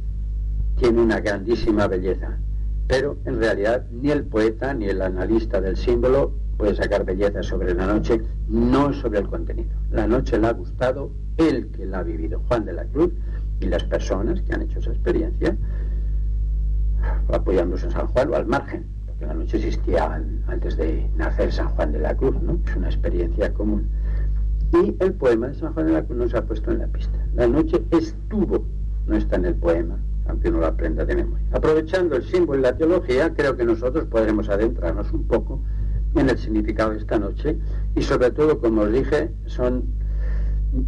tiene 0.77 1.01
una 1.01 1.21
grandísima 1.21 1.87
belleza, 1.87 2.39
pero 2.87 3.19
en 3.27 3.39
realidad 3.39 3.87
ni 3.91 4.11
el 4.11 4.25
poeta 4.25 4.75
ni 4.75 4.87
el 4.87 5.03
analista 5.03 5.61
del 5.61 5.77
símbolo 5.77 6.33
puede 6.57 6.75
sacar 6.75 7.05
belleza 7.05 7.43
sobre 7.43 7.75
la 7.75 7.87
noche, 7.87 8.23
no 8.49 8.93
sobre 8.95 9.21
el 9.21 9.29
contenido. 9.29 9.71
La 9.91 10.07
noche 10.07 10.39
le 10.39 10.47
ha 10.47 10.53
gustado 10.53 11.11
el 11.37 11.69
que 11.69 11.85
la 11.85 11.99
ha 11.99 12.03
vivido, 12.03 12.41
Juan 12.49 12.65
de 12.65 12.73
la 12.73 12.87
Cruz, 12.87 13.13
y 13.61 13.67
las 13.67 13.85
personas 13.85 14.41
que 14.43 14.55
han 14.55 14.63
hecho 14.63 14.79
esa 14.79 14.91
experiencia, 14.91 15.57
apoyándose 17.33 17.87
en 17.87 17.93
San 17.93 18.07
Juan 18.09 18.31
o 18.31 18.37
al 18.37 18.47
margen, 18.47 18.87
porque 19.07 19.27
la 19.27 19.35
noche 19.35 19.57
existía 19.57 20.23
antes 20.47 20.77
de 20.77 21.09
nacer 21.17 21.53
San 21.53 21.69
Juan 21.71 21.93
de 21.93 22.01
la 22.01 22.17
Cruz, 22.17 22.41
¿no? 22.43 22.59
Es 22.67 22.77
una 22.77 22.89
experiencia 22.89 23.53
común. 23.53 23.89
Y 24.73 24.97
el 24.99 25.15
poema 25.15 25.49
de 25.49 25.55
San 25.55 25.73
Juan 25.73 25.87
de 25.87 25.93
la 25.93 26.05
Cruz 26.05 26.19
nos 26.19 26.35
ha 26.35 26.45
puesto 26.45 26.71
en 26.71 26.79
la 26.79 26.87
pista. 26.89 27.19
La 27.35 27.47
noche 27.47 27.83
estuvo, 27.91 28.67
no 29.07 29.17
está 29.17 29.37
en 29.37 29.47
el 29.47 29.55
poema, 29.55 29.99
aunque 30.27 30.49
uno 30.49 30.61
lo 30.61 30.67
aprenda 30.67 31.05
de 31.05 31.17
memoria. 31.17 31.47
Aprovechando 31.53 32.17
el 32.17 32.25
símbolo 32.25 32.59
y 32.59 32.63
la 32.63 32.77
teología, 32.77 33.33
creo 33.33 33.57
que 33.57 33.65
nosotros 33.65 34.07
podremos 34.07 34.49
adentrarnos 34.49 35.13
un 35.13 35.25
poco 35.25 35.63
en 36.15 36.31
el 36.31 36.39
significado 36.39 36.91
de 36.91 36.99
esta 36.99 37.19
noche 37.19 37.59
y 37.95 38.03
sobre 38.03 38.31
todo, 38.31 38.59
como 38.61 38.83
os 38.83 38.93
dije, 38.93 39.31
son 39.47 39.85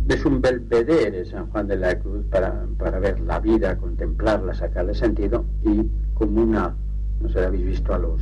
es 0.09 0.25
un 0.25 0.41
belvedere 0.41 1.25
San 1.25 1.51
Juan 1.51 1.69
de 1.69 1.77
la 1.77 1.99
Cruz 1.99 2.25
para, 2.31 2.67
para 2.79 2.99
ver 2.99 3.21
la 3.21 3.41
vida, 3.41 3.77
contemplarla, 3.77 4.55
sacarle 4.55 4.95
sentido 4.95 5.45
y 5.63 5.89
como 6.15 6.43
una, 6.43 6.75
no 7.21 7.29
sé, 7.29 7.45
habéis 7.45 7.65
visto 7.65 7.95
a 7.95 7.99
los 7.99 8.21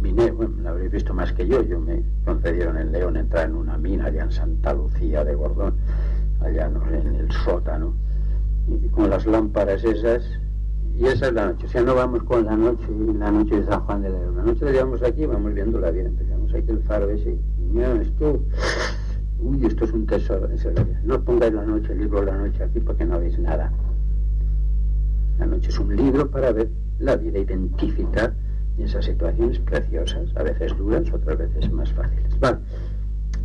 mineros, 0.00 0.36
bueno, 0.36 0.54
la 0.62 0.70
habréis 0.70 0.92
visto 0.92 1.12
más 1.12 1.32
que 1.32 1.46
yo, 1.46 1.62
yo 1.62 1.80
me 1.80 2.02
concedieron 2.24 2.78
en 2.78 2.92
León 2.92 3.16
entrar 3.16 3.46
en 3.46 3.56
una 3.56 3.76
mina 3.76 4.06
allá 4.06 4.22
en 4.24 4.32
Santa 4.32 4.72
Lucía 4.72 5.24
de 5.24 5.34
Gordón, 5.34 5.74
allá 6.40 6.70
en 6.92 7.16
el 7.16 7.30
sótano, 7.32 7.94
y 8.68 8.88
con 8.88 9.10
las 9.10 9.26
lámparas 9.26 9.82
esas, 9.82 10.22
y 10.98 11.06
esa 11.06 11.28
es 11.28 11.32
la 11.32 11.46
noche. 11.46 11.66
O 11.66 11.68
sea, 11.68 11.82
no 11.82 11.94
vamos 11.94 12.22
con 12.24 12.44
la 12.44 12.56
noche 12.56 12.84
y 12.90 13.12
la 13.14 13.30
noche 13.30 13.60
de 13.60 13.66
San 13.66 13.80
Juan 13.84 14.02
de 14.02 14.10
la 14.10 14.18
Cruz. 14.18 14.36
La 14.36 14.42
noche 14.42 14.64
la 14.64 14.70
llevamos 14.72 15.02
aquí, 15.02 15.26
vamos 15.26 15.54
viendo 15.54 15.78
la 15.78 15.92
vida. 15.92 16.06
Empezamos 16.06 16.52
aquí 16.52 16.70
el 16.70 16.82
faro 16.82 17.08
ese. 17.10 17.30
Y 17.30 17.62
mira, 17.70 17.92
esto, 18.02 18.42
uy, 19.40 19.66
esto 19.66 19.84
es 19.84 19.92
un 19.92 20.06
tesoro. 20.06 20.48
No 21.04 21.22
pongáis 21.22 21.52
la 21.52 21.64
noche, 21.64 21.92
el 21.92 22.00
libro 22.00 22.22
la 22.22 22.36
noche 22.36 22.62
aquí 22.62 22.80
porque 22.80 23.04
no 23.04 23.18
veis 23.18 23.38
nada. 23.38 23.72
La 25.38 25.46
noche 25.46 25.68
es 25.68 25.78
un 25.78 25.94
libro 25.94 26.30
para 26.30 26.52
ver 26.52 26.68
la 26.98 27.16
vida, 27.16 27.38
identificar 27.38 28.34
esas 28.78 29.04
situaciones 29.04 29.58
preciosas, 29.60 30.30
a 30.36 30.42
veces 30.42 30.76
duras, 30.76 31.12
otras 31.12 31.38
veces 31.38 31.72
más 31.72 31.92
fáciles. 31.92 32.38
Vale. 32.38 32.58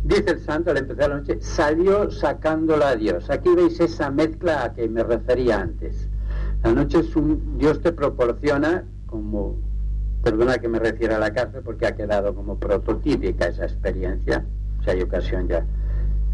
Dice 0.04 0.30
el 0.32 0.40
santo 0.40 0.70
al 0.70 0.78
empezar 0.78 1.08
la 1.10 1.16
noche, 1.16 1.38
salió 1.40 2.10
sacándola 2.10 2.90
a 2.90 2.96
Dios. 2.96 3.30
Aquí 3.30 3.54
veis 3.54 3.80
esa 3.80 4.10
mezcla 4.10 4.64
a 4.64 4.74
que 4.74 4.88
me 4.88 5.02
refería 5.02 5.60
antes 5.60 6.08
la 6.64 6.72
noche 6.72 7.00
es 7.00 7.14
un, 7.14 7.58
Dios 7.58 7.82
te 7.82 7.92
proporciona 7.92 8.84
como, 9.04 9.58
perdona 10.22 10.56
que 10.56 10.66
me 10.66 10.78
refiera 10.78 11.16
a 11.16 11.18
la 11.18 11.30
cárcel 11.34 11.60
porque 11.62 11.86
ha 11.86 11.94
quedado 11.94 12.34
como 12.34 12.58
prototípica 12.58 13.48
esa 13.48 13.64
experiencia, 13.64 14.46
si 14.82 14.90
hay 14.90 15.02
ocasión 15.02 15.46
ya 15.46 15.66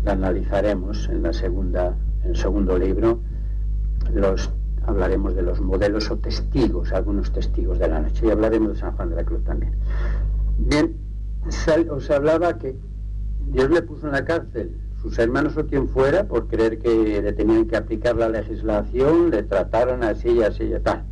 la 0.05 0.13
analizaremos 0.13 1.09
en 1.09 1.23
la 1.23 1.33
segunda, 1.33 1.95
en 2.25 2.31
el 2.31 2.37
segundo 2.37 2.79
libro, 2.79 3.21
hablaremos 4.87 5.35
de 5.35 5.43
los 5.43 5.61
modelos 5.61 6.11
o 6.11 6.17
testigos, 6.19 6.93
algunos 6.93 7.33
testigos 7.33 7.79
de 7.79 7.89
la 7.89 8.01
noche, 8.01 8.27
y 8.27 8.31
hablaremos 8.31 8.75
de 8.75 8.81
San 8.81 8.93
Juan 8.97 9.11
de 9.11 9.17
la 9.17 9.25
Cruz 9.25 9.45
también. 9.45 9.75
Bien, 10.59 10.97
os 11.91 12.11
hablaba 12.11 12.59
que 12.59 12.77
Dios 13.49 13.71
le 13.71 13.83
puso 13.83 14.07
en 14.07 14.13
la 14.13 14.25
cárcel 14.25 14.77
sus 15.01 15.19
hermanos 15.19 15.57
o 15.57 15.67
quien 15.67 15.89
fuera, 15.89 16.25
por 16.29 16.47
creer 16.47 16.79
que 16.79 17.23
le 17.23 17.33
tenían 17.33 17.67
que 17.67 17.77
aplicar 17.77 18.17
la 18.17 18.29
legislación, 18.29 19.31
le 19.31 19.43
trataron 19.43 20.05
así 20.05 20.29
y 20.29 20.43
así 20.43 20.65
y 20.65 20.79
tal. 20.81 21.05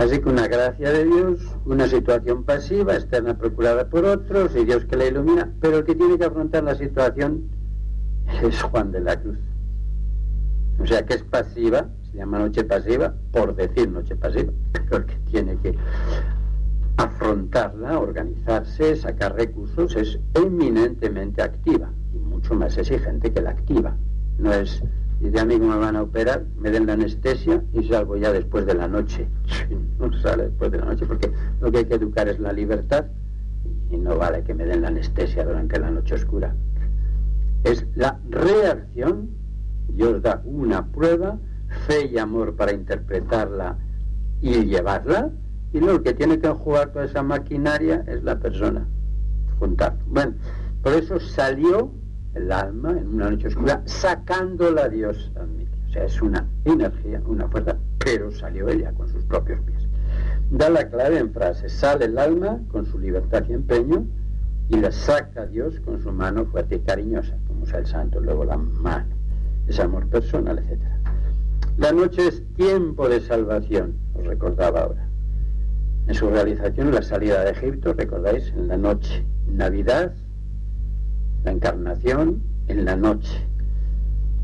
Así 0.00 0.18
que 0.18 0.30
una 0.30 0.48
gracia 0.48 0.92
de 0.92 1.04
Dios, 1.04 1.40
una 1.66 1.86
situación 1.86 2.44
pasiva, 2.44 2.94
externa 2.94 3.36
procurada 3.36 3.90
por 3.90 4.06
otros, 4.06 4.56
y 4.56 4.64
Dios 4.64 4.86
que 4.86 4.96
la 4.96 5.04
ilumina, 5.04 5.52
pero 5.60 5.76
el 5.76 5.84
que 5.84 5.94
tiene 5.94 6.16
que 6.16 6.24
afrontar 6.24 6.64
la 6.64 6.74
situación 6.74 7.50
es 8.42 8.62
Juan 8.62 8.92
de 8.92 9.00
la 9.02 9.20
Cruz. 9.20 9.36
O 10.78 10.86
sea 10.86 11.04
que 11.04 11.16
es 11.16 11.22
pasiva, 11.22 11.90
se 12.10 12.16
llama 12.16 12.38
noche 12.38 12.64
pasiva, 12.64 13.14
por 13.30 13.54
decir 13.54 13.90
noche 13.90 14.16
pasiva, 14.16 14.50
pero 14.72 14.96
el 14.96 15.04
que 15.04 15.16
tiene 15.30 15.58
que 15.58 15.76
afrontarla, 16.96 17.98
organizarse, 17.98 18.96
sacar 18.96 19.34
recursos, 19.34 19.94
es 19.96 20.18
eminentemente 20.32 21.42
activa 21.42 21.90
y 22.14 22.18
mucho 22.20 22.54
más 22.54 22.78
exigente 22.78 23.30
que 23.34 23.42
la 23.42 23.50
activa. 23.50 23.94
No 24.38 24.50
es, 24.50 24.82
dice 25.20 25.40
a 25.40 25.44
mí 25.44 25.58
que 25.58 25.66
me 25.66 25.76
van 25.76 25.96
a 25.96 26.02
operar, 26.02 26.44
me 26.58 26.70
den 26.70 26.86
la 26.86 26.94
anestesia 26.94 27.62
y 27.72 27.86
salgo 27.88 28.16
ya 28.16 28.32
después 28.32 28.66
de 28.66 28.74
la 28.74 28.88
noche. 28.88 29.28
No 29.98 30.10
sale 30.22 30.44
después 30.44 30.70
de 30.72 30.78
la 30.78 30.86
noche 30.86 31.04
porque 31.04 31.30
lo 31.60 31.70
que 31.70 31.78
hay 31.78 31.84
que 31.84 31.96
educar 31.96 32.26
es 32.26 32.40
la 32.40 32.54
libertad 32.54 33.04
y 33.90 33.98
no 33.98 34.16
vale 34.16 34.42
que 34.42 34.54
me 34.54 34.64
den 34.64 34.80
la 34.80 34.88
anestesia 34.88 35.44
durante 35.44 35.78
la 35.78 35.90
noche 35.90 36.14
oscura. 36.14 36.54
Es 37.64 37.86
la 37.94 38.18
reacción, 38.30 39.28
Dios 39.88 40.22
da 40.22 40.40
una 40.46 40.86
prueba, 40.86 41.38
fe 41.86 42.06
y 42.06 42.16
amor 42.16 42.56
para 42.56 42.72
interpretarla 42.72 43.76
y 44.40 44.64
llevarla, 44.64 45.30
y 45.72 45.80
lo 45.80 46.02
que 46.02 46.14
tiene 46.14 46.38
que 46.38 46.48
jugar 46.48 46.92
toda 46.92 47.04
esa 47.04 47.22
maquinaria 47.22 48.02
es 48.06 48.24
la 48.24 48.38
persona. 48.38 48.86
Juntar. 49.58 49.98
Bueno, 50.06 50.34
por 50.82 50.94
eso 50.94 51.20
salió 51.20 51.92
el 52.34 52.52
alma 52.52 52.90
en 52.90 53.08
una 53.14 53.30
noche 53.30 53.48
oscura, 53.48 53.82
sacándola 53.84 54.88
Dios 54.88 55.32
admite. 55.36 55.76
O 55.88 55.92
sea, 55.92 56.04
es 56.04 56.22
una 56.22 56.46
energía, 56.64 57.20
una 57.26 57.48
fuerza, 57.48 57.76
pero 57.98 58.30
salió 58.30 58.68
ella 58.68 58.92
con 58.92 59.08
sus 59.08 59.24
propios 59.24 59.60
pies. 59.62 59.88
Da 60.50 60.68
la 60.68 60.88
clave 60.88 61.18
en 61.18 61.32
frase, 61.32 61.68
sale 61.68 62.06
el 62.06 62.18
alma 62.18 62.60
con 62.68 62.86
su 62.86 62.98
libertad 62.98 63.44
y 63.48 63.52
empeño 63.52 64.06
y 64.68 64.76
la 64.76 64.92
saca 64.92 65.46
Dios 65.46 65.80
con 65.80 66.00
su 66.00 66.12
mano 66.12 66.46
fuerte 66.46 66.76
y 66.76 66.80
cariñosa, 66.80 67.36
como 67.48 67.62
usa 67.62 67.78
el 67.78 67.86
santo, 67.86 68.20
luego 68.20 68.44
la 68.44 68.56
mano, 68.56 69.14
es 69.66 69.80
amor 69.80 70.06
personal, 70.08 70.58
etc. 70.58 70.80
La 71.76 71.92
noche 71.92 72.28
es 72.28 72.44
tiempo 72.54 73.08
de 73.08 73.20
salvación, 73.20 73.96
os 74.14 74.24
recordaba 74.26 74.82
ahora. 74.82 75.08
En 76.06 76.14
su 76.14 76.28
realización, 76.28 76.92
la 76.92 77.02
salida 77.02 77.44
de 77.44 77.50
Egipto, 77.50 77.92
recordáis, 77.94 78.48
en 78.48 78.68
la 78.68 78.76
noche. 78.76 79.24
Navidad, 79.46 80.12
la 81.44 81.52
encarnación, 81.52 82.42
en 82.68 82.84
la 82.84 82.96
noche. 82.96 83.46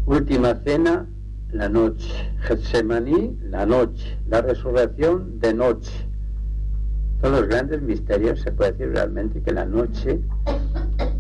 Última 0.07 0.55
cena, 0.65 1.07
la 1.53 1.69
noche. 1.69 2.33
Getsemaní, 2.41 3.39
la 3.43 3.67
noche. 3.67 4.19
La 4.29 4.41
resurrección, 4.41 5.39
de 5.39 5.55
noche. 5.55 5.93
Todos 7.21 7.41
los 7.41 7.49
grandes 7.49 7.83
misterios 7.83 8.41
se 8.41 8.53
puede 8.53 8.73
decir 8.73 8.91
realmente 8.91 9.41
que 9.43 9.53
la 9.53 9.65
noche, 9.65 10.21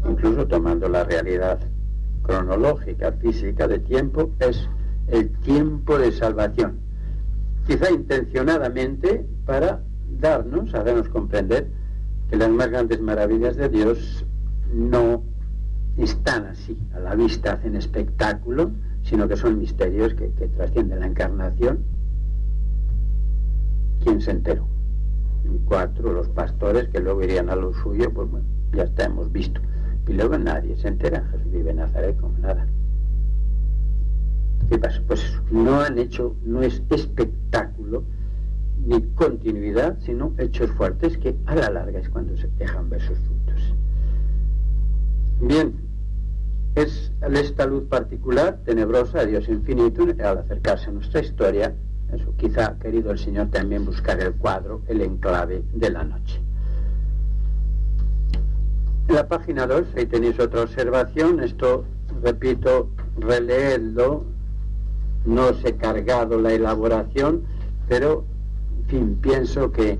incluso 0.08 0.46
tomando 0.46 0.88
la 0.88 1.04
realidad 1.04 1.58
cronológica, 2.22 3.12
física 3.12 3.66
de 3.66 3.78
tiempo, 3.78 4.30
es 4.40 4.68
el 5.08 5.30
tiempo 5.38 5.98
de 5.98 6.12
salvación. 6.12 6.80
Quizá 7.66 7.90
intencionadamente 7.90 9.26
para 9.44 9.82
darnos, 10.20 10.74
hacernos 10.74 11.08
comprender 11.08 11.68
que 12.28 12.36
las 12.36 12.50
más 12.50 12.70
grandes 12.70 13.00
maravillas 13.00 13.56
de 13.56 13.68
Dios 13.68 14.26
no 14.72 15.22
están 15.98 16.46
así, 16.46 16.78
a 16.94 17.00
la 17.00 17.14
vista, 17.14 17.52
hacen 17.52 17.76
espectáculo, 17.76 18.70
sino 19.02 19.28
que 19.28 19.36
son 19.36 19.58
misterios 19.58 20.14
que, 20.14 20.28
trascienden 20.28 21.00
la 21.00 21.06
encarnación. 21.06 21.84
¿Quién 24.02 24.20
se 24.20 24.32
enteró? 24.32 24.68
Cuatro, 25.64 26.12
los 26.12 26.28
pastores 26.28 26.88
que 26.88 27.00
luego 27.00 27.22
irían 27.22 27.48
a 27.50 27.56
lo 27.56 27.72
suyo, 27.72 28.12
pues 28.12 28.30
bueno, 28.30 28.46
ya 28.72 28.82
está, 28.82 29.04
hemos 29.04 29.32
visto. 29.32 29.60
Y 30.08 30.12
luego 30.12 30.38
nadie 30.38 30.76
se 30.76 30.88
entera, 30.88 31.26
Jesús 31.30 31.50
vive 31.50 31.70
en 31.70 31.76
Nazaret 31.76 32.16
como 32.20 32.36
nada. 32.38 32.66
¿Qué 34.68 34.78
pasa? 34.78 35.00
Pues 35.06 35.40
no 35.50 35.80
han 35.80 35.98
hecho, 35.98 36.36
no 36.44 36.62
es 36.62 36.82
espectáculo 36.90 38.04
ni 38.84 39.02
continuidad, 39.14 39.98
sino 40.00 40.32
hechos 40.38 40.70
fuertes 40.72 41.16
que 41.18 41.36
a 41.46 41.54
la 41.54 41.70
larga 41.70 41.98
es 41.98 42.08
cuando 42.08 42.36
se 42.36 42.48
dejan 42.58 42.90
ver 42.90 43.00
sus 43.00 43.18
frutos. 43.18 43.74
Bien, 45.40 45.85
es 46.76 47.10
esta 47.22 47.66
luz 47.66 47.84
particular, 47.88 48.58
tenebrosa, 48.64 49.24
Dios 49.24 49.48
infinito, 49.48 50.02
al 50.02 50.38
acercarse 50.38 50.90
a 50.90 50.92
nuestra 50.92 51.20
historia, 51.20 51.74
eso 52.12 52.34
quizá 52.36 52.66
ha 52.66 52.78
querido 52.78 53.10
el 53.10 53.18
Señor 53.18 53.48
también 53.50 53.84
buscar 53.84 54.20
el 54.20 54.34
cuadro, 54.34 54.82
el 54.86 55.00
enclave 55.00 55.64
de 55.72 55.90
la 55.90 56.04
noche. 56.04 56.40
En 59.08 59.14
la 59.14 59.26
página 59.26 59.66
2, 59.66 59.86
ahí 59.96 60.06
tenéis 60.06 60.38
otra 60.38 60.62
observación, 60.62 61.42
esto, 61.42 61.84
repito, 62.22 62.90
releedlo, 63.18 64.24
no 65.24 65.46
os 65.48 65.64
he 65.64 65.76
cargado 65.76 66.40
la 66.40 66.52
elaboración, 66.52 67.42
pero 67.88 68.24
fin, 68.88 69.16
pienso 69.20 69.72
que 69.72 69.98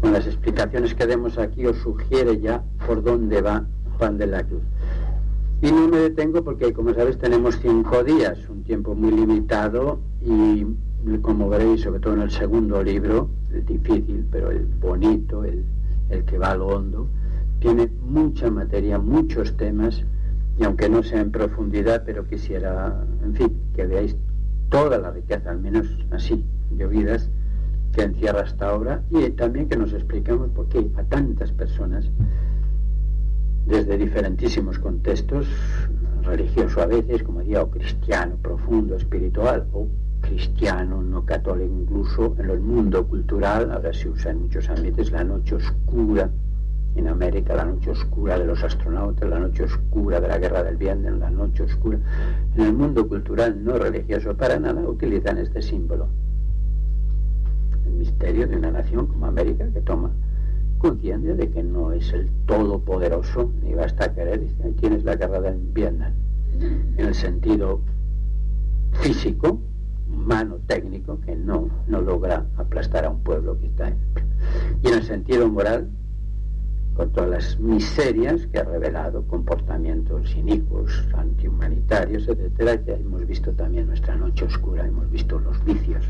con 0.00 0.12
las 0.12 0.26
explicaciones 0.26 0.94
que 0.94 1.06
demos 1.06 1.38
aquí 1.38 1.66
os 1.66 1.76
sugiere 1.78 2.40
ya 2.40 2.62
por 2.86 3.02
dónde 3.02 3.42
va 3.42 3.66
Juan 3.98 4.18
de 4.18 4.26
la 4.26 4.42
Cruz. 4.42 4.62
Y 5.62 5.72
no 5.72 5.88
me 5.88 5.98
detengo 5.98 6.42
porque, 6.42 6.72
como 6.72 6.92
sabéis, 6.94 7.18
tenemos 7.18 7.58
cinco 7.60 8.04
días, 8.04 8.38
un 8.48 8.62
tiempo 8.64 8.94
muy 8.94 9.12
limitado 9.12 9.98
y, 10.20 10.66
como 11.22 11.48
veréis, 11.48 11.82
sobre 11.82 12.00
todo 12.00 12.14
en 12.14 12.22
el 12.22 12.30
segundo 12.30 12.82
libro, 12.82 13.28
el 13.52 13.64
difícil, 13.64 14.26
pero 14.30 14.50
el 14.50 14.66
bonito, 14.80 15.44
el, 15.44 15.64
el 16.10 16.24
que 16.24 16.38
va 16.38 16.50
a 16.50 16.56
lo 16.56 16.66
hondo, 16.66 17.08
tiene 17.60 17.90
mucha 18.02 18.50
materia, 18.50 18.98
muchos 18.98 19.56
temas, 19.56 20.04
y 20.58 20.64
aunque 20.64 20.88
no 20.88 21.02
sea 21.02 21.20
en 21.20 21.30
profundidad, 21.30 22.02
pero 22.04 22.26
quisiera, 22.26 23.04
en 23.24 23.34
fin, 23.34 23.56
que 23.74 23.86
veáis 23.86 24.16
toda 24.68 24.98
la 24.98 25.10
riqueza, 25.10 25.50
al 25.50 25.60
menos 25.60 25.86
así, 26.10 26.44
de 26.70 26.86
oídas, 26.86 27.30
que 27.94 28.02
encierra 28.02 28.42
esta 28.42 28.74
obra 28.74 29.02
y 29.10 29.30
también 29.30 29.68
que 29.68 29.76
nos 29.76 29.92
expliquemos 29.92 30.50
por 30.50 30.68
qué 30.68 30.90
a 30.96 31.04
tantas 31.04 31.52
personas, 31.52 32.10
desde 33.66 33.98
diferentísimos 33.98 34.78
contextos, 34.78 35.46
religioso 36.22 36.80
a 36.82 36.86
veces, 36.86 37.22
como 37.22 37.40
decía, 37.40 37.62
o 37.62 37.70
cristiano 37.70 38.36
profundo, 38.36 38.96
espiritual, 38.96 39.66
o 39.72 39.88
cristiano, 40.20 41.02
no 41.02 41.24
católico, 41.24 41.72
incluso 41.72 42.34
en 42.38 42.50
el 42.50 42.60
mundo 42.60 43.06
cultural, 43.06 43.70
ahora 43.70 43.92
se 43.92 44.08
usa 44.08 44.30
en 44.30 44.42
muchos 44.42 44.68
ambientes 44.68 45.10
la 45.10 45.24
noche 45.24 45.56
oscura, 45.56 46.30
en 46.96 47.08
América 47.08 47.56
la 47.56 47.64
noche 47.64 47.90
oscura 47.90 48.38
de 48.38 48.46
los 48.46 48.62
astronautas, 48.62 49.28
la 49.28 49.40
noche 49.40 49.64
oscura 49.64 50.20
de 50.20 50.28
la 50.28 50.38
guerra 50.38 50.62
del 50.62 50.76
Vietnam, 50.76 51.18
la 51.18 51.30
noche 51.30 51.64
oscura. 51.64 51.98
En 52.54 52.62
el 52.62 52.72
mundo 52.72 53.06
cultural 53.06 53.62
no 53.62 53.78
religioso 53.78 54.36
para 54.36 54.58
nada 54.58 54.80
utilizan 54.88 55.38
este 55.38 55.60
símbolo 55.60 56.08
el 57.86 57.92
misterio 57.92 58.46
de 58.46 58.56
una 58.56 58.70
nación 58.70 59.06
como 59.06 59.26
América 59.26 59.66
que 59.72 59.80
toma 59.80 60.10
conciencia 60.78 61.34
de 61.34 61.50
que 61.50 61.62
no 61.62 61.92
es 61.92 62.12
el 62.12 62.30
todopoderoso, 62.46 63.50
ni 63.62 63.74
basta 63.74 64.12
querer, 64.14 64.40
dice, 64.40 64.62
ahí 64.64 64.72
tienes 64.72 65.04
la 65.04 65.16
guerra 65.16 65.40
del 65.40 65.58
Vietnam, 65.72 66.12
en 66.60 66.98
el 66.98 67.14
sentido 67.14 67.80
físico, 68.92 69.60
humano, 70.08 70.58
técnico, 70.66 71.20
que 71.20 71.34
no, 71.34 71.68
no 71.88 72.00
logra 72.00 72.46
aplastar 72.56 73.04
a 73.04 73.10
un 73.10 73.20
pueblo 73.20 73.58
que 73.58 73.66
está 73.66 73.88
en... 73.88 73.96
Y 74.82 74.88
en 74.88 74.94
el 74.94 75.02
sentido 75.02 75.48
moral, 75.48 75.88
con 76.94 77.10
todas 77.10 77.30
las 77.30 77.58
miserias 77.58 78.46
que 78.46 78.58
ha 78.58 78.64
revelado, 78.64 79.26
comportamientos 79.26 80.34
inicuos, 80.36 81.08
antihumanitarios, 81.14 82.28
etcétera, 82.28 82.82
que 82.84 82.92
hemos 82.92 83.26
visto 83.26 83.50
también 83.52 83.86
nuestra 83.88 84.14
noche 84.14 84.44
oscura, 84.44 84.86
hemos 84.86 85.10
visto 85.10 85.40
los 85.40 85.62
vicios, 85.64 86.04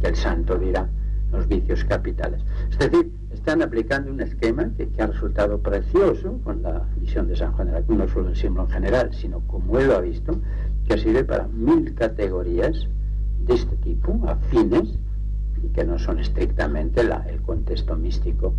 que 0.00 0.08
el 0.08 0.16
santo 0.16 0.58
dirá, 0.58 0.88
los 1.36 1.48
vicios 1.48 1.84
capitales. 1.84 2.40
Es 2.70 2.78
decir, 2.78 3.12
están 3.32 3.62
aplicando 3.62 4.10
un 4.10 4.20
esquema 4.20 4.70
que, 4.76 4.88
ha 5.00 5.06
resultado 5.06 5.58
precioso 5.58 6.40
con 6.42 6.62
la 6.62 6.84
visión 6.96 7.28
de 7.28 7.36
San 7.36 7.52
Juan 7.52 7.68
de 7.68 7.74
la 7.74 7.82
Cruz, 7.82 7.98
no 7.98 8.08
solo 8.08 8.28
el 8.30 8.36
símbolo 8.36 8.64
en 8.64 8.70
general, 8.70 9.10
sino 9.12 9.40
como 9.40 9.78
él 9.78 9.88
lo 9.88 9.96
ha 9.96 10.00
visto, 10.00 10.40
que 10.88 10.98
sirve 10.98 11.24
para 11.24 11.46
mil 11.48 11.94
categorías 11.94 12.88
de 13.44 13.54
este 13.54 13.76
tipo, 13.76 14.18
afines, 14.26 14.98
y 15.62 15.68
que 15.68 15.84
no 15.84 15.98
son 15.98 16.18
estrictamente 16.18 17.00
el 17.00 17.40
contexto 17.42 17.96
místico 17.96 18.54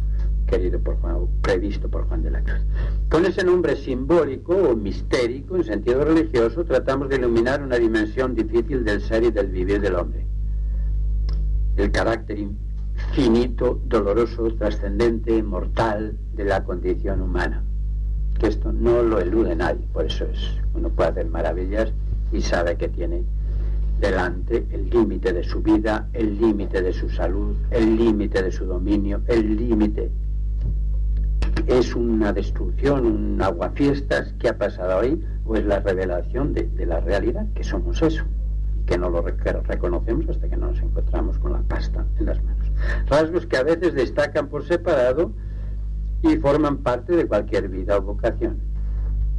querido 0.48 0.80
por 0.80 0.96
Juan, 0.98 1.16
o 1.16 1.30
previsto 1.42 1.90
por 1.90 2.08
Juan 2.08 2.24
de 2.24 2.32
la 2.32 2.42
Cruz. 2.42 2.62
Con 3.10 3.26
ese 3.26 3.44
nombre 3.44 3.76
simbólico 3.76 4.56
o 4.56 4.76
mistérico, 4.76 5.58
en 5.58 5.64
sentido 5.64 6.06
religioso, 6.06 6.64
tratamos 6.64 7.10
de 7.10 7.18
iluminar 7.18 7.62
una 7.62 7.78
dimensión 7.78 8.34
difícil 8.34 8.84
del 8.84 9.02
ser 9.02 9.24
y 9.24 9.32
del 9.32 9.48
vivir 9.48 9.82
del 9.82 9.96
hombre 9.96 10.28
el 11.78 11.92
carácter 11.92 12.40
infinito, 13.10 13.80
doloroso, 13.86 14.54
trascendente, 14.54 15.42
mortal 15.44 16.18
de 16.36 16.46
la 16.46 16.64
condición 16.64 17.22
humana. 17.22 17.64
Que 18.40 18.48
esto 18.48 18.72
no 18.72 19.02
lo 19.02 19.20
elude 19.20 19.56
nadie, 19.56 19.86
por 19.94 20.06
eso 20.06 20.26
es, 20.26 20.40
uno 20.74 20.90
puede 20.90 21.10
hacer 21.10 21.28
maravillas 21.28 21.92
y 22.32 22.42
sabe 22.42 22.78
que 22.78 22.88
tiene 22.88 23.24
delante 24.00 24.66
el 24.72 24.90
límite 24.90 25.34
de 25.34 25.44
su 25.44 25.62
vida, 25.62 26.08
el 26.14 26.38
límite 26.40 26.82
de 26.82 26.94
su 26.94 27.10
salud, 27.10 27.56
el 27.72 27.98
límite 27.98 28.44
de 28.44 28.52
su 28.52 28.66
dominio, 28.66 29.22
el 29.28 29.58
límite. 29.58 30.12
¿Es 31.66 31.96
una 31.96 32.32
destrucción, 32.32 33.06
un 33.06 33.42
aguafiestas 33.42 34.34
que 34.40 34.50
ha 34.50 34.58
pasado 34.58 35.00
ahí 35.00 35.20
o 35.46 35.56
es 35.56 35.66
la 35.66 35.80
revelación 35.80 36.54
de, 36.54 36.64
de 36.64 36.86
la 36.86 37.00
realidad, 37.00 37.48
que 37.56 37.64
somos 37.64 38.02
eso? 38.02 38.24
que 38.88 38.98
no 38.98 39.10
lo 39.10 39.22
reconocemos 39.22 40.30
hasta 40.30 40.50
que 40.50 40.56
no 40.56 40.68
nos 40.68 40.80
encontramos 40.80 41.38
con 41.40 41.52
la 41.52 41.62
pasta 41.62 42.06
en 42.18 42.26
las 42.26 42.42
manos. 42.42 42.67
Rasgos 43.08 43.46
que 43.46 43.58
a 43.58 43.64
veces 43.64 43.94
destacan 43.94 44.48
por 44.48 44.66
separado 44.66 45.32
y 46.22 46.38
forman 46.38 46.78
parte 46.78 47.16
de 47.16 47.28
cualquier 47.28 47.70
vida 47.70 47.98
o 47.98 48.02
vocación. 48.02 48.58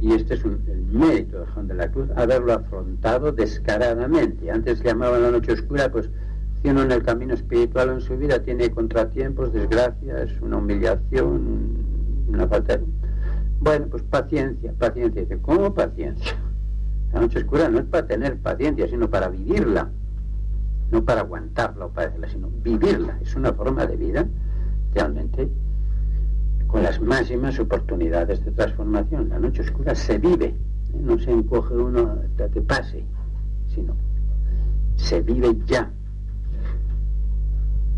Y 0.01 0.13
este 0.13 0.35
es 0.35 0.45
el 0.45 0.85
mérito 0.91 1.41
de 1.41 1.45
Juan 1.47 1.67
de 1.67 1.73
la 1.73 1.91
Cruz, 1.91 2.09
haberlo 2.15 2.53
afrontado 2.53 3.31
descaradamente. 3.31 4.49
Antes 4.49 4.81
llamaban 4.81 5.23
la 5.23 5.31
noche 5.31 5.51
oscura, 5.51 5.91
pues 5.91 6.09
si 6.61 6.69
uno 6.69 6.83
en 6.83 6.91
el 6.91 7.03
camino 7.03 7.33
espiritual 7.33 7.89
en 7.89 8.01
su 8.01 8.17
vida 8.17 8.41
tiene 8.41 8.69
contratiempos, 8.69 9.51
desgracias, 9.51 10.31
una 10.41 10.57
humillación, 10.57 11.75
una 12.29 12.47
falta 12.47 12.77
de... 12.77 12.85
Bueno, 13.59 13.87
pues 13.91 14.03
paciencia, 14.03 14.73
paciencia. 14.77 15.25
¿cómo 15.41 15.73
paciencia? 15.73 16.37
La 17.13 17.21
noche 17.21 17.39
oscura 17.39 17.67
no 17.67 17.79
es 17.79 17.85
para 17.85 18.07
tener 18.07 18.37
paciencia, 18.37 18.87
sino 18.87 19.09
para 19.09 19.27
vivirla. 19.27 19.89
No 20.91 21.03
para 21.03 21.21
aguantarla 21.21 21.85
o 21.85 21.89
para 21.91 22.09
hacerla, 22.09 22.29
sino 22.29 22.49
vivirla. 22.49 23.17
Es 23.21 23.35
una 23.35 23.53
forma 23.53 23.85
de 23.85 23.95
vida 23.95 24.27
realmente 24.93 25.49
con 26.67 26.83
las 26.83 27.01
máximas 27.01 27.59
oportunidades 27.59 28.43
de 28.45 28.51
transformación. 28.51 29.29
La 29.29 29.39
noche 29.39 29.61
oscura 29.61 29.95
se 29.95 30.17
vive, 30.17 30.45
¿eh? 30.45 30.55
no 30.93 31.17
se 31.19 31.31
encoge 31.31 31.73
uno 31.73 32.19
hasta 32.23 32.49
que 32.49 32.61
pase, 32.61 33.03
sino 33.67 33.95
se 34.95 35.21
vive 35.21 35.55
ya. 35.65 35.91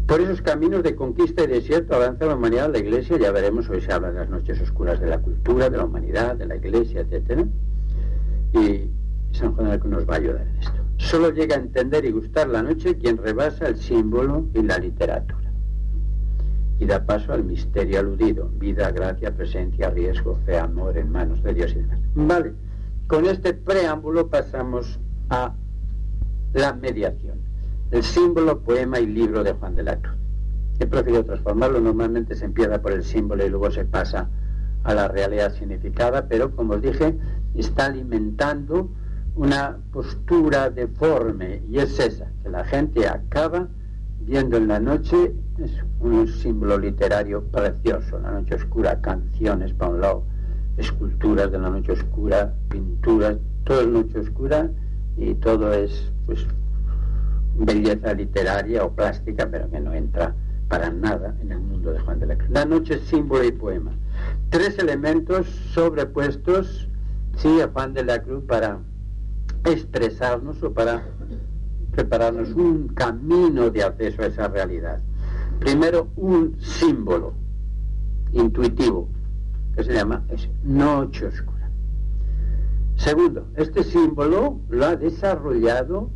Por 0.07 0.19
esos 0.19 0.41
caminos 0.41 0.83
de 0.83 0.95
conquista 0.95 1.43
y 1.43 1.47
desierto 1.47 1.95
avanza 1.95 2.25
la 2.25 2.35
humanidad, 2.35 2.71
la 2.71 2.79
iglesia, 2.79 3.17
ya 3.17 3.31
veremos, 3.31 3.69
hoy 3.69 3.81
se 3.81 3.91
habla 3.91 4.11
de 4.11 4.19
las 4.19 4.29
noches 4.29 4.59
oscuras 4.61 4.99
de 4.99 5.07
la 5.07 5.19
cultura, 5.19 5.69
de 5.69 5.77
la 5.77 5.85
humanidad, 5.85 6.35
de 6.35 6.45
la 6.45 6.55
iglesia, 6.55 7.01
etc. 7.01 7.45
Y 8.53 8.89
San 9.31 9.53
Juan 9.55 9.79
de 9.79 9.87
nos 9.87 10.07
va 10.07 10.15
a 10.15 10.17
ayudar 10.17 10.47
en 10.47 10.57
esto. 10.57 10.80
Solo 11.01 11.31
llega 11.31 11.55
a 11.55 11.59
entender 11.59 12.05
y 12.05 12.11
gustar 12.11 12.47
la 12.47 12.61
noche 12.61 12.95
quien 12.95 13.17
rebasa 13.17 13.67
el 13.67 13.75
símbolo 13.75 14.45
y 14.53 14.61
la 14.61 14.77
literatura. 14.77 15.51
Y 16.79 16.85
da 16.85 17.05
paso 17.05 17.33
al 17.33 17.43
misterio 17.43 17.99
aludido, 17.99 18.49
vida, 18.53 18.91
gracia, 18.91 19.35
presencia, 19.35 19.89
riesgo, 19.89 20.37
fe, 20.45 20.57
amor 20.57 20.97
en 20.97 21.11
manos 21.11 21.43
de 21.43 21.53
Dios 21.53 21.71
y 21.71 21.79
demás. 21.79 21.99
Vale, 22.15 22.53
con 23.07 23.25
este 23.25 23.53
preámbulo 23.53 24.29
pasamos 24.29 24.99
a 25.29 25.53
la 26.53 26.73
mediación. 26.73 27.39
El 27.89 28.03
símbolo, 28.03 28.59
poema 28.59 28.99
y 28.99 29.07
libro 29.07 29.43
de 29.43 29.53
Juan 29.53 29.75
de 29.75 29.83
la 29.83 29.99
Cruz. 29.99 30.15
He 30.79 30.85
preferido 30.85 31.25
transformarlo, 31.25 31.81
normalmente 31.81 32.35
se 32.35 32.45
empieza 32.45 32.81
por 32.81 32.93
el 32.93 33.03
símbolo 33.03 33.45
y 33.45 33.49
luego 33.49 33.69
se 33.71 33.85
pasa 33.85 34.29
a 34.83 34.93
la 34.93 35.07
realidad 35.07 35.53
significada, 35.53 36.27
pero 36.27 36.55
como 36.55 36.73
os 36.73 36.81
dije, 36.81 37.17
está 37.55 37.87
alimentando 37.87 38.89
una 39.35 39.77
postura 39.91 40.69
deforme 40.69 41.61
y 41.69 41.79
es 41.79 41.99
esa, 41.99 42.31
que 42.43 42.49
la 42.49 42.65
gente 42.65 43.07
acaba 43.07 43.67
viendo 44.19 44.57
en 44.57 44.67
la 44.67 44.79
noche 44.79 45.33
es 45.57 45.71
un 45.99 46.27
símbolo 46.27 46.77
literario 46.77 47.43
precioso, 47.43 48.19
la 48.19 48.31
noche 48.31 48.55
oscura, 48.55 48.99
canciones 49.01 49.73
para 49.73 49.91
un 49.91 50.01
lado, 50.01 50.23
esculturas 50.77 51.51
de 51.51 51.59
la 51.59 51.69
noche 51.69 51.93
oscura, 51.93 52.53
pinturas, 52.69 53.37
todo 53.63 53.81
es 53.81 53.87
noche 53.87 54.19
oscura 54.19 54.69
y 55.17 55.33
todo 55.35 55.73
es 55.73 56.11
pues 56.25 56.45
belleza 57.55 58.13
literaria 58.13 58.83
o 58.83 58.93
plástica, 58.93 59.47
pero 59.49 59.69
que 59.69 59.79
no 59.79 59.93
entra 59.93 60.33
para 60.67 60.89
nada 60.89 61.35
en 61.41 61.51
el 61.51 61.59
mundo 61.59 61.91
de 61.91 61.99
Juan 61.99 62.19
de 62.19 62.27
la 62.27 62.37
Cruz. 62.37 62.49
La 62.49 62.65
noche 62.65 62.95
es 62.95 63.01
símbolo 63.01 63.43
y 63.43 63.51
poema. 63.51 63.91
Tres 64.49 64.79
elementos 64.79 65.47
sobrepuestos, 65.73 66.87
sí, 67.37 67.59
a 67.59 67.67
Juan 67.67 67.93
de 67.93 68.05
la 68.05 68.21
Cruz 68.21 68.43
para 68.45 68.79
expresarnos 69.63 70.61
o 70.63 70.73
para 70.73 71.05
prepararnos 71.91 72.53
un 72.53 72.89
camino 72.89 73.69
de 73.69 73.83
acceso 73.83 74.21
a 74.21 74.27
esa 74.27 74.47
realidad. 74.47 75.01
Primero, 75.59 76.09
un 76.15 76.59
símbolo 76.59 77.33
intuitivo, 78.31 79.09
que 79.75 79.83
se 79.83 79.93
llama 79.93 80.25
noche 80.63 81.27
oscura. 81.27 81.69
Segundo, 82.95 83.47
este 83.55 83.83
símbolo 83.83 84.59
lo 84.69 84.85
ha 84.85 84.95
desarrollado 84.95 86.09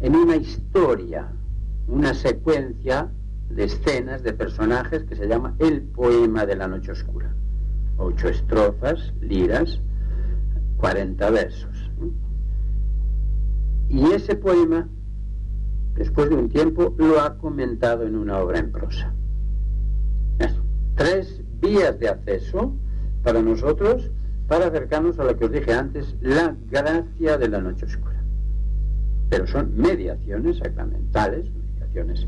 en 0.00 0.16
una 0.16 0.36
historia, 0.36 1.32
una 1.88 2.12
secuencia 2.14 3.10
de 3.48 3.64
escenas, 3.64 4.22
de 4.22 4.32
personajes 4.32 5.04
que 5.04 5.16
se 5.16 5.26
llama 5.26 5.54
el 5.58 5.82
poema 5.82 6.44
de 6.44 6.56
la 6.56 6.68
noche 6.68 6.92
oscura. 6.92 7.34
Ocho 7.96 8.28
estrofas, 8.28 9.12
liras, 9.20 9.80
cuarenta 10.76 11.30
versos. 11.30 11.83
Y 13.94 14.10
ese 14.10 14.34
poema, 14.34 14.88
después 15.94 16.28
de 16.28 16.34
un 16.34 16.48
tiempo, 16.48 16.92
lo 16.98 17.20
ha 17.20 17.38
comentado 17.38 18.04
en 18.04 18.16
una 18.16 18.38
obra 18.38 18.58
en 18.58 18.72
prosa. 18.72 19.14
Tres 20.96 21.40
vías 21.60 21.96
de 22.00 22.08
acceso 22.08 22.74
para 23.22 23.40
nosotros 23.40 24.10
para 24.48 24.66
acercarnos 24.66 25.20
a 25.20 25.24
lo 25.24 25.36
que 25.36 25.44
os 25.44 25.52
dije 25.52 25.72
antes, 25.72 26.16
la 26.20 26.56
gracia 26.70 27.38
de 27.38 27.48
la 27.48 27.60
noche 27.60 27.86
oscura. 27.86 28.20
Pero 29.30 29.46
son 29.46 29.76
mediaciones 29.76 30.58
sacramentales, 30.58 31.46
mediaciones 31.52 32.26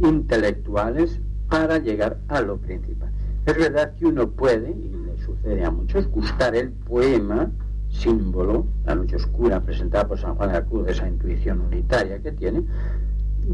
intelectuales 0.00 1.20
para 1.50 1.76
llegar 1.78 2.20
a 2.28 2.40
lo 2.40 2.56
principal. 2.56 3.12
Es 3.44 3.56
verdad 3.58 3.94
que 3.96 4.06
uno 4.06 4.30
puede, 4.30 4.70
y 4.70 4.88
le 5.04 5.22
sucede 5.22 5.62
a 5.62 5.70
muchos, 5.70 6.08
gustar 6.08 6.56
el 6.56 6.70
poema 6.70 7.50
símbolo, 7.92 8.66
la 8.84 8.94
noche 8.94 9.16
oscura 9.16 9.60
presentada 9.60 10.08
por 10.08 10.18
San 10.18 10.34
Juan 10.34 10.48
de 10.48 10.54
la 10.54 10.64
Cruz, 10.64 10.88
esa 10.88 11.06
intuición 11.06 11.60
unitaria 11.60 12.20
que 12.20 12.32
tiene, 12.32 12.64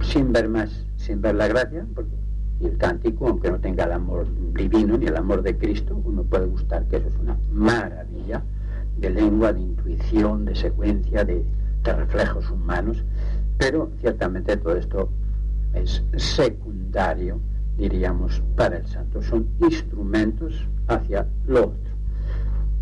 sin 0.03 0.33
ver 0.33 0.49
más, 0.49 0.87
sin 0.97 1.21
ver 1.21 1.35
la 1.35 1.49
gracia, 1.49 1.85
porque 1.95 2.15
el 2.61 2.77
cántico, 2.79 3.29
aunque 3.29 3.51
no 3.51 3.61
tenga 3.61 3.85
el 3.85 3.93
amor 3.93 4.27
divino 4.53 4.97
ni 4.97 5.07
el 5.07 5.17
amor 5.17 5.43
de 5.43 5.57
Cristo, 5.57 6.01
uno 6.05 6.23
puede 6.23 6.47
gustar 6.47 6.87
que 6.87 6.97
eso 6.97 7.09
es 7.09 7.17
una 7.17 7.37
maravilla 7.53 8.43
de 8.97 9.11
lengua, 9.11 9.53
de 9.53 9.61
intuición, 9.61 10.45
de 10.45 10.55
secuencia, 10.55 11.25
de, 11.25 11.45
de 11.85 11.93
reflejos 11.93 12.51
humanos, 12.51 13.05
pero 13.59 13.91
ciertamente 14.01 14.57
todo 14.57 14.77
esto 14.77 15.11
es 15.75 16.03
secundario, 16.17 17.41
diríamos, 17.77 18.43
para 18.57 18.79
el 18.79 18.87
santo. 18.87 19.23
Son 19.23 19.47
instrumentos 19.61 20.67
hacia 20.89 21.27
lo. 21.47 21.75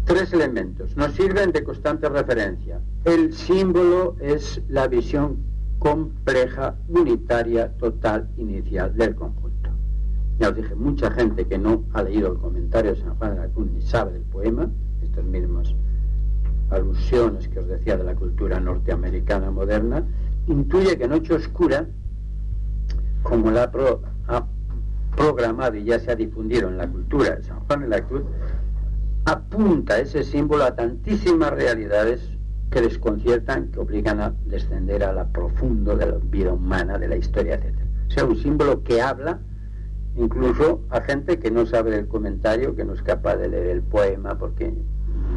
Tres 0.07 0.33
elementos 0.33 0.97
nos 0.97 1.15
sirven 1.15 1.51
de 1.51 1.65
constante 1.65 2.09
referencia. 2.09 2.81
El 3.05 3.33
símbolo 3.33 4.15
es 4.21 4.63
la 4.69 4.87
visión 4.87 5.39
compleja, 5.81 6.77
unitaria, 6.87 7.73
total, 7.77 8.29
inicial 8.37 8.95
del 8.95 9.17
conjunto. 9.17 9.71
Ya 10.39 10.51
os 10.51 10.55
dije, 10.55 10.77
mucha 10.77 11.11
gente 11.11 11.45
que 11.49 11.59
no 11.59 11.83
ha 11.93 12.05
leído 12.05 12.31
el 12.31 12.39
comentario 12.39 12.95
de 12.95 13.01
San 13.01 13.17
Juan 13.17 13.35
de 13.35 13.41
la 13.41 13.49
Cruz 13.49 13.69
ni 13.73 13.83
sabe 13.83 14.13
del 14.13 14.23
poema, 14.23 14.71
estas 15.03 15.25
mismas 15.25 15.75
alusiones 16.71 17.49
que 17.49 17.59
os 17.59 17.67
decía 17.67 17.97
de 17.97 18.05
la 18.05 18.15
cultura 18.15 18.61
norteamericana 18.61 19.51
moderna, 19.51 20.05
intuye 20.47 20.97
que 20.97 21.09
Noche 21.09 21.35
Oscura, 21.35 21.85
como 23.25 23.51
la 23.51 23.73
ha 24.29 24.47
programado 25.17 25.77
y 25.77 25.85
ya 25.85 25.99
se 25.99 26.13
ha 26.13 26.17
difundido 26.17 26.69
en 26.69 26.79
la 26.79 26.87
cultura 26.89 27.35
de 27.35 27.43
San 27.43 27.59
Juan 27.61 27.81
de 27.81 27.89
la 27.89 28.07
Cruz, 28.07 28.23
apunta 29.27 29.99
ese 29.99 30.23
símbolo 30.23 30.65
a 30.65 30.75
tantísimas 30.75 31.51
realidades 31.51 32.31
que 32.71 32.81
desconciertan, 32.81 33.71
que 33.73 33.81
obligan 33.81 34.21
a 34.21 34.35
descender 34.47 35.03
a 35.03 35.13
la 35.13 35.29
profundo 35.29 35.97
de 35.97 36.07
la 36.07 36.19
vida 36.19 36.53
humana, 36.53 36.97
de 36.97 37.09
la 37.09 37.17
historia, 37.17 37.57
etc. 37.57 37.75
O 38.09 38.11
sea, 38.11 38.25
un 38.25 38.37
símbolo 38.37 38.83
que 38.83 39.03
habla 39.03 39.41
incluso 40.17 40.81
a 40.91 41.01
gente 41.03 41.39
que 41.39 41.51
no 41.51 41.67
sabe 41.67 41.91
del 41.91 42.09
comentario, 42.09 42.75
que 42.75 42.85
no 42.85 42.95
es 42.95 43.03
capaz 43.03 43.37
de 43.37 43.49
leer 43.49 43.67
el 43.67 43.83
poema 43.83 44.39
porque 44.39 44.73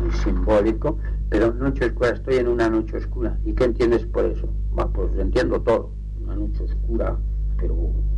es 0.07 0.17
simbólico, 0.19 0.97
pero 1.29 1.53
noche 1.53 1.85
oscura, 1.85 2.11
estoy 2.11 2.35
en 2.35 2.47
una 2.47 2.69
noche 2.69 2.95
oscura. 2.95 3.37
¿Y 3.43 3.53
qué 3.53 3.65
entiendes 3.65 4.05
por 4.05 4.25
eso? 4.25 4.47
pues 4.93 5.17
entiendo 5.17 5.61
todo, 5.61 5.91
una 6.23 6.35
noche 6.35 6.63
oscura, 6.63 7.17
pero 7.57 7.75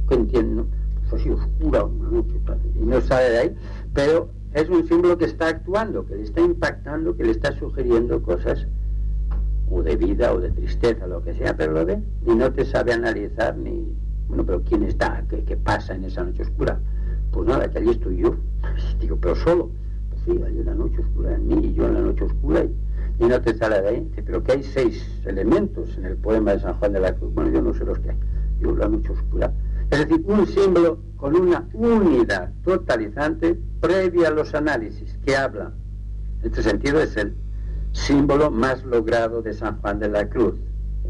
¿qué 0.07 0.15
entiendo? 0.15 0.67
Pues 0.99 1.13
así 1.21 1.29
oscura, 1.29 1.85
una 1.85 2.09
noche, 2.11 2.39
y 2.75 2.85
no 2.85 3.01
sabe 3.01 3.29
de 3.31 3.37
ahí, 3.39 3.55
pero 3.93 4.29
es 4.53 4.69
un 4.69 4.87
símbolo 4.87 5.17
que 5.17 5.25
está 5.25 5.47
actuando, 5.47 6.05
que 6.05 6.15
le 6.15 6.23
está 6.23 6.41
impactando, 6.41 7.15
que 7.15 7.23
le 7.23 7.31
está 7.31 7.57
sugiriendo 7.57 8.21
cosas 8.21 8.67
o 9.69 9.81
de 9.81 9.95
vida 9.95 10.33
o 10.33 10.39
de 10.39 10.51
tristeza, 10.51 11.07
lo 11.07 11.23
que 11.23 11.33
sea, 11.33 11.55
pero 11.55 11.71
lo 11.71 11.85
ve 11.85 12.01
y 12.25 12.35
no 12.35 12.51
te 12.51 12.65
sabe 12.65 12.91
analizar 12.91 13.57
ni, 13.57 13.95
bueno, 14.31 14.45
pero 14.45 14.63
¿quién 14.63 14.83
está? 14.83 15.23
¿Qué, 15.29 15.57
pasa 15.57 15.93
en 15.93 16.05
esa 16.05 16.23
noche 16.23 16.43
oscura? 16.43 16.79
Pues 17.31 17.47
nada, 17.47 17.69
que 17.69 17.79
allí 17.79 17.89
estoy 17.89 18.15
yo. 18.15 18.35
Digo, 18.99 19.17
pero 19.19 19.35
solo. 19.35 19.69
Pues 20.09 20.21
sí, 20.23 20.43
hay 20.45 20.57
una 20.57 20.73
noche 20.73 20.99
oscura 20.99 21.35
en 21.35 21.47
mí 21.47 21.67
y 21.67 21.73
yo 21.73 21.85
en 21.87 21.95
la 21.95 21.99
noche 22.01 22.23
oscura 22.23 22.63
y, 22.63 23.25
no 23.25 23.41
te 23.41 23.53
sale 23.55 23.81
de 23.81 23.87
ahí. 23.89 24.11
Pero 24.25 24.41
que 24.41 24.53
hay 24.53 24.63
seis 24.63 25.05
elementos 25.25 25.97
en 25.97 26.05
el 26.05 26.15
poema 26.15 26.53
de 26.53 26.61
San 26.61 26.75
Juan 26.75 26.93
de 26.93 27.01
la 27.01 27.13
Cruz. 27.13 27.33
Bueno, 27.33 27.51
yo 27.51 27.61
no 27.61 27.73
sé 27.73 27.83
los 27.83 27.99
que 27.99 28.11
hay. 28.11 28.17
Yo 28.61 28.73
la 28.73 28.87
noche 28.87 29.11
oscura 29.11 29.51
es 29.91 29.99
decir, 29.99 30.23
un 30.25 30.47
símbolo 30.47 31.03
con 31.17 31.35
una 31.35 31.67
unidad 31.73 32.51
totalizante 32.63 33.59
previa 33.81 34.29
a 34.29 34.31
los 34.31 34.55
análisis 34.55 35.17
que 35.25 35.35
habla. 35.35 35.73
En 36.39 36.47
este 36.47 36.63
sentido 36.63 36.99
es 37.01 37.15
el 37.17 37.35
símbolo 37.91 38.49
más 38.49 38.83
logrado 38.85 39.41
de 39.41 39.53
San 39.53 39.79
Juan 39.81 39.99
de 39.99 40.09
la 40.09 40.29
Cruz. 40.29 40.55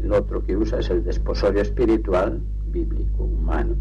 El 0.02 0.12
otro 0.12 0.42
que 0.42 0.56
usa 0.56 0.80
es 0.80 0.90
el 0.90 1.04
desposorio 1.04 1.62
espiritual, 1.62 2.42
bíblico, 2.66 3.24
humano. 3.24 3.76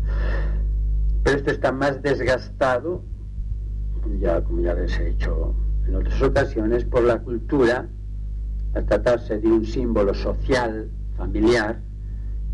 Pero 1.24 1.38
esto 1.38 1.52
está 1.52 1.72
más 1.72 2.02
desgastado, 2.04 3.04
ya 4.20 4.43
como 4.43 4.62
ya 4.62 4.76
les 4.76 4.97
he 4.99 5.06
dicho 5.06 5.56
en 5.88 5.95
otras 5.95 6.22
ocasiones, 6.22 6.86
por 6.86 7.04
la 7.04 7.20
cultura, 7.20 7.89
al 8.76 8.86
tratarse 8.86 9.39
de 9.39 9.47
un 9.47 9.66
símbolo 9.66 10.14
social, 10.14 10.89
familiar, 11.18 11.82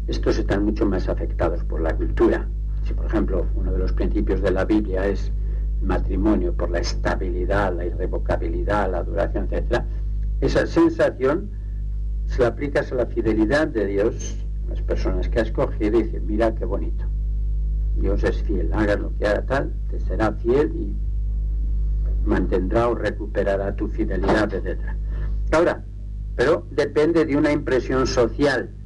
estos 0.07 0.37
están 0.37 0.63
mucho 0.63 0.85
más 0.85 1.09
afectados 1.09 1.63
por 1.65 1.81
la 1.81 1.95
cultura. 1.95 2.47
Si, 2.85 2.93
por 2.93 3.05
ejemplo, 3.05 3.45
uno 3.55 3.73
de 3.73 3.79
los 3.79 3.91
principios 3.91 4.41
de 4.41 4.51
la 4.51 4.63
Biblia 4.63 5.05
es 5.05 5.31
matrimonio 5.81 6.53
por 6.53 6.71
la 6.71 6.79
estabilidad, 6.79 7.75
la 7.75 7.85
irrevocabilidad, 7.85 8.89
la 8.89 9.03
duración, 9.03 9.47
etc., 9.51 9.83
esa 10.39 10.65
sensación 10.65 11.49
se 12.25 12.41
la 12.41 12.47
aplicas 12.49 12.91
a 12.91 12.95
la 12.95 13.05
fidelidad 13.05 13.67
de 13.67 13.85
Dios, 13.85 14.45
a 14.65 14.69
las 14.71 14.81
personas 14.81 15.27
que 15.29 15.39
ha 15.39 15.43
escogido, 15.43 15.99
y 15.99 16.03
dices, 16.03 16.23
mira 16.23 16.55
qué 16.55 16.65
bonito. 16.65 17.05
Dios 17.97 18.23
es 18.23 18.43
fiel, 18.43 18.71
hagas 18.73 18.99
lo 18.99 19.15
que 19.17 19.27
haga 19.27 19.41
tal, 19.45 19.73
te 19.89 19.99
será 19.99 20.31
fiel 20.33 20.71
y 20.75 20.95
mantendrá 22.25 22.87
o 22.87 22.95
recuperará 22.95 23.75
tu 23.75 23.87
fidelidad, 23.87 24.53
etc. 24.53 24.79
Ahora, 25.51 25.83
pero 26.35 26.67
depende 26.71 27.25
de 27.25 27.35
una 27.35 27.51
impresión 27.51 28.05
social 28.05 28.76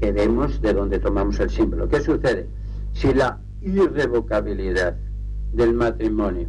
que 0.00 0.12
vemos 0.12 0.60
de 0.60 0.72
donde 0.72 0.98
tomamos 0.98 1.38
el 1.40 1.50
símbolo. 1.50 1.88
¿Qué 1.88 2.00
sucede? 2.00 2.48
Si 2.92 3.12
la 3.12 3.40
irrevocabilidad 3.62 4.96
del 5.52 5.74
matrimonio 5.74 6.48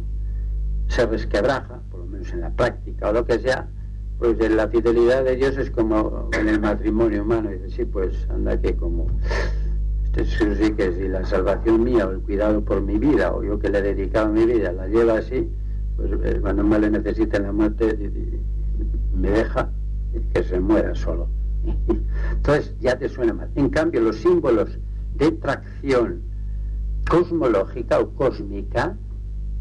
se 0.88 1.06
resquebraja, 1.06 1.80
por 1.90 2.00
lo 2.00 2.06
menos 2.06 2.32
en 2.32 2.40
la 2.40 2.50
práctica 2.50 3.10
o 3.10 3.12
lo 3.12 3.24
que 3.24 3.38
sea, 3.38 3.68
pues 4.18 4.38
la 4.50 4.68
fidelidad 4.68 5.24
de 5.24 5.36
Dios 5.36 5.56
es 5.56 5.70
como 5.70 6.28
en 6.38 6.48
el 6.48 6.60
matrimonio 6.60 7.22
humano. 7.22 7.50
Dice, 7.50 7.70
sí, 7.70 7.84
pues 7.84 8.28
anda 8.28 8.60
que 8.60 8.76
como 8.76 9.06
este 10.12 10.24
sí 10.56 10.72
que 10.72 10.92
si 10.92 11.08
la 11.08 11.24
salvación 11.24 11.84
mía 11.84 12.06
o 12.06 12.10
el 12.10 12.20
cuidado 12.20 12.64
por 12.64 12.82
mi 12.82 12.98
vida 12.98 13.32
o 13.32 13.44
yo 13.44 13.60
que 13.60 13.68
le 13.68 13.78
he 13.78 13.82
dedicado 13.82 14.28
mi 14.28 14.44
vida 14.44 14.72
la 14.72 14.88
lleva 14.88 15.18
así, 15.18 15.48
pues 15.96 16.10
eh, 16.24 16.38
cuando 16.40 16.64
más 16.64 16.80
le 16.80 16.90
necesita 16.90 17.38
la 17.38 17.52
muerte 17.52 17.96
me 19.14 19.30
deja 19.30 19.70
que 20.34 20.42
se 20.42 20.58
muera 20.58 20.94
solo. 20.94 21.28
Entonces 22.32 22.74
ya 22.80 22.98
te 22.98 23.08
suena 23.08 23.32
mal. 23.32 23.50
En 23.54 23.68
cambio, 23.68 24.00
los 24.00 24.16
símbolos 24.16 24.78
de 25.14 25.32
tracción 25.32 26.22
cosmológica 27.08 27.98
o 27.98 28.10
cósmica 28.14 28.96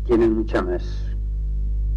tienen 0.05 0.33
mucha 0.33 0.61
más. 0.61 1.15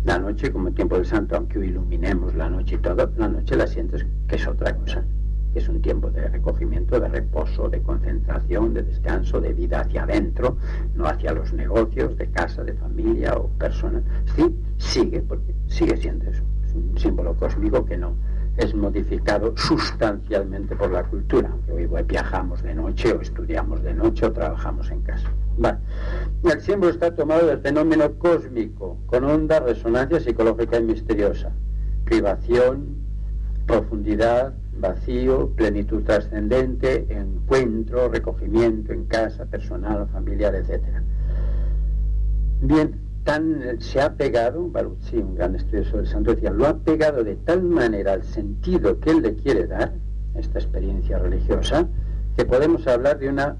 La 0.04 0.18
noche, 0.18 0.50
como 0.50 0.72
tiempo 0.72 0.96
del 0.96 1.06
santo, 1.06 1.36
aunque 1.36 1.64
iluminemos 1.64 2.34
la 2.34 2.48
noche 2.48 2.74
y 2.74 2.78
todo, 2.78 3.12
la 3.16 3.28
noche 3.28 3.56
la 3.56 3.66
sientes 3.66 4.04
que 4.26 4.34
es 4.34 4.46
otra 4.48 4.76
cosa, 4.76 5.04
que 5.52 5.60
es 5.60 5.68
un 5.68 5.80
tiempo 5.80 6.10
de 6.10 6.28
recogimiento, 6.28 6.98
de 6.98 7.08
reposo, 7.08 7.68
de 7.68 7.80
concentración, 7.82 8.74
de 8.74 8.82
descanso, 8.82 9.40
de 9.40 9.52
vida 9.52 9.82
hacia 9.82 10.02
adentro, 10.02 10.56
no 10.96 11.06
hacia 11.06 11.32
los 11.32 11.52
negocios, 11.52 12.16
de 12.16 12.28
casa, 12.30 12.64
de 12.64 12.74
familia 12.74 13.34
o 13.36 13.46
personas. 13.50 14.02
Sí, 14.34 14.52
sigue, 14.78 15.20
porque 15.20 15.54
sigue 15.66 15.96
siendo 15.96 16.24
eso. 16.28 16.42
Es 16.66 16.74
un 16.74 16.98
símbolo 16.98 17.34
cósmico 17.36 17.84
que 17.84 17.96
no, 17.96 18.16
es 18.56 18.74
modificado 18.74 19.56
sustancialmente 19.56 20.76
por 20.76 20.90
la 20.90 21.04
cultura, 21.04 21.50
hoy 21.70 21.88
viajamos 22.06 22.62
de 22.62 22.74
noche 22.74 23.12
o 23.12 23.20
estudiamos 23.20 23.82
de 23.82 23.94
noche 23.94 24.26
o 24.26 24.32
trabajamos 24.32 24.90
en 24.90 25.00
casa. 25.02 25.30
El 26.44 26.60
símbolo 26.60 26.90
está 26.90 27.14
tomado 27.14 27.46
del 27.46 27.58
fenómeno 27.60 28.12
cósmico, 28.18 28.98
con 29.06 29.24
onda, 29.24 29.60
resonancia 29.60 30.20
psicológica 30.20 30.78
y 30.78 30.82
misteriosa, 30.84 31.52
privación, 32.04 32.96
profundidad, 33.66 34.54
vacío, 34.78 35.50
plenitud 35.50 36.02
trascendente, 36.02 37.06
encuentro, 37.10 38.08
recogimiento 38.08 38.92
en 38.92 39.04
casa, 39.04 39.46
personal, 39.46 40.08
familiar, 40.08 40.54
etc. 40.54 40.82
Bien, 42.60 42.98
se 43.78 44.00
ha 44.00 44.14
pegado, 44.14 44.68
Baruch, 44.68 45.12
un 45.12 45.34
gran 45.34 45.54
estudioso 45.54 45.96
del 45.96 46.06
Santo 46.06 46.34
decía, 46.34 46.50
lo 46.50 46.66
ha 46.66 46.78
pegado 46.78 47.22
de 47.22 47.36
tal 47.36 47.62
manera 47.62 48.14
al 48.14 48.24
sentido 48.24 48.98
que 48.98 49.10
él 49.10 49.22
le 49.22 49.34
quiere 49.34 49.66
dar, 49.66 49.92
esta 50.34 50.58
experiencia 50.58 51.18
religiosa, 51.18 51.86
que 52.36 52.44
podemos 52.44 52.86
hablar 52.86 53.18
de 53.18 53.28
una 53.28 53.56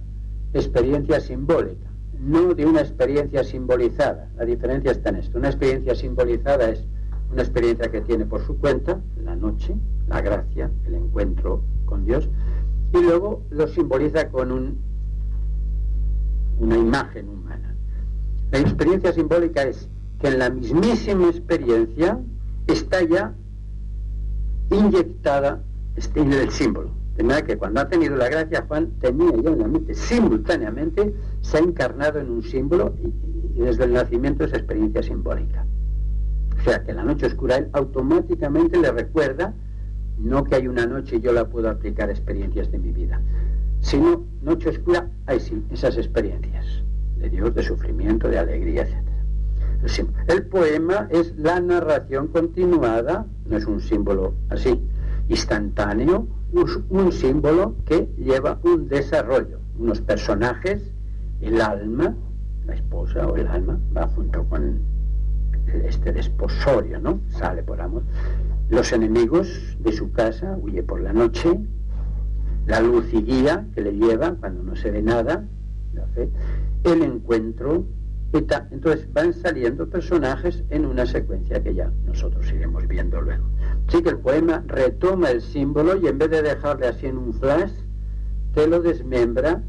experiencia 0.55 1.21
simbólica, 1.21 1.87
no 2.19 2.55
de 2.55 2.67
una 2.67 2.81
experiencia 2.81 3.45
simbolizada. 3.45 4.31
La 4.37 4.45
diferencia 4.45 4.91
está 4.91 5.11
en 5.11 5.17
esto. 5.17 5.39
Una 5.39 5.49
experiencia 5.49 5.95
simbolizada 5.95 6.71
es 6.71 6.85
una 7.31 7.43
experiencia 7.43 7.91
que 7.91 8.01
tiene 8.01 8.27
por 8.27 8.45
su 8.45 8.59
cuenta 8.59 9.01
la 9.23 9.37
noche, 9.37 9.75
la 10.09 10.21
gracia, 10.21 10.71
el 10.87 10.95
encuentro 10.95 11.63
con 11.85 12.05
Dios, 12.05 12.29
y 12.93 13.03
luego 13.03 13.43
lo 13.51 13.67
simboliza 13.69 14.29
con 14.31 14.53
un, 14.53 14.79
una 16.59 16.77
imagen 16.77 17.29
humana. 17.29 17.72
La 18.53 18.59
experiencia 18.59 19.15
simbólica 19.15 19.63
es 19.63 19.89
que 20.21 20.29
en 20.29 20.39
la 20.39 20.51
mismísima 20.51 21.27
experiencia 21.29 22.21
está 22.67 23.03
ya 23.03 23.35
inyectada 24.71 25.63
este, 25.97 26.21
en 26.21 26.35
el 26.35 26.51
símbolo. 26.51 26.91
De 27.17 27.23
manera 27.23 27.47
que 27.47 27.57
cuando 27.57 27.81
ha 27.81 27.89
tenido 27.89 28.15
la 28.15 28.29
gracia, 28.29 28.67
Juan 28.69 28.91
tenía 29.01 29.35
ya 29.43 29.51
en 29.51 29.59
la 29.59 29.69
mente 29.69 29.95
simultáneamente, 29.95 31.15
se 31.41 31.57
ha 31.57 31.61
encarnado 31.61 32.19
en 32.21 32.31
un 32.31 32.43
símbolo 32.43 32.95
y, 33.03 33.59
desde 33.59 33.85
el 33.85 33.95
nacimiento 33.95 34.45
esa 34.45 34.57
experiencia 34.57 35.03
simbólica. 35.03 35.65
O 36.61 36.63
sea 36.63 36.85
que 36.85 36.93
la 36.93 37.05
noche 37.05 37.27
oscura 37.27 37.57
él 37.57 37.69
automáticamente 37.73 38.79
le 38.79 38.93
recuerda 38.93 39.55
no 40.19 40.45
que 40.45 40.57
hay 40.57 40.69
una 40.69 40.85
noche 40.85 41.17
y 41.17 41.21
yo 41.21 41.33
la 41.33 41.49
puedo 41.49 41.71
aplicar 41.71 42.11
a 42.11 42.13
experiencias 42.13 42.71
de 42.71 42.79
mi 42.79 42.93
vida, 42.93 43.19
sino 43.81 44.25
noche 44.43 44.69
oscura, 44.69 45.09
hay 45.25 45.41
sí, 45.41 45.65
esas 45.71 45.97
experiencias 45.97 46.83
de 47.23 47.31
Dios, 47.31 47.55
de 47.55 47.63
sufrimiento, 47.63 48.29
de 48.29 48.39
alegría, 48.39 48.83
etc. 48.83 50.09
El 50.29 50.47
poema 50.47 51.09
es 51.11 51.37
la 51.37 51.61
narración 51.61 52.29
continuada, 52.29 53.27
no 53.47 53.57
es 53.57 53.65
un 53.65 53.81
símbolo 53.81 54.35
así, 54.51 54.81
instantáneo, 55.29 56.27
es 56.53 56.79
un 56.91 57.13
símbolo 57.13 57.77
que 57.87 58.09
lleva 58.19 58.59
un 58.65 58.89
desarrollo, 58.89 59.61
unos 59.79 60.01
personajes, 60.01 60.83
el 61.41 61.61
alma, 61.61 62.15
la 62.67 62.75
esposa 62.75 63.27
o 63.27 63.37
el 63.37 63.47
alma, 63.47 63.79
va 63.97 64.07
junto 64.09 64.45
con 64.45 64.81
este 65.85 66.13
desposorio, 66.13 67.01
¿no? 67.01 67.21
Sale 67.29 67.63
por 67.63 67.81
amor. 67.81 68.03
Los 68.69 68.93
enemigos 68.93 69.77
de 69.79 69.93
su 69.93 70.13
casa 70.13 70.57
huye 70.61 70.83
por 70.83 71.01
la 71.01 71.13
noche, 71.13 71.59
la 72.67 72.81
luz 72.81 73.13
y 73.13 73.23
guía 73.23 73.67
que 73.75 73.81
le 73.81 73.93
lleva 73.93 74.35
cuando 74.35 74.63
no 74.63 74.77
se 74.77 74.91
ve 74.91 75.03
nada, 75.03 75.45
la 75.95 76.07
fe, 76.09 76.29
el 76.85 77.03
encuentro, 77.03 77.87
entonces 78.33 79.13
van 79.13 79.35
saliendo 79.35 79.89
personajes 79.89 80.65
en 80.71 80.87
una 80.87 81.05
secuencia 81.05 81.63
que 81.63 81.75
ya 81.75 81.93
nosotros 82.05 82.51
iremos 82.51 82.87
viendo 82.89 83.21
luego. 83.21 83.45
Así 83.87 84.03
que 84.03 84.11
el 84.11 84.19
poema 84.19 84.65
retoma 84.67 85.31
el 85.31 85.43
símbolo 85.43 85.99
y 85.99 86.07
en 86.07 86.19
vez 86.19 86.31
de 86.31 86.43
dejarle 86.43 86.87
así 86.87 87.07
en 87.07 87.19
un 87.19 87.35
flash, 87.35 87.73
te 88.55 88.67
lo 88.67 88.81
desmembra 88.81 89.63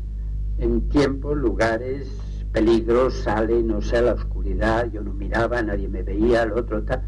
en 0.60 0.88
tiempos, 0.90 1.36
lugares, 1.36 2.10
peligros, 2.52 3.16
sale, 3.16 3.62
no 3.64 3.82
sé, 3.82 4.02
la 4.02 4.14
oscuridad, 4.14 4.90
yo 4.92 5.02
no 5.02 5.14
miraba, 5.14 5.62
nadie 5.62 5.90
me 5.90 6.04
veía, 6.04 6.44
el 6.44 6.54
otro 6.54 6.84
tal. 6.84 7.02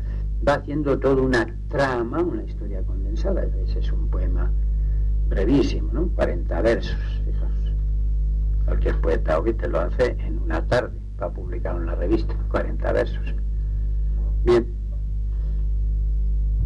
Va 0.47 0.55
haciendo 0.55 0.99
toda 0.99 1.21
una 1.21 1.57
trama, 1.69 2.21
una 2.21 2.43
historia 2.43 2.83
condensada. 2.83 3.45
Ese 3.63 3.79
es 3.79 3.91
un 3.91 4.09
poema 4.09 4.51
brevísimo, 5.29 5.91
¿no? 5.93 6.09
40 6.09 6.61
versos. 6.61 6.97
Cualquier 8.65 8.99
poeta 8.99 9.39
hoy 9.39 9.53
te 9.53 9.67
lo 9.67 9.79
hace 9.79 10.17
en 10.19 10.39
una 10.39 10.65
tarde 10.67 10.97
para 11.17 11.31
publicar 11.31 11.75
en 11.75 11.85
la 11.85 11.95
revista, 11.95 12.35
40 12.49 12.93
versos. 12.93 13.35
Bien. 14.43 14.73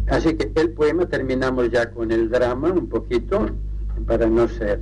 Así 0.08 0.34
que 0.34 0.50
el 0.60 0.72
poema 0.72 1.06
terminamos 1.06 1.70
ya 1.70 1.90
con 1.90 2.10
el 2.10 2.30
drama 2.30 2.72
un 2.72 2.88
poquito 2.88 3.46
para 4.06 4.26
no 4.26 4.48
ser, 4.48 4.80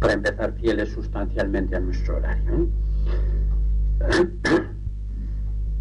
para 0.00 0.14
empezar 0.14 0.52
fieles 0.54 0.90
sustancialmente 0.90 1.76
a 1.76 1.80
nuestro 1.80 2.16
horario. 2.16 2.68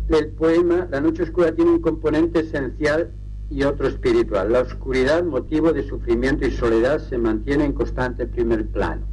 El 0.09 0.30
poema 0.30 0.88
La 0.89 1.01
noche 1.01 1.21
oscura 1.21 1.53
tiene 1.53 1.69
un 1.69 1.82
componente 1.82 2.39
esencial 2.39 3.11
y 3.51 3.61
otro 3.61 3.88
espiritual. 3.88 4.51
La 4.51 4.61
oscuridad, 4.61 5.23
motivo 5.23 5.71
de 5.71 5.84
sufrimiento 5.84 6.47
y 6.47 6.51
soledad, 6.51 6.97
se 6.97 7.19
mantiene 7.19 7.65
en 7.65 7.73
constante 7.73 8.25
primer 8.25 8.67
plano 8.69 9.05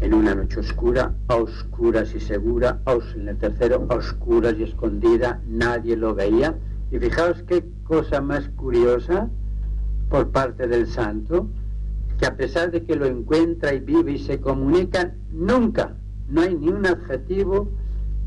en 0.00 0.14
una 0.14 0.34
noche 0.34 0.60
oscura, 0.60 1.14
a 1.28 1.36
oscuras 1.36 2.14
y 2.14 2.20
segura, 2.20 2.80
en 3.14 3.28
el 3.28 3.38
tercero, 3.38 3.86
a 3.88 3.94
oscuras 3.94 4.54
y 4.58 4.64
escondida, 4.64 5.40
nadie 5.48 5.96
lo 5.96 6.14
veía. 6.14 6.56
Y 6.90 6.98
fijaos 6.98 7.42
qué 7.44 7.64
cosa 7.84 8.20
más 8.20 8.48
curiosa 8.50 9.28
por 10.08 10.30
parte 10.30 10.66
del 10.68 10.86
santo, 10.86 11.48
que 12.18 12.26
a 12.26 12.36
pesar 12.36 12.70
de 12.70 12.84
que 12.84 12.96
lo 12.96 13.06
encuentra 13.06 13.74
y 13.74 13.80
vive 13.80 14.12
y 14.12 14.18
se 14.18 14.40
comunican, 14.40 15.14
nunca, 15.32 15.96
no 16.28 16.42
hay 16.42 16.54
ni 16.54 16.68
un 16.68 16.86
adjetivo, 16.86 17.70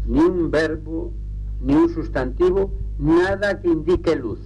ni 0.07 0.19
un 0.19 0.51
verbo, 0.51 1.13
ni 1.61 1.75
un 1.75 1.89
sustantivo, 1.89 2.73
nada 2.97 3.59
que 3.61 3.69
indique 3.69 4.15
luz. 4.15 4.39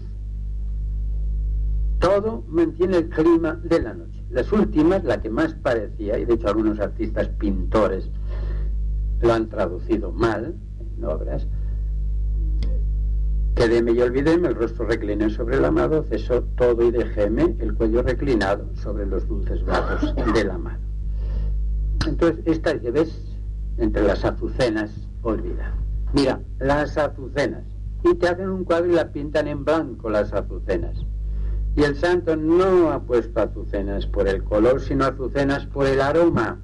Todo 1.99 2.43
mantiene 2.49 2.97
el 2.97 3.09
clima 3.09 3.53
de 3.63 3.81
la 3.81 3.93
noche. 3.93 4.22
Las 4.33 4.51
últimas, 4.51 5.03
la 5.03 5.21
que 5.21 5.29
más 5.29 5.53
parecía, 5.53 6.17
y 6.17 6.25
de 6.25 6.33
hecho 6.33 6.47
algunos 6.47 6.79
artistas 6.79 7.29
pintores 7.29 8.09
lo 9.21 9.31
han 9.31 9.47
traducido 9.47 10.11
mal 10.11 10.55
en 10.97 11.05
obras, 11.05 11.47
Quedéme 13.55 13.91
y 13.91 14.01
olvidéme, 14.01 14.47
el 14.47 14.55
rostro 14.55 14.87
recliné 14.87 15.29
sobre 15.29 15.57
el 15.57 15.65
amado, 15.65 16.03
cesó 16.09 16.41
todo 16.57 16.81
y 16.81 16.89
dejéme 16.89 17.55
el 17.59 17.75
cuello 17.75 18.01
reclinado 18.01 18.67
sobre 18.75 19.05
los 19.05 19.27
dulces 19.27 19.63
brazos 19.63 20.15
de 20.33 20.43
la 20.43 20.57
mano. 20.57 20.83
Entonces, 22.07 22.43
esta 22.47 22.79
que 22.79 22.89
ves 22.89 23.15
entre 23.77 24.03
las 24.03 24.25
azucenas, 24.25 25.07
olvida. 25.21 25.75
Mira, 26.13 26.41
las 26.59 26.97
azucenas. 26.97 27.63
Y 28.03 28.15
te 28.15 28.27
hacen 28.27 28.49
un 28.49 28.63
cuadro 28.63 28.91
y 28.91 28.95
la 28.95 29.11
pintan 29.11 29.47
en 29.47 29.63
blanco 29.63 30.09
las 30.09 30.33
azucenas. 30.33 30.97
Y 31.75 31.83
el 31.83 31.95
santo 31.95 32.35
no 32.35 32.91
ha 32.91 33.01
puesto 33.03 33.41
azucenas 33.41 34.05
por 34.05 34.27
el 34.27 34.43
color, 34.43 34.79
sino 34.79 35.05
azucenas 35.05 35.65
por 35.65 35.87
el 35.87 36.01
aroma. 36.01 36.61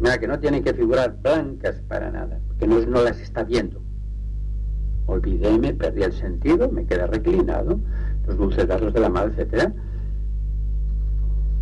Mira, 0.00 0.18
que 0.18 0.26
no 0.26 0.38
tienen 0.40 0.64
que 0.64 0.74
figurar 0.74 1.16
blancas 1.22 1.80
para 1.86 2.10
nada, 2.10 2.40
porque 2.48 2.66
no, 2.66 2.80
las 3.02 3.20
está 3.20 3.44
viendo. 3.44 3.80
olvidéme, 5.06 5.74
perdí 5.74 6.02
el 6.02 6.12
sentido, 6.12 6.70
me 6.70 6.86
quedé 6.86 7.06
reclinado, 7.06 7.78
los 8.26 8.36
dulces 8.36 8.66
brazos 8.66 8.92
de 8.92 9.00
la 9.00 9.08
madre, 9.08 9.32
etcétera, 9.32 9.72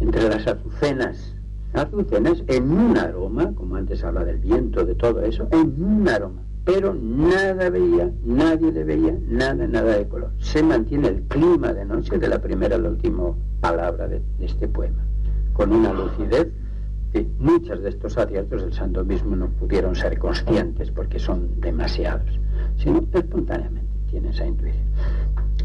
entre 0.00 0.28
las 0.28 0.46
azucenas, 0.46 1.36
azucenas 1.74 2.42
en 2.46 2.70
un 2.70 2.96
aroma, 2.96 3.52
como 3.54 3.76
antes 3.76 4.02
habla 4.02 4.24
del 4.24 4.38
viento, 4.38 4.86
de 4.86 4.94
todo 4.94 5.20
eso, 5.22 5.46
en 5.50 5.82
un 5.82 6.08
aroma, 6.08 6.42
pero 6.64 6.94
nada 6.94 7.70
veía, 7.70 8.10
nadie 8.24 8.70
le 8.70 8.84
veía, 8.84 9.16
nada, 9.26 9.66
nada 9.66 9.96
de 9.96 10.06
color. 10.06 10.30
Se 10.38 10.62
mantiene 10.62 11.08
el 11.08 11.22
clima 11.22 11.72
de 11.72 11.84
noche 11.84 12.18
de 12.18 12.28
la 12.28 12.40
primera 12.40 12.76
a 12.76 12.78
la 12.78 12.90
última 12.90 13.34
palabra 13.60 14.06
de, 14.08 14.22
este 14.40 14.68
poema, 14.68 15.04
con 15.52 15.72
una 15.72 15.92
lucidez 15.92 16.48
que 17.12 17.26
muchos 17.38 17.82
de 17.82 17.90
estos 17.90 18.16
aciertos 18.16 18.62
del 18.62 18.72
santo 18.72 19.04
mismo 19.04 19.36
no 19.36 19.48
pudieron 19.48 19.94
ser 19.96 20.18
conscientes 20.18 20.90
porque 20.90 21.18
son 21.18 21.60
demasiados, 21.60 22.38
sino 22.78 23.04
espontáneamente 23.12 23.92
tiene 24.08 24.30
esa 24.30 24.46
intuición. 24.46 24.84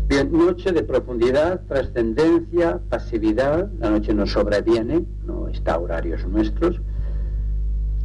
Bien, 0.07 0.31
noche 0.31 0.71
de 0.71 0.83
profundidad, 0.83 1.61
trascendencia, 1.67 2.79
pasividad, 2.89 3.69
la 3.77 3.91
noche 3.91 4.13
nos 4.13 4.31
sobreviene, 4.31 5.05
no 5.25 5.47
está 5.49 5.73
a 5.73 5.79
horarios 5.79 6.25
nuestros. 6.25 6.81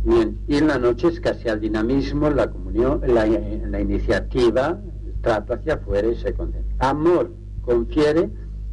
Bien, 0.05 0.39
y 0.49 0.57
en 0.57 0.67
la 0.67 0.79
noche 0.79 1.09
es 1.09 1.21
casi 1.21 1.49
al 1.49 1.61
dinamismo, 1.61 2.29
la 2.31 2.51
comunión, 2.51 3.01
la, 3.07 3.27
la 3.27 3.81
iniciativa, 3.81 4.81
el 5.07 5.21
trato 5.21 5.55
hacia 5.55 5.75
afuera 5.75 6.09
y 6.09 6.17
se 6.17 6.35
condena. 6.35 6.67
Amor 6.81 7.33
confiere, 7.63 8.31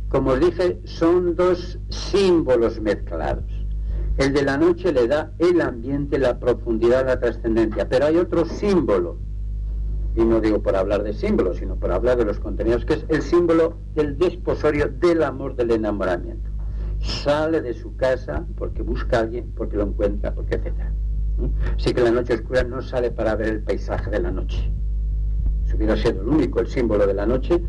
como 0.10 0.32
os 0.32 0.40
dije, 0.40 0.80
son 0.86 1.36
dos 1.36 1.78
símbolos 1.90 2.82
mezclados. 2.82 3.46
El 4.18 4.34
de 4.34 4.42
la 4.44 4.58
noche 4.58 4.92
le 4.92 5.08
da 5.08 5.32
el 5.38 5.62
ambiente, 5.62 6.18
la 6.18 6.40
profundidad, 6.40 7.06
la 7.06 7.20
trascendencia, 7.20 7.88
pero 7.88 8.08
hay 8.08 8.18
otro 8.18 8.46
símbolo 8.46 9.18
y 10.16 10.26
no 10.26 10.42
digo 10.42 10.62
por 10.62 10.76
hablar 10.76 11.04
de 11.04 11.14
símbolos, 11.14 11.58
sino 11.58 11.76
por 11.76 11.92
hablar 11.92 12.18
de 12.18 12.26
los 12.26 12.40
contenidos, 12.40 12.86
que 12.86 12.96
es 12.96 13.06
el 13.10 13.22
símbolo 13.22 13.78
del 13.96 14.18
desposorio 14.18 14.88
del 14.88 15.24
amor, 15.24 15.56
del 15.56 15.72
enamoramiento. 15.72 16.50
Sale 17.00 17.62
de 17.62 17.74
su 17.74 17.96
casa 17.96 18.46
porque 18.58 18.82
busca 18.82 19.18
a 19.18 19.22
alguien, 19.22 19.52
porque 19.56 19.78
lo 19.78 19.84
encuentra, 19.84 20.34
porque 20.34 20.56
etc. 20.56 20.74
Así 21.76 21.94
que 21.94 22.02
la 22.02 22.12
noche 22.12 22.34
oscura 22.34 22.64
no 22.64 22.82
sale 22.82 23.12
para 23.12 23.36
ver 23.36 23.48
el 23.48 23.62
paisaje 23.62 24.10
de 24.10 24.20
la 24.20 24.32
noche. 24.32 24.72
Si 25.66 25.76
hubiera 25.76 25.96
sido 25.96 26.22
el 26.22 26.28
único, 26.28 26.60
el 26.60 26.68
símbolo 26.68 27.06
de 27.06 27.14
la 27.14 27.26
noche, 27.26 27.62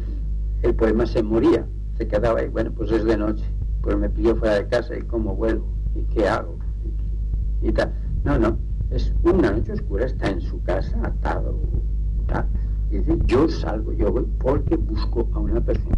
el 0.63 0.75
poema 0.75 1.07
se 1.07 1.23
moría, 1.23 1.67
se 1.97 2.09
quedaba 2.09 2.41
ahí, 2.41 2.49
bueno, 2.49 2.73
pues 2.73 2.91
es 2.91 3.05
de 3.05 3.17
noche, 3.17 3.45
pues 3.83 3.97
me 3.97 4.09
pilló 4.09 4.37
fuera 4.37 4.55
de 4.55 4.67
casa 4.69 4.97
y 4.97 5.03
cómo 5.03 5.37
vuelvo, 5.37 5.67
y 5.95 6.05
qué 6.05 6.29
hago, 6.29 6.59
y 7.63 7.73
tal. 7.73 7.93
No, 8.25 8.39
no, 8.39 8.59
es 8.91 9.13
una 9.23 9.51
noche 9.51 9.73
oscura, 9.73 10.07
está 10.07 10.31
en 10.31 10.41
su 10.41 10.63
casa, 10.63 10.99
atado, 11.03 11.59
y 12.91 12.99
dice, 12.99 13.19
yo 13.27 13.49
salgo, 13.49 13.93
yo 13.93 14.13
voy 14.13 14.27
porque 14.39 14.77
busco 14.77 15.29
a 15.33 15.39
una 15.39 15.61
persona. 15.61 15.97